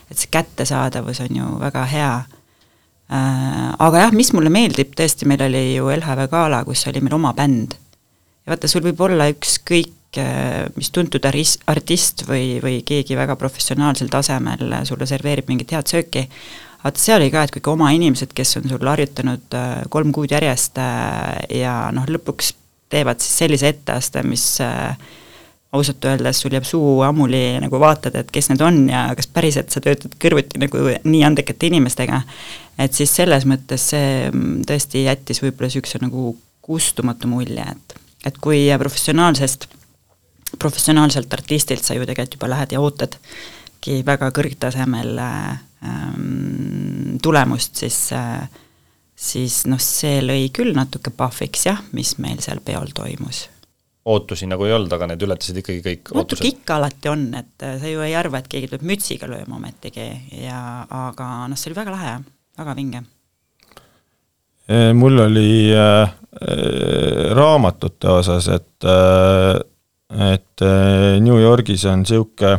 et 0.09 0.17
see 0.17 0.31
kättesaadavus 0.33 1.19
on 1.21 1.35
ju 1.37 1.47
väga 1.61 1.83
hea 1.85 2.13
äh, 2.17 3.69
aga 3.79 4.05
jah, 4.05 4.15
mis 4.15 4.31
mulle 4.33 4.51
meeldib, 4.53 4.95
tõesti, 4.97 5.27
meil 5.29 5.43
oli 5.45 5.75
ju 5.75 5.91
LHV 5.93 6.29
gala, 6.31 6.63
kus 6.65 6.87
oli 6.89 7.03
meil 7.03 7.17
oma 7.19 7.33
bänd. 7.37 7.75
Ja 8.49 8.55
vaata, 8.55 8.71
sul 8.71 8.83
võib 8.85 9.05
olla 9.05 9.29
ükskõik 9.29 9.93
Äh, 10.17 10.65
mis 10.73 10.89
tuntud 10.89 11.21
aris-, 11.29 11.59
artist 11.69 12.23
või, 12.25 12.57
või 12.63 12.79
keegi 12.81 13.13
väga 13.13 13.35
professionaalsel 13.37 14.07
tasemel 14.09 14.71
sulle 14.89 15.05
serveerib 15.05 15.51
mingit 15.51 15.69
head 15.75 15.85
sööki, 15.91 16.23
vaata 16.81 16.97
seal 16.97 17.21
oli 17.21 17.29
ka, 17.29 17.43
et 17.45 17.53
kõik 17.53 17.69
oma 17.69 17.91
inimesed, 17.93 18.33
kes 18.33 18.55
on 18.57 18.65
sul 18.71 18.89
harjutanud 18.89 19.53
äh, 19.53 19.83
kolm 19.93 20.09
kuud 20.15 20.33
järjest 20.33 20.81
äh, 20.81 21.35
ja 21.59 21.75
noh, 21.93 22.09
lõpuks 22.09 22.55
teevad 22.89 23.21
siis 23.21 23.37
sellise 23.43 23.69
etteaste, 23.69 24.25
mis 24.25 24.47
ausalt 25.69 26.09
öeldes 26.09 26.41
sul 26.41 26.57
jääb 26.57 26.65
suu 26.65 27.03
ammuli 27.05 27.59
nagu 27.61 27.77
vaatad, 27.77 28.17
et 28.17 28.33
kes 28.33 28.49
need 28.49 28.65
on 28.65 28.81
ja 28.89 29.05
kas 29.13 29.29
päriselt 29.29 29.69
sa 29.69 29.85
töötad 29.85 30.17
kõrvuti 30.17 30.57
nagu 30.65 30.87
nii 31.05 31.21
andekate 31.27 31.69
inimestega, 31.69 32.23
et 32.81 32.97
siis 32.97 33.13
selles 33.13 33.45
mõttes 33.45 33.91
see 33.93 34.11
mm, 34.31 34.65
tõesti 34.73 35.05
jättis 35.05 35.45
võib-olla 35.45 35.69
niisuguse 35.69 36.01
nagu 36.01 36.31
kustumatu 36.65 37.29
mulje, 37.29 37.69
et 37.77 37.98
et 38.25 38.37
kui 38.41 38.65
professionaalsest 38.79 39.69
professionaalselt 40.59 41.33
artistilt 41.33 41.85
sa 41.85 41.93
ju 41.93 42.07
tegelikult 42.09 42.39
juba 42.39 42.49
lähed 42.55 42.73
ja 42.73 42.81
ootadki 42.81 43.99
väga 44.05 44.31
kõrgtasemel 44.33 45.19
ähm, 45.21 47.19
tulemust, 47.21 47.77
siis 47.83 48.07
äh, 48.17 48.49
siis 49.19 49.63
noh, 49.69 49.79
see 49.83 50.19
lõi 50.23 50.49
küll 50.55 50.73
natuke 50.77 51.11
pahviks 51.15 51.67
jah, 51.67 51.81
mis 51.95 52.15
meil 52.23 52.41
seal 52.43 52.63
peol 52.65 52.93
toimus. 52.95 53.47
ootusi 54.09 54.47
nagu 54.49 54.65
ei 54.65 54.73
olnud, 54.73 54.93
aga 54.95 55.09
need 55.11 55.21
ületasid 55.27 55.59
ikkagi 55.61 55.83
kõik 55.85 56.03
natuke 56.07 56.21
ootused? 56.23 56.47
ikka 56.49 56.79
alati 56.79 57.11
on, 57.11 57.27
et 57.37 57.65
äh, 57.67 57.77
sa 57.81 57.91
ju 57.91 58.03
ei 58.05 58.15
arva, 58.17 58.39
et 58.39 58.49
keegi 58.51 58.71
tuleb 58.71 58.87
mütsiga 58.89 59.29
lööma 59.29 59.59
ometigi 59.59 60.07
ja 60.45 60.59
aga 61.05 61.31
noh, 61.51 61.59
see 61.59 61.71
oli 61.71 61.81
väga 61.81 61.95
lahe, 61.95 62.13
väga 62.57 62.75
vinge. 62.79 63.03
Mul 64.93 65.19
oli 65.25 65.71
äh, 65.73 66.11
raamatute 67.35 68.11
osas, 68.19 68.47
et 68.53 68.85
äh, 68.85 69.59
et 70.09 70.61
New 71.21 71.37
Yorgis 71.37 71.83
on 71.85 71.99
niisugune 72.01 72.55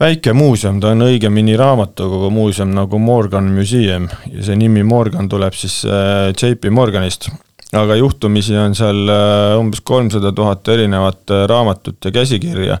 väike 0.00 0.32
muuseum, 0.32 0.78
ta 0.80 0.94
on 0.94 1.04
õigemini 1.04 1.58
raamatukogu 1.60 2.30
muuseum 2.32 2.70
nagu 2.72 2.96
Morgan 2.98 3.50
Museum 3.52 4.06
ja 4.32 4.46
see 4.46 4.56
nimi 4.56 4.80
Morgan 4.80 5.28
tuleb 5.28 5.52
siis 5.52 5.82
JP 5.84 6.72
Morganist. 6.72 7.28
aga 7.76 7.98
juhtumisi 8.00 8.56
on 8.56 8.74
seal 8.74 9.12
umbes 9.60 9.84
kolmsada 9.84 10.32
tuhat 10.32 10.68
erinevat 10.72 11.36
raamatut 11.52 12.00
ja 12.04 12.10
käsikirja 12.16 12.78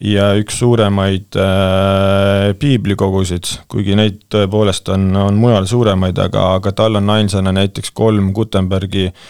ja 0.00 0.30
üks 0.40 0.58
suuremaid 0.62 1.36
äh, 1.36 2.50
piiblikogusid, 2.58 3.52
kuigi 3.68 3.98
neid 3.98 4.22
tõepoolest 4.32 4.88
on, 4.94 5.10
on 5.16 5.36
mujal 5.36 5.68
suuremaid, 5.68 6.18
aga, 6.18 6.54
aga 6.56 6.72
tal 6.72 6.96
on 7.00 7.10
ainsana 7.18 7.52
näiteks 7.52 7.92
kolm 7.96 8.32
Gutenbergi 8.36 9.10
äh, 9.10 9.22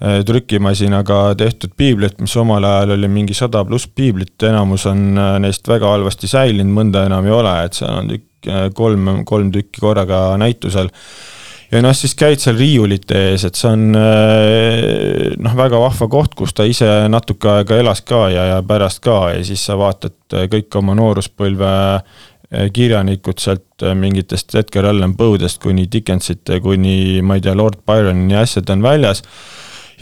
Äh, 0.00 0.22
trükimasinaga 0.24 1.34
tehtud 1.36 1.74
piiblit, 1.76 2.22
mis 2.24 2.32
omal 2.40 2.64
ajal 2.64 2.94
oli 2.94 3.08
mingi 3.12 3.34
sada 3.36 3.60
pluss 3.68 3.84
piiblit, 3.84 4.32
enamus 4.48 4.86
on 4.88 5.18
äh, 5.20 5.34
neist 5.44 5.68
väga 5.68 5.90
halvasti 5.92 6.30
säilinud, 6.30 6.72
mõnda 6.72 7.02
enam 7.04 7.26
ei 7.28 7.34
ole, 7.36 7.52
et 7.66 7.76
seal 7.76 7.98
on 7.98 8.08
tükk, 8.08 8.48
äh, 8.48 8.62
kolm, 8.72 9.10
kolm 9.28 9.50
tükki 9.52 9.82
korraga 9.84 10.22
näitusel. 10.40 10.88
Ja 11.70 11.82
noh, 11.84 11.94
siis 11.96 12.16
käid 12.18 12.42
seal 12.42 12.58
riiulite 12.58 13.18
ees, 13.30 13.44
et 13.46 13.58
see 13.58 13.70
on 13.70 13.86
noh, 13.94 15.54
väga 15.58 15.80
vahva 15.82 16.08
koht, 16.10 16.34
kus 16.38 16.54
ta 16.56 16.66
ise 16.68 16.88
natuke 17.12 17.50
aega 17.52 17.78
elas 17.80 18.02
ka 18.06 18.26
ja, 18.32 18.48
ja 18.54 18.58
pärast 18.66 19.02
ka. 19.04 19.30
Ja 19.36 19.44
siis 19.46 19.62
sa 19.66 19.78
vaatad 19.80 20.38
kõik 20.50 20.80
oma 20.80 20.96
nooruspõlve 20.98 21.70
kirjanikud 22.74 23.38
sealt 23.38 23.84
mingitest 23.94 24.56
Edgar 24.58 24.90
Allan 24.90 25.14
Poe'dest 25.18 25.60
kuni 25.62 25.86
Dickensite 25.90 26.58
kuni 26.64 27.20
ma 27.22 27.38
ei 27.38 27.44
tea, 27.44 27.54
Lord 27.54 27.84
Byronini 27.86 28.34
asjad 28.40 28.70
on 28.74 28.82
väljas 28.82 29.22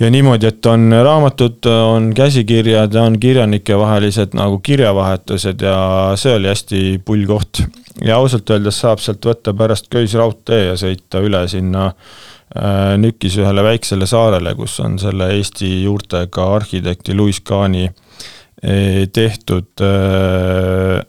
ja 0.01 0.11
niimoodi, 0.11 0.47
et 0.47 0.67
on 0.67 0.93
raamatud, 1.05 1.67
on 1.67 2.13
käsikirjad, 2.15 2.95
on 2.95 3.19
kirjanikevahelised 3.21 4.37
nagu 4.39 4.59
kirjavahetused 4.59 5.63
ja 5.63 5.79
see 6.17 6.37
oli 6.39 6.49
hästi 6.49 6.83
pull 7.05 7.27
koht. 7.27 7.63
ja 8.05 8.17
ausalt 8.17 8.51
öeldes 8.51 8.81
saab 8.81 9.03
sealt 9.03 9.27
võtta 9.27 9.55
pärast 9.55 9.89
Köis 9.91 10.15
raudtee 10.15 10.65
ja 10.69 10.77
sõita 10.79 11.23
üle 11.25 11.43
sinna 11.51 11.89
äh, 11.89 12.95
Nükis 12.99 13.39
ühele 13.43 13.65
väiksele 13.67 14.07
saarele, 14.07 14.55
kus 14.55 14.79
on 14.81 14.99
selle 14.99 15.33
Eesti 15.35 15.83
juurtega 15.83 16.53
arhitekti 16.55 17.17
Louis 17.19 17.41
Kahni 17.41 17.89
äh, 17.89 19.07
tehtud 19.13 19.73
Äh, 19.81 21.05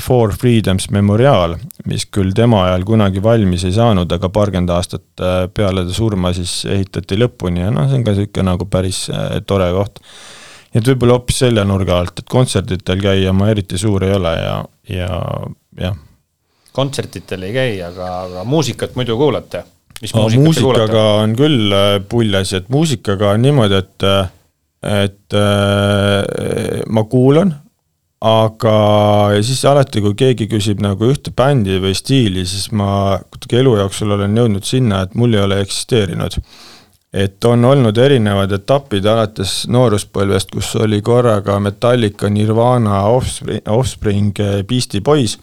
For 0.00 0.32
Freedoms 0.34 0.88
memoriaal, 0.90 1.52
mis 1.86 2.06
küll 2.10 2.32
tema 2.34 2.64
ajal 2.66 2.82
kunagi 2.88 3.20
valmis 3.22 3.62
ei 3.68 3.74
saanud, 3.76 4.10
aga 4.10 4.30
paarkümmend 4.32 4.72
aastat 4.74 5.22
äh, 5.22 5.44
peale 5.54 5.84
ta 5.86 5.94
surma 5.94 6.32
siis 6.34 6.64
ehitati 6.66 7.18
lõpuni 7.20 7.62
ja 7.62 7.68
noh, 7.70 7.86
see 7.86 8.00
on 8.00 8.06
ka 8.06 8.14
niisugune 8.16 8.46
nagu 8.48 8.66
päris 8.72 9.04
äh, 9.14 9.36
tore 9.46 9.68
koht. 9.76 10.00
nii 10.72 10.82
et 10.82 10.90
võib-olla 10.90 11.20
hoopis 11.20 11.38
selle 11.44 11.62
nurga 11.68 12.00
alt, 12.00 12.24
et 12.24 12.32
kontserditel 12.32 13.04
käia 13.04 13.36
ma 13.36 13.52
eriti 13.52 13.78
suur 13.78 14.08
ei 14.08 14.16
ole 14.16 14.34
ja, 14.34 14.56
ja 14.96 15.22
jah. 15.78 16.02
kontsertitel 16.74 17.46
ei 17.46 17.54
käi, 17.54 17.78
aga, 17.86 18.10
aga 18.24 18.44
muusikat 18.50 18.98
muidu 18.98 19.20
kuulate? 19.20 19.62
mis 20.02 20.16
muusikat 20.16 20.46
muusikaga 20.48 20.90
kuulate? 20.90 21.06
on 21.22 21.38
küll 21.38 21.80
pull 22.10 22.42
asi, 22.42 22.58
et 22.58 22.70
muusikaga 22.72 23.36
on 23.36 23.46
niimoodi, 23.46 23.78
et 23.78 24.10
et 24.90 25.38
äh, 25.38 26.80
ma 26.88 27.06
kuulan 27.06 27.54
aga 28.20 28.72
siis 29.40 29.62
alati, 29.64 30.02
kui 30.04 30.16
keegi 30.18 30.48
küsib 30.50 30.82
nagu 30.84 31.08
ühte 31.08 31.32
bändi 31.36 31.78
või 31.80 31.94
stiili, 31.96 32.44
siis 32.48 32.68
ma 32.76 33.16
kuidagi 33.30 33.60
elu 33.62 33.78
jooksul 33.80 34.12
olen 34.16 34.36
jõudnud 34.36 34.66
sinna, 34.68 35.06
et 35.06 35.16
mul 35.16 35.34
ei 35.34 35.40
ole 35.44 35.62
eksisteerinud. 35.64 36.36
et 37.12 37.44
on 37.44 37.64
olnud 37.64 37.96
erinevad 37.98 38.52
etapid 38.54 39.06
alates 39.06 39.64
nooruspõlvest, 39.66 40.52
kus 40.54 40.76
oli 40.76 41.00
korraga 41.02 41.58
Metallica, 41.58 42.28
Nirvana, 42.30 43.00
Offspring, 43.10 43.66
Offspring, 43.66 44.38
Beastie 44.68 45.00
Boys 45.00 45.38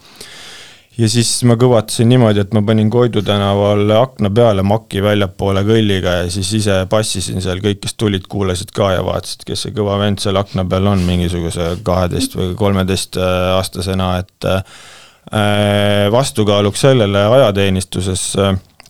ja 0.97 1.09
siis 1.09 1.29
ma 1.47 1.57
kõvatasin 1.59 2.09
niimoodi, 2.09 2.41
et 2.41 2.53
ma 2.57 2.63
panin 2.65 2.89
Koidu 2.93 3.21
tänaval 3.25 3.91
akna 3.99 4.31
peale 4.33 4.63
maki 4.65 5.01
väljapoole 5.05 5.63
kõlliga 5.67 6.17
ja 6.23 6.29
siis 6.33 6.51
ise 6.61 6.79
passisin 6.89 7.41
seal, 7.43 7.61
kõik, 7.63 7.83
kes 7.83 7.97
tulid, 7.99 8.25
kuulasid 8.29 8.73
ka 8.75 8.91
ja 8.95 9.03
vaatasid, 9.05 9.45
kes 9.47 9.67
see 9.67 9.75
kõva 9.77 9.99
vend 10.01 10.23
seal 10.23 10.39
akna 10.41 10.65
peal 10.69 10.89
on 10.89 11.03
mingisuguse 11.05 11.75
kaheteist 11.85 12.37
või 12.39 12.55
kolmeteistaastasena, 12.57 14.13
et 14.23 14.49
äh, 14.49 16.07
vastukaaluks 16.13 16.87
sellele 16.87 17.27
ajateenistuses, 17.37 18.31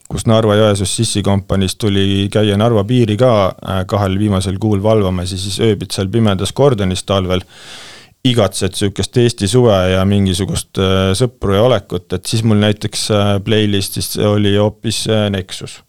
kus 0.07 0.23
Narva-Jõesuus 0.29 0.93
Sissi 1.01 1.23
kompaniis 1.25 1.75
tuli 1.75 2.29
käia 2.31 2.55
Narva 2.59 2.85
piiri 2.87 3.17
ka 3.19 3.33
äh, 3.49 3.83
kahel 3.89 4.15
viimasel 4.19 4.59
kuul 4.61 4.79
valvamas 4.83 5.35
ja 5.35 5.41
siis 5.41 5.59
ööbid 5.59 5.91
seal 5.91 6.07
pimedas 6.13 6.55
kordonis 6.55 7.03
talvel 7.03 7.43
igatsed 8.31 8.75
sihukest 8.77 9.17
Eesti 9.21 9.47
suve 9.49 9.75
ja 9.93 10.03
mingisugust 10.07 10.79
äh, 10.81 11.11
sõpru 11.17 11.55
ja 11.55 11.65
olekut, 11.67 12.09
et 12.13 12.29
siis 12.29 12.43
mul 12.47 12.59
näiteks 12.61 13.09
äh, 13.13 13.33
playlist'is 13.43 14.15
oli 14.25 14.55
hoopis 14.57 15.05
äh, 15.11 15.27
Nexus 15.33 15.79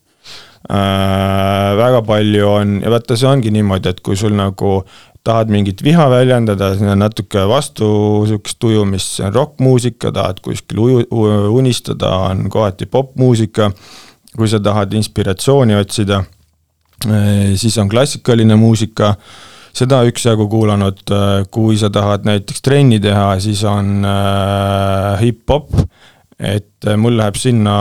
äh,. 0.68 1.76
väga 1.78 2.02
palju 2.06 2.48
on 2.50 2.78
ja 2.84 2.92
vaata, 2.92 3.16
see 3.16 3.28
ongi 3.30 3.52
niimoodi, 3.54 3.92
et 3.92 4.02
kui 4.04 4.18
sul 4.18 4.36
nagu 4.38 4.82
tahad 5.26 5.50
mingit 5.52 5.82
viha 5.84 6.06
väljendada, 6.08 6.70
natuke 6.96 7.42
vastu 7.50 7.88
sihukest 8.28 8.64
ujumist, 8.64 9.18
see 9.18 9.26
on 9.26 9.34
rokkmuusika, 9.34 10.12
tahad 10.14 10.40
kuskil 10.44 10.80
uju, 10.80 11.04
unistada, 11.52 12.14
on 12.30 12.46
kohati 12.52 12.86
popmuusika. 12.86 13.72
kui 14.38 14.48
sa 14.48 14.60
tahad 14.62 14.92
inspiratsiooni 14.94 15.74
otsida, 15.74 16.20
siis 17.58 17.78
on 17.80 17.88
klassikaline 17.88 18.56
muusika 18.56 19.14
seda 19.78 20.02
üksjagu 20.08 20.48
kuulanud, 20.50 21.02
äh, 21.14 21.42
kui 21.54 21.78
sa 21.80 21.90
tahad 21.94 22.26
näiteks 22.28 22.64
trenni 22.64 22.98
teha, 23.02 23.30
siis 23.42 23.62
on 23.68 24.02
äh, 24.06 25.20
hip-hop, 25.22 25.70
et 26.38 26.86
äh, 26.86 26.98
mul 27.00 27.18
läheb 27.18 27.38
sinna 27.38 27.76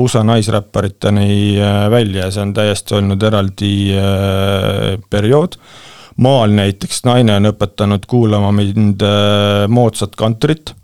USA 0.00 0.24
naisräppariteni 0.26 1.30
äh, 1.60 1.80
välja, 1.92 2.30
see 2.32 2.44
on 2.44 2.54
täiesti 2.56 2.98
olnud 3.00 3.26
eraldi 3.30 3.74
äh, 3.98 4.94
periood. 5.10 5.58
maal 6.16 6.52
näiteks 6.54 7.02
naine 7.08 7.34
on 7.40 7.50
õpetanud 7.50 8.04
kuulama 8.06 8.52
mind 8.54 9.02
äh, 9.02 9.64
moodsat 9.68 10.14
kantrit 10.16 10.74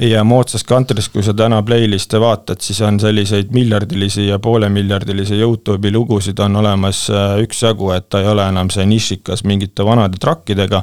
ja 0.00 0.24
moodsas 0.24 0.64
kantris, 0.64 1.08
kui 1.12 1.22
sa 1.22 1.34
täna 1.36 1.60
playlist'e 1.62 2.20
vaatad, 2.20 2.60
siis 2.64 2.80
on 2.86 3.00
selliseid 3.00 3.52
miljardilisi 3.52 4.26
ja 4.26 4.38
poolemiljardilisi 4.38 5.40
Youtube'i 5.40 5.92
lugusid 5.92 6.38
on 6.40 6.56
olemas 6.56 7.04
äh, 7.10 7.36
üksjagu, 7.44 7.92
et 7.96 8.08
ta 8.08 8.22
ei 8.22 8.32
ole 8.32 8.48
enam 8.48 8.70
see 8.72 8.86
nišikas 8.88 9.44
mingite 9.44 9.84
vanade 9.84 10.20
trakkidega. 10.20 10.82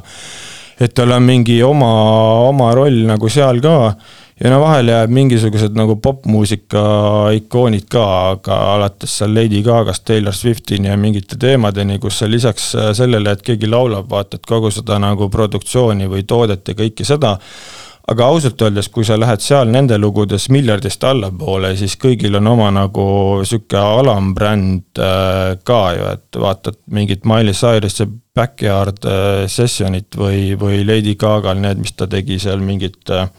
et 0.80 0.94
tal 0.94 1.10
on 1.12 1.22
mingi 1.22 1.62
oma, 1.62 1.90
oma 2.48 2.70
roll 2.74 3.02
nagu 3.04 3.28
seal 3.28 3.60
ka 3.60 3.74
ja 4.40 4.50
no 4.50 4.60
vahele 4.62 4.94
jääb 4.94 5.10
mingisugused 5.12 5.74
nagu 5.76 5.96
popmuusika 6.00 6.82
ikoonid 7.36 7.84
ka, 7.92 8.04
aga 8.30 8.56
alates 8.76 9.18
seal 9.18 9.34
Lady 9.34 9.60
Gagast 9.62 10.04
Taylor 10.04 10.32
Swiftini 10.32 10.88
ja 10.88 10.96
mingite 10.96 11.36
teemadeni, 11.36 11.98
kus 11.98 12.22
sa 12.22 12.30
lisaks 12.30 12.74
äh, 12.74 12.92
sellele, 12.96 13.34
et 13.34 13.42
keegi 13.42 13.68
laulab, 13.68 14.08
vaatad 14.10 14.46
kogu 14.46 14.70
seda 14.70 15.02
nagu 15.02 15.28
produktsiooni 15.28 16.08
või 16.08 16.24
toodet 16.24 16.68
ja 16.68 16.78
kõike 16.78 17.04
seda 17.04 17.36
aga 18.10 18.26
ausalt 18.26 18.62
öeldes, 18.64 18.88
kui 18.90 19.04
sa 19.06 19.18
lähed 19.18 19.42
seal 19.44 19.70
nende 19.70 19.98
lugudes 20.00 20.48
miljardist 20.50 21.04
allapoole, 21.06 21.72
siis 21.78 21.94
kõigil 22.00 22.34
on 22.40 22.48
oma 22.50 22.70
nagu 22.74 23.04
sihuke 23.46 23.78
alambränd 23.78 24.98
äh, 24.98 25.52
ka 25.66 25.82
ju, 25.94 26.08
et 26.16 26.40
vaatad 26.42 26.80
mingit 26.90 27.28
Miley 27.28 27.54
Cyrus'e 27.54 28.08
Backyard 28.34 29.06
äh, 29.06 29.44
Sessionit 29.50 30.18
või, 30.18 30.56
või 30.58 30.82
Lady 30.86 31.14
Gaga'l 31.20 31.62
need, 31.62 31.82
mis 31.84 31.94
ta 31.94 32.10
tegi 32.10 32.40
seal 32.42 32.62
mingit 32.64 33.14
äh, 33.14 33.30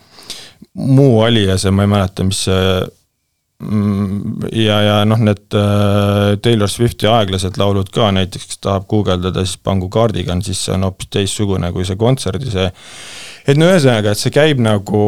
muu 0.80 1.20
aliase, 1.26 1.74
ma 1.76 1.84
ei 1.84 1.92
mäleta, 1.92 2.24
mis 2.24 2.46
see 2.48 2.70
mm, 3.66 4.48
ja, 4.56 4.78
ja 4.88 4.96
noh, 5.10 5.20
need 5.20 5.58
Taylor 6.46 6.72
Swifti 6.72 7.10
aeglased 7.12 7.60
laulud 7.60 7.92
ka 7.92 8.08
näiteks, 8.16 8.48
kes 8.54 8.64
tahab 8.64 8.88
guugeldada, 8.88 9.44
siis 9.44 9.60
pangu 9.60 9.92
Cardigan, 9.92 10.46
siis 10.48 10.64
see 10.64 10.78
on 10.78 10.88
hoopis 10.88 11.12
teistsugune 11.12 11.74
kui 11.76 11.84
see 11.90 12.00
kontserdi 12.00 12.56
see 12.56 12.70
et 13.52 13.60
no 13.60 13.68
ühesõnaga, 13.72 14.14
et 14.14 14.22
see 14.22 14.34
käib 14.34 14.62
nagu 14.64 15.02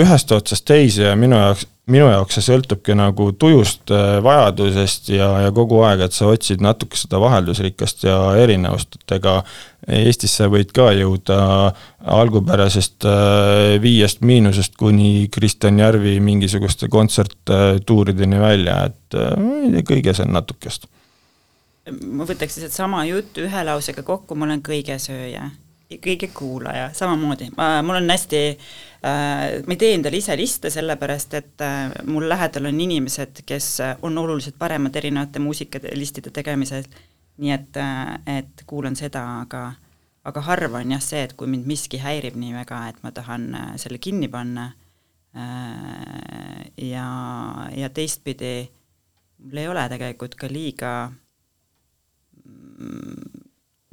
ühest 0.00 0.32
otsast 0.34 0.64
teise 0.68 1.10
ja 1.10 1.16
minu 1.18 1.36
jaoks, 1.36 1.66
minu 1.90 2.06
jaoks 2.06 2.38
see 2.38 2.46
sõltubki 2.46 2.94
nagu 2.96 3.28
tujust, 3.34 3.90
äh, 3.90 4.16
vajadusest 4.24 5.10
ja, 5.12 5.28
ja 5.44 5.52
kogu 5.54 5.82
aeg, 5.86 6.04
et 6.06 6.16
sa 6.16 6.30
otsid 6.30 6.62
natuke 6.62 6.98
seda 6.98 7.20
vaheldusrikkast 7.22 8.06
ja 8.06 8.18
erinevust, 8.42 8.98
et 9.00 9.18
ega 9.18 9.40
Eestisse 9.82 10.46
võid 10.46 10.70
ka 10.70 10.92
jõuda 10.94 11.36
algupärasest 12.14 13.06
äh, 13.10 13.80
viiest 13.82 14.22
miinusest 14.22 14.78
kuni 14.78 15.26
Kristjan 15.34 15.80
Järvi 15.82 16.20
mingisuguste 16.22 16.86
kontserttuurideni 16.92 18.38
välja, 18.40 18.78
et 18.92 19.18
äh, 19.18 19.82
kõiges 19.88 20.22
on 20.22 20.30
natukest. 20.38 20.86
Ma 22.06 22.22
võtaks 22.22 22.60
lihtsalt 22.60 22.78
sama 22.78 23.02
juttu 23.08 23.42
ühe 23.42 23.66
lausega 23.66 24.06
kokku, 24.06 24.38
ma 24.38 24.46
olen 24.46 24.62
kõigesööja 24.62 25.48
kõige 26.02 26.30
kuulaja, 26.34 26.90
samamoodi, 26.96 27.50
mul 27.56 27.98
on 27.98 28.10
hästi 28.10 28.42
äh,, 28.48 29.60
ma 29.66 29.74
ei 29.74 29.80
tee 29.80 29.94
endale 29.96 30.20
ise 30.20 30.36
liste, 30.38 30.70
sellepärast 30.72 31.38
et 31.38 31.64
äh, 31.64 31.92
mul 32.08 32.28
lähedal 32.30 32.70
on 32.70 32.80
inimesed, 32.80 33.44
kes 33.46 33.70
on 34.02 34.18
oluliselt 34.18 34.58
paremad 34.58 34.96
erinevate 34.96 35.42
muusikalistide 35.42 36.32
tegemisel, 36.34 36.86
nii 37.42 37.54
et 37.56 37.80
äh,, 37.80 38.18
et 38.38 38.66
kuulan 38.66 38.96
seda, 38.98 39.24
aga 39.46 39.70
aga 40.24 40.44
harva 40.46 40.82
on 40.82 40.94
jah 40.94 41.02
see, 41.02 41.22
et 41.26 41.34
kui 41.38 41.50
mind 41.50 41.66
miski 41.66 41.98
häirib 42.02 42.36
nii 42.38 42.54
väga, 42.54 42.84
et 42.92 43.02
ma 43.02 43.10
tahan 43.14 43.48
äh, 43.58 43.72
selle 43.82 43.98
kinni 44.02 44.28
panna. 44.30 44.70
Äh, 45.32 46.68
ja, 46.76 47.06
ja 47.72 47.88
teistpidi 47.88 48.68
mul 49.42 49.62
ei 49.62 49.68
ole 49.68 49.86
tegelikult 49.88 50.34
ka 50.36 50.50
liiga 50.50 50.90
mm, 52.44 53.41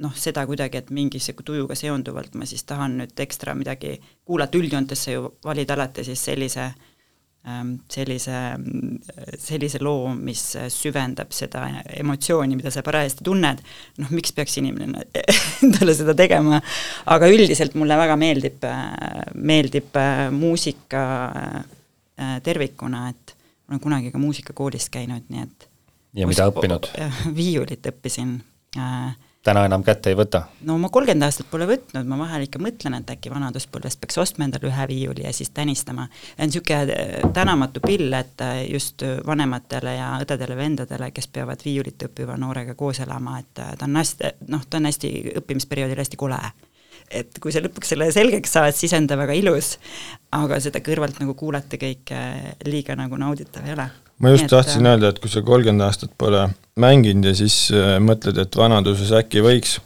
noh, 0.00 0.14
seda 0.16 0.44
kuidagi, 0.48 0.80
et 0.80 0.92
mingise 0.94 1.34
tujuga 1.36 1.76
seonduvalt 1.78 2.36
ma 2.38 2.48
siis 2.48 2.64
tahan 2.68 2.98
nüüd 3.02 3.24
ekstra 3.24 3.54
midagi 3.58 3.98
kuulata, 4.24 4.58
üldjoontes 4.58 5.06
sa 5.06 5.16
ju 5.16 5.26
valid 5.44 5.70
alati 5.70 6.04
siis 6.06 6.22
sellise 6.30 6.66
ähm, 7.46 7.74
sellise, 7.90 8.36
sellise 9.40 9.80
loo, 9.84 10.12
mis 10.16 10.42
süvendab 10.72 11.32
seda 11.36 11.66
emotsiooni, 12.00 12.58
mida 12.58 12.72
sa 12.72 12.84
parajasti 12.86 13.26
tunned, 13.26 13.64
noh, 14.00 14.12
miks 14.16 14.34
peaks 14.36 14.58
inimene 14.60 15.06
endale 15.64 15.96
seda 15.96 16.16
tegema, 16.18 16.60
aga 17.12 17.30
üldiselt 17.32 17.76
mulle 17.78 17.98
väga 18.00 18.16
meeldib, 18.20 18.68
meeldib 19.36 20.00
äh, 20.00 20.28
muusika 20.34 21.02
äh, 21.30 22.38
tervikuna, 22.44 23.08
et 23.12 23.36
ma 23.66 23.76
olen 23.76 23.84
kunagi 23.84 24.14
ka 24.14 24.18
muusikakoolis 24.18 24.88
käinud, 24.92 25.28
nii 25.30 25.44
et 25.46 25.70
ja 26.16 26.28
mida 26.28 26.48
õppinud? 26.50 26.88
viiulit 27.40 27.86
õppisin 27.92 28.38
äh, 28.78 29.10
täna 29.42 29.64
enam 29.64 29.84
kätte 29.84 30.12
ei 30.12 30.16
võta? 30.18 30.42
no 30.68 30.76
ma 30.80 30.90
kolmkümmend 30.92 31.24
aastat 31.24 31.48
pole 31.50 31.66
võtnud, 31.68 32.08
ma 32.08 32.18
vahel 32.20 32.44
ikka 32.46 32.60
mõtlen, 32.62 32.98
et 33.00 33.12
äkki 33.14 33.32
vanaduspõlvest 33.32 34.00
peaks 34.02 34.18
ostma 34.20 34.46
endale 34.46 34.68
ühe 34.68 34.88
viiuli 34.90 35.24
ja 35.24 35.32
siis 35.36 35.52
tänistama. 35.56 36.08
on 36.38 36.50
niisugune 36.50 36.96
äh, 36.96 37.30
tänamatu 37.36 37.80
pill, 37.84 38.12
et 38.16 38.44
äh, 38.44 38.64
just 38.68 39.04
vanematele 39.26 39.94
ja 39.96 40.10
õdedele-vendadele, 40.24 41.10
kes 41.16 41.30
peavad 41.32 41.64
viiulit 41.64 42.08
õppiva 42.08 42.36
noorega 42.40 42.74
koos 42.74 43.00
elama, 43.00 43.38
et 43.40 43.54
ta 43.54 43.88
on 43.88 43.96
hästi, 43.96 44.34
noh, 44.52 44.66
ta 44.68 44.80
on 44.80 44.90
hästi, 44.90 45.14
õppimisperioodil 45.40 46.04
hästi 46.04 46.20
kole 46.20 46.40
et 47.10 47.40
kui 47.42 47.50
sa 47.50 47.62
lõpuks 47.64 47.90
selle 47.90 48.10
selgeks 48.14 48.52
saad, 48.54 48.76
siis 48.76 48.92
on 48.94 49.08
ta 49.10 49.16
väga 49.18 49.34
ilus, 49.34 49.72
aga 50.36 50.60
seda 50.62 50.82
kõrvalt 50.84 51.18
nagu 51.22 51.34
kuulata 51.34 51.80
kõike 51.80 52.20
liiga 52.68 52.94
nagu 52.98 53.18
nauditav 53.18 53.66
ei 53.66 53.74
ole 53.74 53.88
ma 54.20 54.34
just 54.34 54.48
et, 54.48 54.54
tahtsin 54.54 54.86
äh, 54.86 54.94
öelda, 54.94 55.12
et 55.12 55.20
kui 55.22 55.32
sa 55.32 55.42
kolmkümmend 55.44 55.86
aastat 55.86 56.12
pole 56.20 56.48
mänginud 56.80 57.30
ja 57.30 57.36
siis 57.36 57.68
äh, 57.74 57.96
mõtled, 58.02 58.40
et 58.40 58.56
vanaduses 58.56 59.12
äkki 59.16 59.42
võiks, 59.44 59.78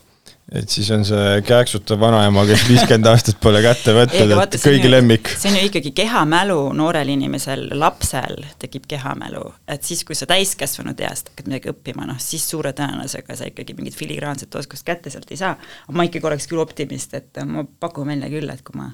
et 0.54 0.70
siis 0.70 0.90
on 0.94 1.04
see 1.06 1.38
kääksutav 1.46 2.00
vanaema, 2.02 2.44
kes 2.48 2.64
viiskümmend 2.70 3.08
aastat 3.12 3.38
pole 3.42 3.62
kätte 3.64 3.94
võtnud, 3.96 4.34
et 4.44 4.58
kõigi 4.62 4.90
lemmik. 4.90 5.30
see 5.38 5.52
on 5.52 5.58
ju 5.60 5.68
ikkagi 5.70 5.94
kehamälu 5.96 6.58
noorel 6.76 7.14
inimesel, 7.14 7.68
lapsel 7.78 8.42
tekib 8.62 8.88
kehamälu, 8.90 9.46
et 9.70 9.86
siis, 9.86 10.04
kui 10.06 10.18
sa 10.18 10.28
täiskasvanud 10.30 11.00
east 11.06 11.32
hakkad 11.32 11.50
midagi 11.50 11.72
õppima, 11.72 12.08
noh 12.10 12.20
siis 12.22 12.46
suure 12.50 12.74
tõenäosusega 12.76 13.38
sa 13.38 13.48
ikkagi 13.50 13.78
mingit 13.78 13.96
filigraanset 13.98 14.60
oskust 14.60 14.86
kätte 14.86 15.14
sealt 15.14 15.30
ei 15.30 15.40
saa. 15.40 15.56
ma 15.92 16.06
ikkagi 16.10 16.30
oleks 16.30 16.50
küll 16.50 16.62
optimist, 16.62 17.14
et 17.14 17.42
ma 17.46 17.66
pakun 17.80 18.10
välja 18.12 18.30
küll, 18.34 18.50
et 18.50 18.66
kui 18.66 18.78
ma 18.82 18.90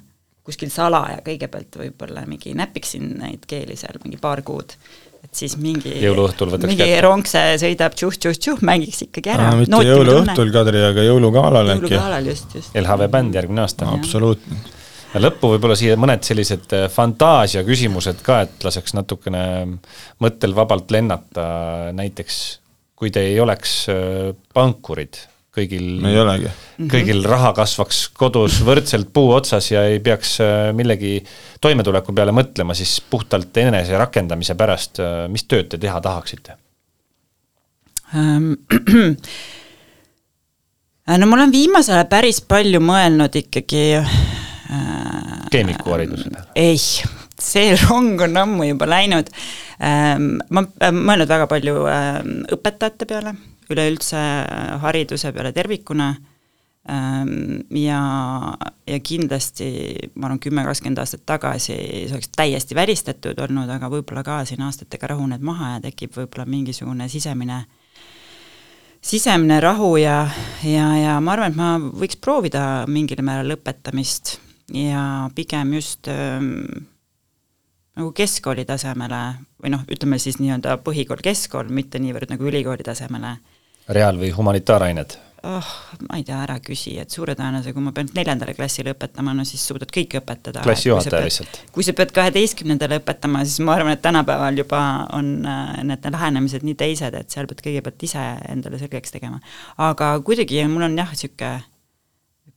kuskil 0.46 0.70
salaja 0.72 1.20
kõigepealt 1.24 1.76
võib-olla 1.76 2.24
mingi 2.26 2.54
näpiksin 2.56 3.12
neid 3.20 3.44
keeli 3.48 3.76
seal 3.76 4.00
mingi 4.04 4.16
paar 4.20 4.40
kuud 4.42 4.72
et 5.24 5.30
siis 5.36 5.56
mingi 5.60 5.92
jõuluõhtul 6.02 6.52
võtaks 6.54 6.72
mingi 6.72 6.82
kätte. 6.82 7.00
rongse 7.04 7.44
sõidab 7.62 7.96
tšuh-tšuh-tšuh, 7.98 8.62
mängiks 8.66 9.04
ikkagi 9.06 9.32
ära. 9.34 9.50
mitte 9.58 9.82
jõuluõhtul, 9.86 10.52
Kadri, 10.54 10.82
aga 10.90 11.06
jõulugaalal 11.06 11.74
äkki. 11.76 11.94
jõulugaalal 11.94 12.30
just, 12.32 12.54
just. 12.58 12.76
LHV 12.78 13.10
bänd 13.12 13.40
järgmine 13.40 13.64
aasta 13.64 13.88
absoluutne. 13.94 14.60
ja 15.14 15.24
lõppu 15.24 15.52
võib-olla 15.54 15.76
siia 15.78 15.98
mõned 16.00 16.24
sellised 16.26 16.76
äh, 16.76 16.86
fantaasia 16.92 17.64
küsimused 17.66 18.24
ka, 18.26 18.42
et 18.46 18.66
laseks 18.66 18.96
natukene 18.98 19.42
mõttel 20.22 20.56
vabalt 20.56 20.90
lennata, 20.94 21.44
näiteks 21.96 22.40
kui 23.00 23.12
te 23.14 23.24
ei 23.30 23.38
oleks 23.40 23.82
äh, 23.92 24.32
pankurid 24.54 25.20
kõigil, 25.54 25.86
ei 26.06 26.18
olegi. 26.20 26.50
kõigil 26.90 27.24
raha 27.26 27.52
kasvaks 27.56 28.04
kodus 28.16 28.60
võrdselt 28.66 29.10
puu 29.14 29.32
otsas 29.34 29.70
ja 29.72 29.84
ei 29.90 30.00
peaks 30.02 30.36
äh, 30.44 30.70
millegi 30.76 31.18
toimetuleku 31.62 32.14
peale 32.16 32.34
mõtlema, 32.34 32.76
siis 32.78 33.00
puhtalt 33.10 33.56
enese 33.62 33.98
rakendamise 33.98 34.56
pärast, 34.58 35.02
äh, 35.02 35.24
mis 35.32 35.46
tööd 35.50 35.72
te 35.72 35.80
teha 35.82 36.00
tahaksite 36.04 36.56
ähm,? 38.14 38.52
no 41.20 41.26
ma 41.26 41.40
olen 41.40 41.52
viimasel 41.54 41.98
ajal 41.98 42.10
päris 42.12 42.38
palju 42.46 42.82
mõelnud 42.84 43.40
ikkagi 43.42 43.84
äh, 43.98 44.14
keemikuharidusele? 45.50 46.46
ei, 46.54 46.78
see 47.42 47.74
rong 47.88 48.22
on 48.28 48.44
ammu 48.46 48.70
juba 48.70 48.86
läinud 48.90 49.34
ähm,. 49.82 50.36
ma 50.50 50.62
olen 50.62 51.06
mõelnud 51.10 51.34
väga 51.34 51.50
palju 51.50 51.80
ähm, 51.90 52.36
õpetajate 52.54 53.10
peale 53.10 53.34
üleüldse 53.74 54.20
hariduse 54.82 55.32
peale 55.32 55.52
tervikuna. 55.56 56.14
Ähm, 56.90 57.60
ja, 57.76 58.00
ja 58.88 58.98
kindlasti 59.04 59.66
ma 60.16 60.30
arvan, 60.30 60.38
kümme, 60.40 60.62
kakskümmend 60.64 61.02
aastat 61.02 61.26
tagasi 61.28 61.74
see 61.74 62.06
oleks 62.16 62.30
täiesti 62.32 62.74
välistatud 62.74 63.42
olnud, 63.44 63.68
aga 63.68 63.90
võib-olla 63.92 64.22
ka 64.24 64.38
siin 64.48 64.64
aastatega 64.64 65.10
rahuned 65.12 65.44
maha 65.44 65.74
ja 65.74 65.82
tekib 65.84 66.16
võib-olla 66.16 66.48
mingisugune 66.48 67.04
sisemine, 67.12 67.60
sisemine 69.04 69.60
rahu 69.60 69.92
ja, 70.00 70.22
ja, 70.64 70.86
ja 70.96 71.18
ma 71.20 71.36
arvan, 71.36 71.52
et 71.52 71.60
ma 71.60 71.74
võiks 72.00 72.16
proovida 72.16 72.86
mingil 72.88 73.20
määral 73.28 73.58
õpetamist 73.58 74.38
ja 74.72 75.28
pigem 75.36 75.76
just 75.76 76.08
ähm, 76.08 76.88
nagu 78.00 78.10
keskkooli 78.16 78.64
tasemele 78.64 79.22
või 79.60 79.76
noh, 79.76 79.84
ütleme 79.92 80.16
siis 80.16 80.40
nii-öelda 80.40 80.78
põhikool, 80.84 81.20
keskkool, 81.20 81.68
mitte 81.68 82.00
niivõrd 82.00 82.32
nagu 82.32 82.48
ülikooli 82.48 82.88
tasemele 82.88 83.36
reaal- 83.90 84.20
või 84.20 84.32
humanitaarained? 84.36 85.18
oh, 85.42 85.68
ma 86.08 86.18
ei 86.18 86.24
tea, 86.26 86.36
ära 86.44 86.58
küsi, 86.60 86.94
et 87.00 87.12
suure 87.12 87.34
tõenäosusega, 87.38 87.76
kui 87.76 87.84
ma 87.84 87.92
pean 87.96 88.10
neljandale 88.16 88.52
klassile 88.56 88.92
õpetama, 88.94 89.32
no 89.36 89.44
siis 89.48 89.62
suudad 89.66 89.88
kõike 89.94 90.20
õpetada. 90.20 90.60
klassijuhataja 90.64 91.24
lihtsalt. 91.24 91.60
kui 91.72 91.86
sa 91.86 91.94
pead 91.96 92.12
kaheteistkümnendale 92.16 93.00
õpetama, 93.00 93.42
siis 93.48 93.64
ma 93.64 93.78
arvan, 93.78 93.96
et 93.96 94.02
tänapäeval 94.04 94.60
juba 94.60 94.82
on 95.16 95.32
äh, 95.48 95.80
need 95.86 96.10
lähenemised 96.12 96.66
nii 96.66 96.76
teised, 96.82 97.16
et 97.16 97.32
seal 97.32 97.48
pead 97.50 97.64
kõigepealt 97.64 98.06
ise 98.08 98.24
endale 98.52 98.80
selgeks 98.82 99.16
tegema. 99.16 99.40
aga 99.80 100.12
kuidagi 100.26 100.60
mul 100.68 100.90
on 100.90 100.98
jah, 101.00 101.12
niisugune 101.14 101.54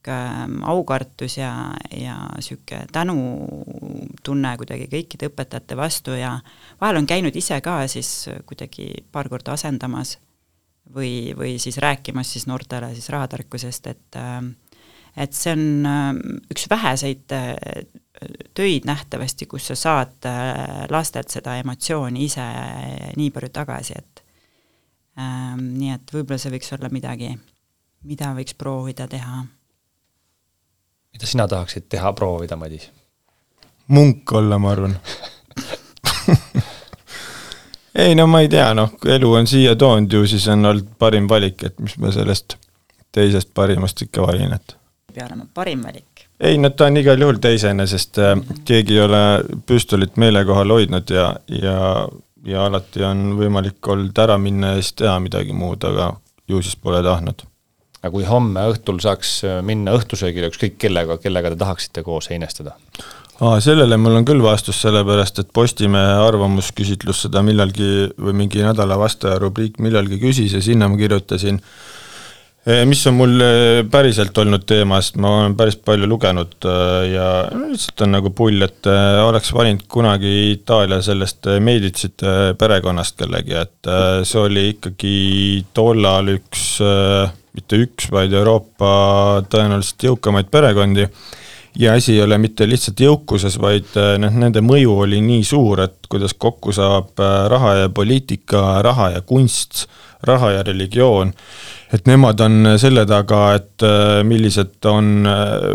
niisugune 0.03 0.59
aukartus 0.67 1.37
ja, 1.37 1.53
ja 1.95 2.17
niisugune 2.35 2.83
tänutunne 2.91 4.57
kuidagi 4.59 4.89
kõikide 4.91 5.31
õpetajate 5.31 5.79
vastu 5.79 6.19
ja 6.19 6.35
vahel 6.81 6.99
on 6.99 7.07
käinud 7.07 7.35
ise 7.35 7.61
ka 7.63 7.79
siis 7.87 8.27
kuidagi 8.45 8.91
paar 9.11 9.31
korda 9.31 9.55
asendamas 9.55 10.17
või, 10.91 11.33
või 11.37 11.57
siis 11.59 11.77
rääkimas 11.77 12.33
siis 12.33 12.47
noortele 12.47 12.93
siis 12.95 13.09
rahatarkusest, 13.09 13.87
et 13.87 14.19
äh, 14.19 14.41
et 15.17 15.35
see 15.37 15.53
on 15.53 15.85
äh, 15.85 16.09
üks 16.51 16.65
väheseid 16.69 17.35
äh, 17.37 17.53
töid 18.53 18.87
nähtavasti, 18.87 19.45
kus 19.49 19.67
sa 19.71 19.75
saad 19.75 20.27
lastelt 20.89 21.33
seda 21.33 21.57
emotsiooni 21.59 22.23
ise 22.23 22.45
nii 23.17 23.31
palju 23.35 23.49
tagasi, 23.51 23.97
et 23.97 24.21
nii 25.59 25.89
et 25.91 26.13
võib-olla 26.13 26.39
see 26.39 26.53
võiks 26.53 26.71
olla 26.77 26.91
midagi, 26.93 27.33
mida 28.07 28.29
võiks 28.37 28.55
proovida 28.55 29.09
teha. 29.11 29.41
mida 31.11 31.27
sina 31.27 31.47
tahaksid 31.49 31.89
teha, 31.89 32.13
proovida, 32.13 32.55
Madis? 32.55 32.87
munk 33.87 34.31
olla, 34.31 34.61
ma 34.61 34.71
arvan 34.71 34.95
ei 37.95 38.15
no 38.15 38.27
ma 38.27 38.41
ei 38.41 38.49
tea, 38.49 38.71
noh, 38.77 38.95
elu 39.05 39.33
on 39.39 39.47
siia 39.49 39.75
toonud 39.79 40.13
ju, 40.13 40.25
siis 40.29 40.47
on 40.51 40.65
olnud 40.65 40.95
parim 40.99 41.27
valik, 41.29 41.63
et 41.69 41.79
mis 41.79 41.95
ma 42.01 42.11
sellest 42.13 42.57
teisest 43.13 43.53
parimast 43.53 44.01
ikka 44.05 44.25
valin, 44.25 44.55
et. 44.55 44.75
peab 45.13 45.29
olema 45.29 45.47
parim 45.53 45.85
valik. 45.85 46.25
ei 46.39 46.57
no 46.57 46.73
ta 46.73 46.89
on 46.89 46.97
igal 46.97 47.21
juhul 47.21 47.39
teisene, 47.43 47.87
sest 47.87 48.19
äh, 48.21 48.35
keegi 48.65 48.97
ei 48.97 49.05
ole 49.05 49.23
püstolit 49.69 50.17
meele 50.17 50.45
kohal 50.45 50.73
hoidnud 50.73 51.13
ja, 51.13 51.29
ja, 51.61 51.79
ja 52.45 52.67
alati 52.67 53.05
on 53.07 53.33
võimalik 53.39 53.93
olnud 53.93 54.23
ära 54.25 54.37
minna 54.41 54.73
ja 54.73 54.81
siis 54.81 54.97
teha 55.03 55.17
midagi 55.23 55.53
muud, 55.53 55.85
aga 55.89 56.13
ju 56.49 56.61
siis 56.61 56.75
pole 56.75 57.03
tahtnud. 57.05 57.45
aga 58.01 58.11
kui 58.11 58.25
homme 58.27 58.65
õhtul 58.73 59.01
saaks 59.05 59.35
äh, 59.47 59.59
minna 59.61 59.93
õhtusöögile 59.99 60.49
ükskõik 60.49 60.79
kellega, 60.81 61.21
kellega 61.21 61.53
te 61.53 61.61
tahaksite 61.61 62.03
koos 62.03 62.31
heinestada? 62.33 62.73
Aa, 63.41 63.57
sellele 63.63 63.97
mul 63.97 64.19
on 64.19 64.27
küll 64.27 64.43
vastus, 64.43 64.77
sellepärast 64.83 65.41
et 65.41 65.49
Postimehe 65.53 66.19
arvamusküsitlus 66.27 67.25
seda 67.25 67.41
millalgi 67.45 68.11
või 68.13 68.35
mingi 68.43 68.61
nädala 68.61 68.99
vastaja 69.01 69.39
rubriik 69.41 69.79
millalgi 69.81 70.19
küsis 70.21 70.53
ja 70.53 70.61
sinna 70.61 70.89
ma 70.91 70.99
kirjutasin, 70.99 71.57
eh, 72.67 72.83
mis 72.89 73.01
on 73.09 73.17
mul 73.17 73.41
eh, 73.41 73.81
päriselt 73.89 74.37
olnud 74.37 74.67
teema, 74.69 75.01
sest 75.01 75.17
ma 75.23 75.33
olen 75.39 75.57
päris 75.57 75.79
palju 75.81 76.09
lugenud 76.09 76.69
eh, 76.69 77.09
ja 77.15 77.27
lihtsalt 77.65 78.05
on 78.05 78.15
nagu 78.19 78.33
pull, 78.37 78.61
et 78.67 78.89
oleks 79.25 79.53
valinud 79.57 79.87
kunagi 79.89 80.33
Itaalia 80.53 81.01
sellest 81.01 81.49
Medicite 81.59 82.53
perekonnast 82.59 83.17
kellegi, 83.23 83.57
et 83.65 83.93
see 84.29 84.41
oli 84.45 84.69
ikkagi 84.75 85.17
tollal 85.73 86.35
üks, 86.37 86.75
mitte 87.53 87.81
üks, 87.81 88.11
vaid 88.13 88.33
Euroopa 88.33 88.91
tõenäoliselt 89.49 90.11
jõukamaid 90.11 90.53
perekondi 90.53 91.09
ja 91.79 91.93
asi 91.93 92.13
ei 92.13 92.21
ole 92.23 92.37
mitte 92.37 92.67
lihtsalt 92.69 93.01
jõukuses, 93.01 93.57
vaid 93.61 93.93
äh, 93.97 94.15
noh, 94.21 94.33
nende 94.43 94.61
mõju 94.65 94.97
oli 95.05 95.21
nii 95.25 95.43
suur, 95.47 95.83
et 95.87 96.09
kuidas 96.09 96.35
kokku 96.37 96.73
saab 96.75 97.19
äh, 97.19 97.35
raha 97.51 97.75
ja 97.83 97.91
poliitika, 97.93 98.81
raha 98.85 99.09
ja 99.15 99.21
kunst, 99.25 99.87
raha 100.23 100.53
ja 100.53 100.63
religioon, 100.63 101.33
et 101.93 102.05
nemad 102.07 102.39
on 102.45 102.73
selle 102.81 103.05
taga, 103.09 103.41
et 103.57 103.85
äh, 103.85 104.19
millised 104.27 104.85
on 104.89 105.25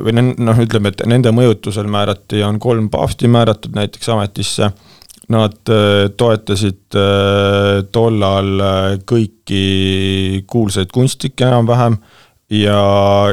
või 0.07 0.15
noh, 0.21 0.63
ütleme, 0.63 0.95
et 0.95 1.03
nende 1.11 1.33
mõjutusel 1.35 1.91
määrati, 1.91 2.45
on 2.47 2.61
kolm 2.63 2.89
paavsti 2.93 3.31
määratud 3.31 3.75
näiteks 3.77 4.15
ametisse, 4.15 4.71
nad 5.29 5.59
toetasid 6.17 6.97
tollal 7.93 8.63
kõiki 9.05 9.59
kuulsaid 10.49 10.89
kunstnikke 10.95 11.45
enam-vähem 11.45 11.99
ja 12.51 12.81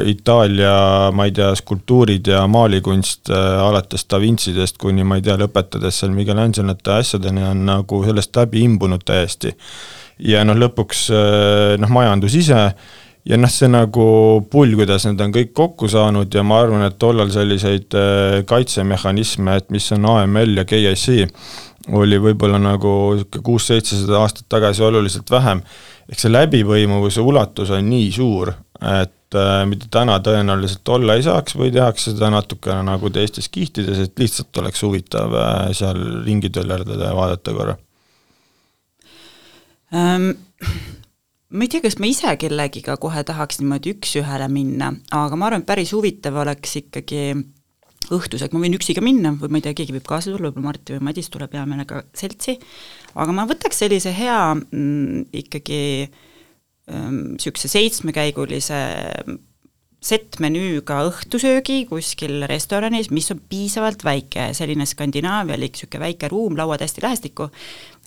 Itaalia, 0.04 1.10
ma 1.12 1.24
ei 1.24 1.32
tea, 1.32 1.54
skulptuurid 1.56 2.26
ja 2.28 2.42
maalikunst 2.46 3.30
äh, 3.30 3.60
alates 3.64 4.04
Da 4.10 4.20
Vinci'dest 4.20 4.76
kuni 4.80 5.04
ma 5.04 5.16
ei 5.16 5.24
tea, 5.24 5.38
lõpetades 5.40 6.02
seal 6.02 6.12
Michelangelate 6.12 6.98
asjadeni 6.98 7.44
on 7.48 7.64
nagu 7.68 8.02
sellest 8.04 8.36
läbi 8.36 8.66
imbunud 8.66 9.06
täiesti. 9.08 9.54
ja 10.18 10.44
noh, 10.44 10.56
lõpuks 10.56 11.08
äh, 11.12 11.76
noh, 11.80 11.92
majandus 11.92 12.36
ise 12.36 12.60
ja 13.26 13.38
noh, 13.40 13.52
see 13.52 13.70
nagu 13.72 14.06
pull, 14.52 14.76
kuidas 14.76 15.08
need 15.08 15.24
on 15.24 15.32
kõik 15.32 15.54
kokku 15.56 15.88
saanud 15.88 16.34
ja 16.34 16.44
ma 16.44 16.60
arvan, 16.60 16.84
et 16.84 16.98
tollal 17.00 17.32
selliseid 17.32 17.96
äh, 17.96 18.42
kaitsemehhanisme, 18.48 19.56
et 19.56 19.72
mis 19.72 19.88
on 19.96 20.10
AML 20.12 20.60
ja 20.60 20.68
GIC, 20.68 21.24
oli 21.96 22.20
võib-olla 22.20 22.60
nagu 22.60 22.92
sihuke 23.16 23.40
kuus-seitsesada 23.46 24.20
aastat 24.20 24.48
tagasi 24.52 24.84
oluliselt 24.84 25.30
vähem. 25.30 25.64
ehk 26.06 26.20
see 26.20 26.30
läbipõimuvuse 26.30 27.22
ulatus 27.24 27.70
on 27.70 27.88
nii 27.90 28.12
suur 28.12 28.52
et 28.86 29.36
äh, 29.38 29.62
mida 29.68 29.88
täna 29.92 30.18
tõenäoliselt 30.24 30.88
olla 30.94 31.16
ei 31.16 31.24
saaks 31.26 31.56
või 31.58 31.72
tehakse 31.74 32.12
seda 32.12 32.30
natukene 32.34 32.84
nagu 32.86 33.10
teistes 33.12 33.48
kihtides, 33.52 34.02
et 34.06 34.22
lihtsalt 34.22 34.62
oleks 34.62 34.84
huvitav 34.86 35.34
äh, 35.40 35.70
seal 35.76 36.00
ringi 36.26 36.52
töllerdada 36.54 37.10
ja 37.10 37.16
vaadata 37.16 37.56
korra 37.56 37.78
um,? 39.92 40.30
ma 41.56 41.64
ei 41.64 41.70
tea, 41.70 41.82
kas 41.84 41.98
ma 42.02 42.08
ise 42.10 42.32
kellegiga 42.40 42.96
kohe 43.00 43.22
tahaks 43.26 43.60
niimoodi 43.62 43.94
üks-ühele 43.96 44.48
minna, 44.52 44.90
aga 45.14 45.38
ma 45.38 45.46
arvan, 45.48 45.62
et 45.62 45.68
päris 45.68 45.92
huvitav 45.94 46.36
oleks 46.42 46.74
ikkagi 46.82 47.28
õhtuseks, 48.12 48.52
ma 48.54 48.62
võin 48.62 48.76
üksi 48.76 48.94
ka 48.96 49.02
minna 49.02 49.32
või 49.38 49.54
ma 49.54 49.60
ei 49.60 49.66
tea, 49.66 49.76
keegi 49.78 49.94
võib 49.96 50.06
kaasa 50.08 50.30
tulla, 50.30 50.50
võib-olla 50.50 50.68
Martti 50.68 50.96
või 50.96 51.06
Madis 51.08 51.30
tuleb 51.32 51.54
hea 51.56 51.64
meelega 51.68 52.02
seltsi, 52.16 52.56
aga 53.14 53.34
ma 53.34 53.46
võtaks 53.48 53.82
sellise 53.82 54.12
hea 54.14 54.40
mm, 54.54 55.26
ikkagi 55.42 55.80
niisuguse 56.86 57.68
seitsmekäigulise 57.68 58.80
settmenüüga 60.06 61.00
õhtusöögi 61.08 61.80
kuskil 61.88 62.44
restoranis, 62.46 63.08
mis 63.14 63.30
on 63.32 63.40
piisavalt 63.50 64.04
väike, 64.06 64.50
selline 64.56 64.86
skandinaavialik 64.86 65.74
niisugune 65.74 66.04
väike 66.04 66.30
ruum, 66.30 66.56
lauad 66.58 66.84
hästi 66.84 67.02
lähestikku, 67.04 67.48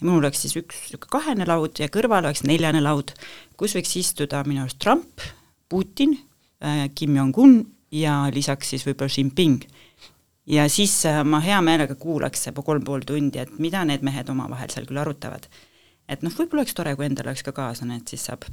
minul 0.02 0.22
oleks 0.22 0.46
siis 0.46 0.56
üks 0.62 0.84
niisugune 0.86 1.12
kahene 1.18 1.48
laud 1.50 1.82
ja 1.82 1.90
kõrval 1.92 2.30
oleks 2.30 2.46
neljane 2.48 2.82
laud, 2.86 3.12
kus 3.60 3.76
võiks 3.78 3.98
istuda 4.00 4.44
minu 4.48 4.64
arust 4.64 4.80
Trump, 4.80 5.26
Putin, 5.70 6.16
äh, 6.64 6.88
Kim 6.96 7.18
Jong-un 7.20 7.60
ja 7.92 8.22
lisaks 8.34 8.72
siis 8.74 8.86
võib-olla 8.88 9.12
Xi 9.12 9.24
Jinping. 9.26 9.66
Ja 10.50 10.70
siis 10.72 10.94
äh, 11.06 11.22
ma 11.26 11.42
hea 11.44 11.60
meelega 11.62 11.98
kuulaks 12.00 12.48
see 12.48 12.56
kolm 12.66 12.86
pool 12.86 13.04
tundi, 13.06 13.42
et 13.42 13.60
mida 13.60 13.84
need 13.86 14.06
mehed 14.06 14.30
omavahel 14.32 14.72
seal 14.74 14.88
küll 14.90 15.02
arutavad. 15.02 15.50
et 16.10 16.24
noh, 16.26 16.34
võib-olla 16.34 16.64
oleks 16.64 16.74
tore, 16.74 16.96
kui 16.98 17.06
endal 17.06 17.28
oleks 17.30 17.44
ka 17.46 17.52
kaaslane, 17.54 18.00
et 18.00 18.10
siis 18.10 18.24
saab, 18.26 18.48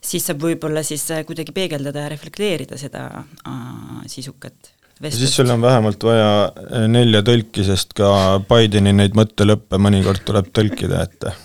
siis 0.00 0.26
saab 0.28 0.42
võib-olla 0.42 0.84
siis 0.86 1.04
äh, 1.14 1.24
kuidagi 1.28 1.54
peegeldada 1.56 2.06
ja 2.06 2.12
reflekteerida 2.12 2.78
seda 2.80 3.08
äh, 3.18 3.58
sisukat 4.06 4.72
vestlust. 5.00 5.24
siis 5.24 5.36
sul 5.40 5.50
on 5.54 5.62
vähemalt 5.64 6.04
vaja 6.04 6.30
äh, 6.46 6.86
nelja 6.90 7.24
tõlki, 7.26 7.66
sest 7.66 7.94
ka 7.98 8.38
Bideni 8.48 8.94
neid 8.96 9.18
mõttelõppe 9.18 9.80
mõnikord 9.82 10.24
tuleb 10.26 10.50
tõlkida 10.54 11.04
ette 11.08 11.36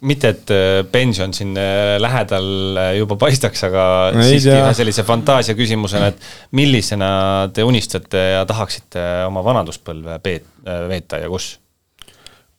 mitte, 0.00 0.32
et 0.32 0.52
pension 0.92 1.32
siin 1.36 1.52
äh, 1.60 1.96
lähedal 2.00 2.46
äh, 2.80 2.92
juba 2.98 3.18
paistaks, 3.20 3.64
aga 3.68 3.84
no 4.14 4.24
siiski 4.24 4.54
ühe 4.54 4.72
sellise 4.76 5.04
fantaasia 5.06 5.56
küsimusena, 5.58 6.10
et 6.12 6.56
millisena 6.56 7.10
te 7.54 7.64
unistate 7.66 8.22
ja 8.36 8.46
tahaksite 8.48 9.02
oma 9.28 9.44
vanaduspõlve 9.44 10.16
peet-, 10.24 10.48
veeta 10.88 11.20
ja 11.20 11.28
kus? 11.32 11.52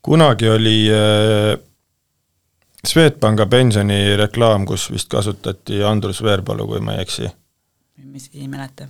kunagi 0.02 0.48
oli 0.50 0.76
äh, 0.90 1.56
Swedbanka 2.88 3.46
pensionireklaam, 3.46 4.64
kus 4.66 4.88
vist 4.90 5.06
kasutati 5.10 5.84
Andrus 5.86 6.18
Veerpalu, 6.22 6.66
kui 6.66 6.80
ma 6.82 6.96
ei 6.96 7.04
eksi. 7.04 7.28
mis 8.02 8.24
ei 8.34 8.48
mäleta, 8.50 8.88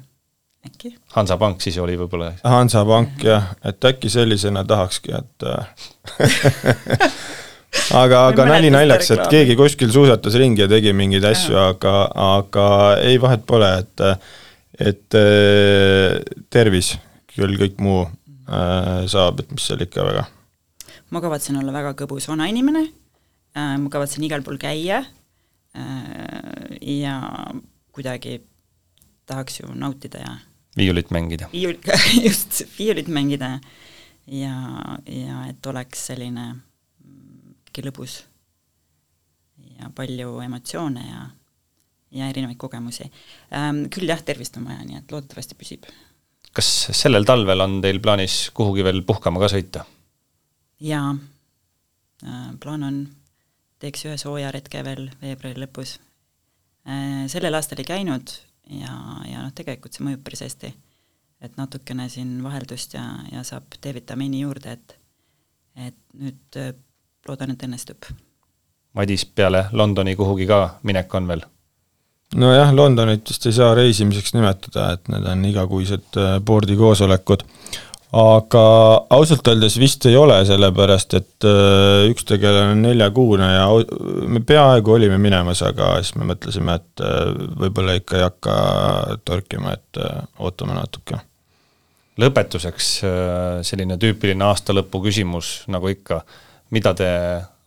äkki? 0.67 0.95
Hansapank 1.13 1.61
siis 1.61 1.77
oli 1.79 1.99
võib-olla? 2.01 2.31
Hansapank 2.45 3.25
jah, 3.27 3.51
et 3.69 3.85
äkki 3.85 4.09
sellisena 4.09 4.65
tahakski, 4.65 5.13
et 5.13 5.45
aga, 8.01 8.23
aga 8.31 8.47
nali 8.49 8.71
naljaks, 8.73 9.11
et 9.13 9.27
keegi 9.35 9.59
kuskil 9.61 9.93
suusatas 9.93 10.41
ringi 10.41 10.65
ja 10.65 10.71
tegi 10.73 10.97
mingeid 10.97 11.29
asju, 11.29 11.61
aga, 11.61 12.09
aga 12.39 12.67
ei, 13.05 13.21
vahet 13.21 13.45
pole, 13.47 13.69
et 13.85 14.07
et 14.81 15.21
äh, 15.21 16.17
tervis, 16.49 16.95
küll 17.37 17.61
kõik 17.61 17.77
muu 17.85 18.09
äh, 18.09 19.05
saab, 19.05 19.45
et 19.45 19.53
mis 19.53 19.69
seal 19.69 19.85
ikka 19.85 20.09
väga. 20.09 20.25
ma 21.13 21.21
kavatsen 21.21 21.61
olla 21.61 21.77
väga 21.77 21.93
kõbus 22.01 22.33
vanainimene 22.33 22.89
äh,, 22.89 23.02
ma 23.55 23.91
kavatsen 23.93 24.25
igal 24.25 24.43
pool 24.47 24.57
käia 24.61 25.03
äh, 25.77 26.79
ja 26.81 27.19
kuidagi 27.93 28.41
tahaks 29.27 29.61
ju 29.61 29.71
nautida 29.75 30.19
ja 30.23 30.37
viiulit 30.77 31.11
mängida. 31.11 31.49
viiul-, 31.53 31.81
just, 32.27 32.63
viiulit 32.79 33.09
mängida 33.09 33.59
ja, 34.27 34.57
ja 35.07 35.47
et 35.51 35.67
oleks 35.67 36.07
selline 36.13 36.47
ikkagi 37.69 37.89
lõbus 37.89 38.19
ja 39.79 39.91
palju 39.95 40.39
emotsioone 40.45 41.05
ja, 41.07 41.27
ja 42.19 42.31
erinevaid 42.33 42.61
kogemusi 42.61 43.09
ähm,. 43.55 43.87
Küll 43.93 44.09
jah, 44.09 44.23
tervist 44.25 44.57
on 44.61 44.69
vaja, 44.69 44.85
nii 44.87 45.01
et 45.01 45.13
loodetavasti 45.13 45.59
püsib. 45.59 45.89
kas 46.53 46.69
sellel 46.93 47.27
talvel 47.29 47.65
on 47.65 47.81
teil 47.85 48.01
plaanis 48.01 48.51
kuhugi 48.55 48.85
veel 48.85 49.03
puhkama 49.09 49.43
ka 49.43 49.51
sõita? 49.53 49.87
jaa 50.81 51.13
äh,, 51.13 52.49
plaan 52.61 52.89
on, 52.89 53.03
teeks 53.83 54.07
ühe 54.09 54.17
sooja 54.21 54.53
retke 54.55 54.85
veel 54.87 55.11
veebruari 55.23 55.65
lõpus 55.65 55.99
äh,. 56.87 57.27
Sellel 57.33 57.59
aastal 57.59 57.83
ei 57.83 57.89
käinud 57.89 58.35
ja, 58.71 58.95
ja 59.29 59.43
noh, 59.43 59.53
tegelikult 59.55 59.95
see 59.95 60.07
mõjub 60.07 60.25
päris 60.25 60.45
hästi. 60.47 60.73
et 61.43 61.57
natukene 61.59 62.09
siin 62.09 62.37
vaheldust 62.45 62.95
ja, 62.95 63.05
ja 63.33 63.43
saab 63.47 63.75
D-vitamiini 63.83 64.45
juurde, 64.45 64.77
et 64.79 64.99
et 65.89 65.97
nüüd 66.13 66.59
loodan, 67.29 67.55
et 67.55 67.63
õnnestub. 67.65 68.11
Madis, 68.93 69.25
peale 69.25 69.65
Londoni 69.73 70.13
kuhugi 70.17 70.47
ka 70.47 70.59
minek 70.85 71.15
on 71.15 71.31
veel? 71.31 71.45
nojah, 72.37 72.73
Londonit 72.75 73.29
vist 73.29 73.47
ei 73.47 73.53
saa 73.57 73.75
reisimiseks 73.77 74.33
nimetada, 74.37 74.93
et 74.97 75.09
need 75.13 75.27
on 75.29 75.45
igakuised 75.49 76.19
board'i 76.47 76.77
äh, 76.77 76.81
koosolekud, 76.81 77.45
aga 78.13 78.63
ausalt 79.17 79.49
öeldes 79.49 79.79
vist 79.81 80.05
ei 80.11 80.17
ole, 80.21 80.37
sellepärast 80.49 81.17
et 81.17 81.47
äh, 81.49 82.11
üks 82.13 82.27
tegelane 82.29 82.77
on 82.77 82.85
neljakuune 82.85 83.49
ja 83.55 83.67
me 84.29 84.43
peaaegu 84.45 84.97
olime 84.99 85.19
minemas, 85.23 85.63
aga 85.65 85.95
siis 86.03 86.17
me 86.21 86.29
mõtlesime, 86.33 86.77
et 86.81 87.05
äh, 87.05 87.33
võib-olla 87.65 87.97
ikka 88.01 88.19
ei 88.19 88.27
hakka 88.27 88.57
torkima, 89.25 89.77
et 89.79 90.03
ootame 90.39 90.77
natuke. 90.77 91.21
lõpetuseks 92.21 92.95
selline 93.65 93.97
tüüpiline 93.99 94.45
aastalõpu 94.45 95.01
küsimus, 95.07 95.63
nagu 95.73 95.89
ikka 95.89 96.21
mida 96.73 96.95
te 96.97 97.09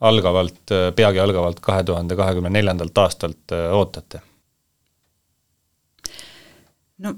algavalt, 0.05 0.73
peagi 0.95 1.19
algavalt 1.19 1.59
kahe 1.63 1.83
tuhande 1.87 2.17
kahekümne 2.17 2.51
neljandalt 2.53 2.97
aastalt 3.05 3.53
äh, 3.55 3.69
ootate? 3.73 4.21
no 6.97 7.11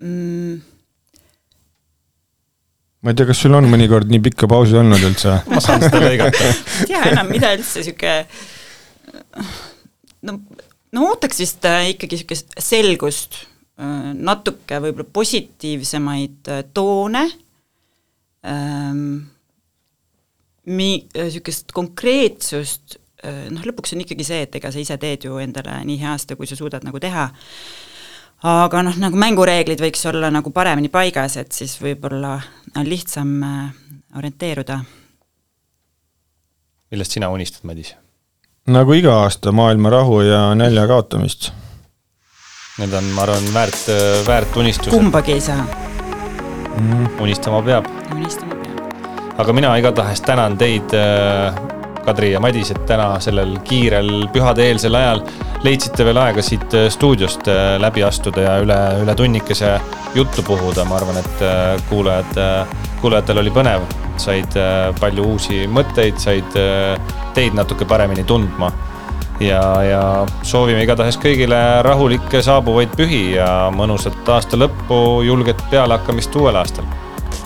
mm. 0.00 0.60
Ma 3.04 3.12
ei 3.12 3.18
tea, 3.18 3.28
kas 3.28 3.42
sul 3.44 3.56
on 3.56 3.68
mõnikord 3.70 4.10
nii 4.10 4.22
pikka 4.28 4.48
pausi 4.50 4.76
olnud 4.78 5.02
üldse? 5.08 5.38
Ma 5.52 5.62
saan 5.62 5.84
seda 5.84 6.00
lõigata. 6.02 6.50
Ei 6.82 6.90
tea 6.92 7.02
enam, 7.12 7.30
mida 7.32 7.52
üldse 7.56 7.82
niisugune 7.82 8.16
no, 10.26 10.38
no 10.96 11.06
ootaks 11.10 11.42
vist 11.42 11.68
äh, 11.68 11.92
ikkagi 11.92 12.18
niisugust 12.18 12.56
selgust, 12.62 13.40
äh, 13.80 14.12
natuke 14.14 14.80
võib-olla 14.82 15.08
positiivsemaid 15.20 16.52
toone 16.76 17.24
ähm,, 18.46 19.02
mi-, 20.66 21.02
niisugust 21.14 21.74
konkreetsust, 21.76 23.00
noh 23.26 23.64
lõpuks 23.66 23.94
on 23.94 24.04
ikkagi 24.04 24.22
see, 24.26 24.44
et 24.44 24.54
ega 24.58 24.70
sa 24.70 24.78
ise 24.78 24.94
teed 25.02 25.24
ju 25.26 25.38
endale 25.42 25.80
nii 25.88 25.96
hea 25.98 26.12
aasta, 26.12 26.36
kui 26.38 26.46
sa 26.46 26.54
suudad 26.58 26.84
nagu 26.86 27.00
teha, 27.02 27.24
aga 28.46 28.82
noh, 28.86 28.96
nagu 29.00 29.18
mängureeglid 29.18 29.80
võiks 29.82 30.04
olla 30.10 30.30
nagu 30.30 30.52
paremini 30.54 30.90
paigas, 30.92 31.36
et 31.40 31.52
siis 31.56 31.76
võib-olla 31.82 32.36
on 32.76 32.88
lihtsam 32.88 33.32
orienteeruda. 34.16 34.80
millest 36.90 37.16
sina 37.16 37.30
unistad, 37.34 37.64
Madis? 37.66 37.94
nagu 38.66 38.92
iga 38.92 39.22
aasta 39.22 39.52
maailma 39.52 39.90
rahu 39.90 40.20
ja 40.26 40.54
nälja 40.54 40.86
kaotamist. 40.86 41.52
Need 42.76 42.92
on, 42.92 43.04
ma 43.16 43.22
arvan, 43.24 43.46
väärt, 43.54 43.86
väärt 44.26 44.56
unistused. 44.56 44.92
kumbagi 44.92 45.32
ei 45.32 45.40
saa 45.40 45.64
mm.. 46.76 47.06
unistama 47.20 47.62
peab. 47.62 47.88
unistama 48.12 48.54
peab 48.54 48.66
aga 49.38 49.52
mina 49.52 49.76
igatahes 49.76 50.20
tänan 50.24 50.58
teid, 50.58 50.92
äh, 50.96 51.54
Kadri 52.06 52.30
ja 52.32 52.40
Madis, 52.40 52.70
et 52.70 52.84
täna 52.86 53.16
sellel 53.20 53.56
kiirel 53.66 54.28
pühade-eelsel 54.32 54.94
ajal 54.94 55.24
leidsite 55.66 56.06
veel 56.06 56.20
aega 56.22 56.42
siit 56.44 56.74
äh, 56.78 56.88
stuudiost 56.92 57.48
äh, 57.50 57.76
läbi 57.82 58.04
astuda 58.06 58.46
ja 58.46 58.56
üle, 58.62 58.78
üle 59.02 59.14
tunnikese 59.18 59.76
juttu 60.16 60.44
puhuda, 60.46 60.86
ma 60.88 60.96
arvan, 60.96 61.18
et 61.20 61.42
kuulajad, 61.90 62.38
kuulajatel 63.02 63.42
oli 63.42 63.52
põnev, 63.52 63.82
said 64.16 64.54
palju 65.00 65.26
uusi 65.34 65.66
mõtteid, 65.68 66.16
said 66.22 66.56
teid 67.36 67.56
natuke 67.58 67.84
paremini 67.84 68.24
tundma 68.24 68.70
ja, 69.44 69.60
ja 69.84 70.02
soovime 70.46 70.86
igatahes 70.86 71.18
kõigile 71.20 71.58
rahulikke 71.84 72.40
saabuvaid 72.42 72.96
pühi 72.96 73.34
ja 73.34 73.68
mõnusat 73.76 74.32
aasta 74.32 74.56
lõppu, 74.56 75.20
julget 75.26 75.60
pealehakkamist 75.68 76.40
uuel 76.40 76.62
aastal 76.62 76.88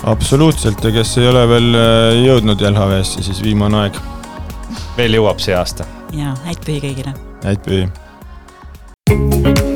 absoluutselt 0.03 0.85
ja 0.85 0.93
kes 0.95 1.17
ei 1.19 1.29
ole 1.29 1.43
veel 1.49 1.75
äh, 1.77 2.21
jõudnud 2.25 2.63
LHV-sse, 2.71 3.25
siis 3.27 3.43
viimane 3.45 3.85
aeg. 3.85 3.99
veel 4.97 5.19
jõuab 5.19 5.43
see 5.43 5.57
aasta. 5.57 5.87
ja 6.17 6.35
häid 6.47 6.63
pühi 6.67 6.81
kõigile. 6.85 7.17
häid 7.45 7.67
pühi. 7.67 7.89
Thank 9.11 9.59
you. 9.59 9.70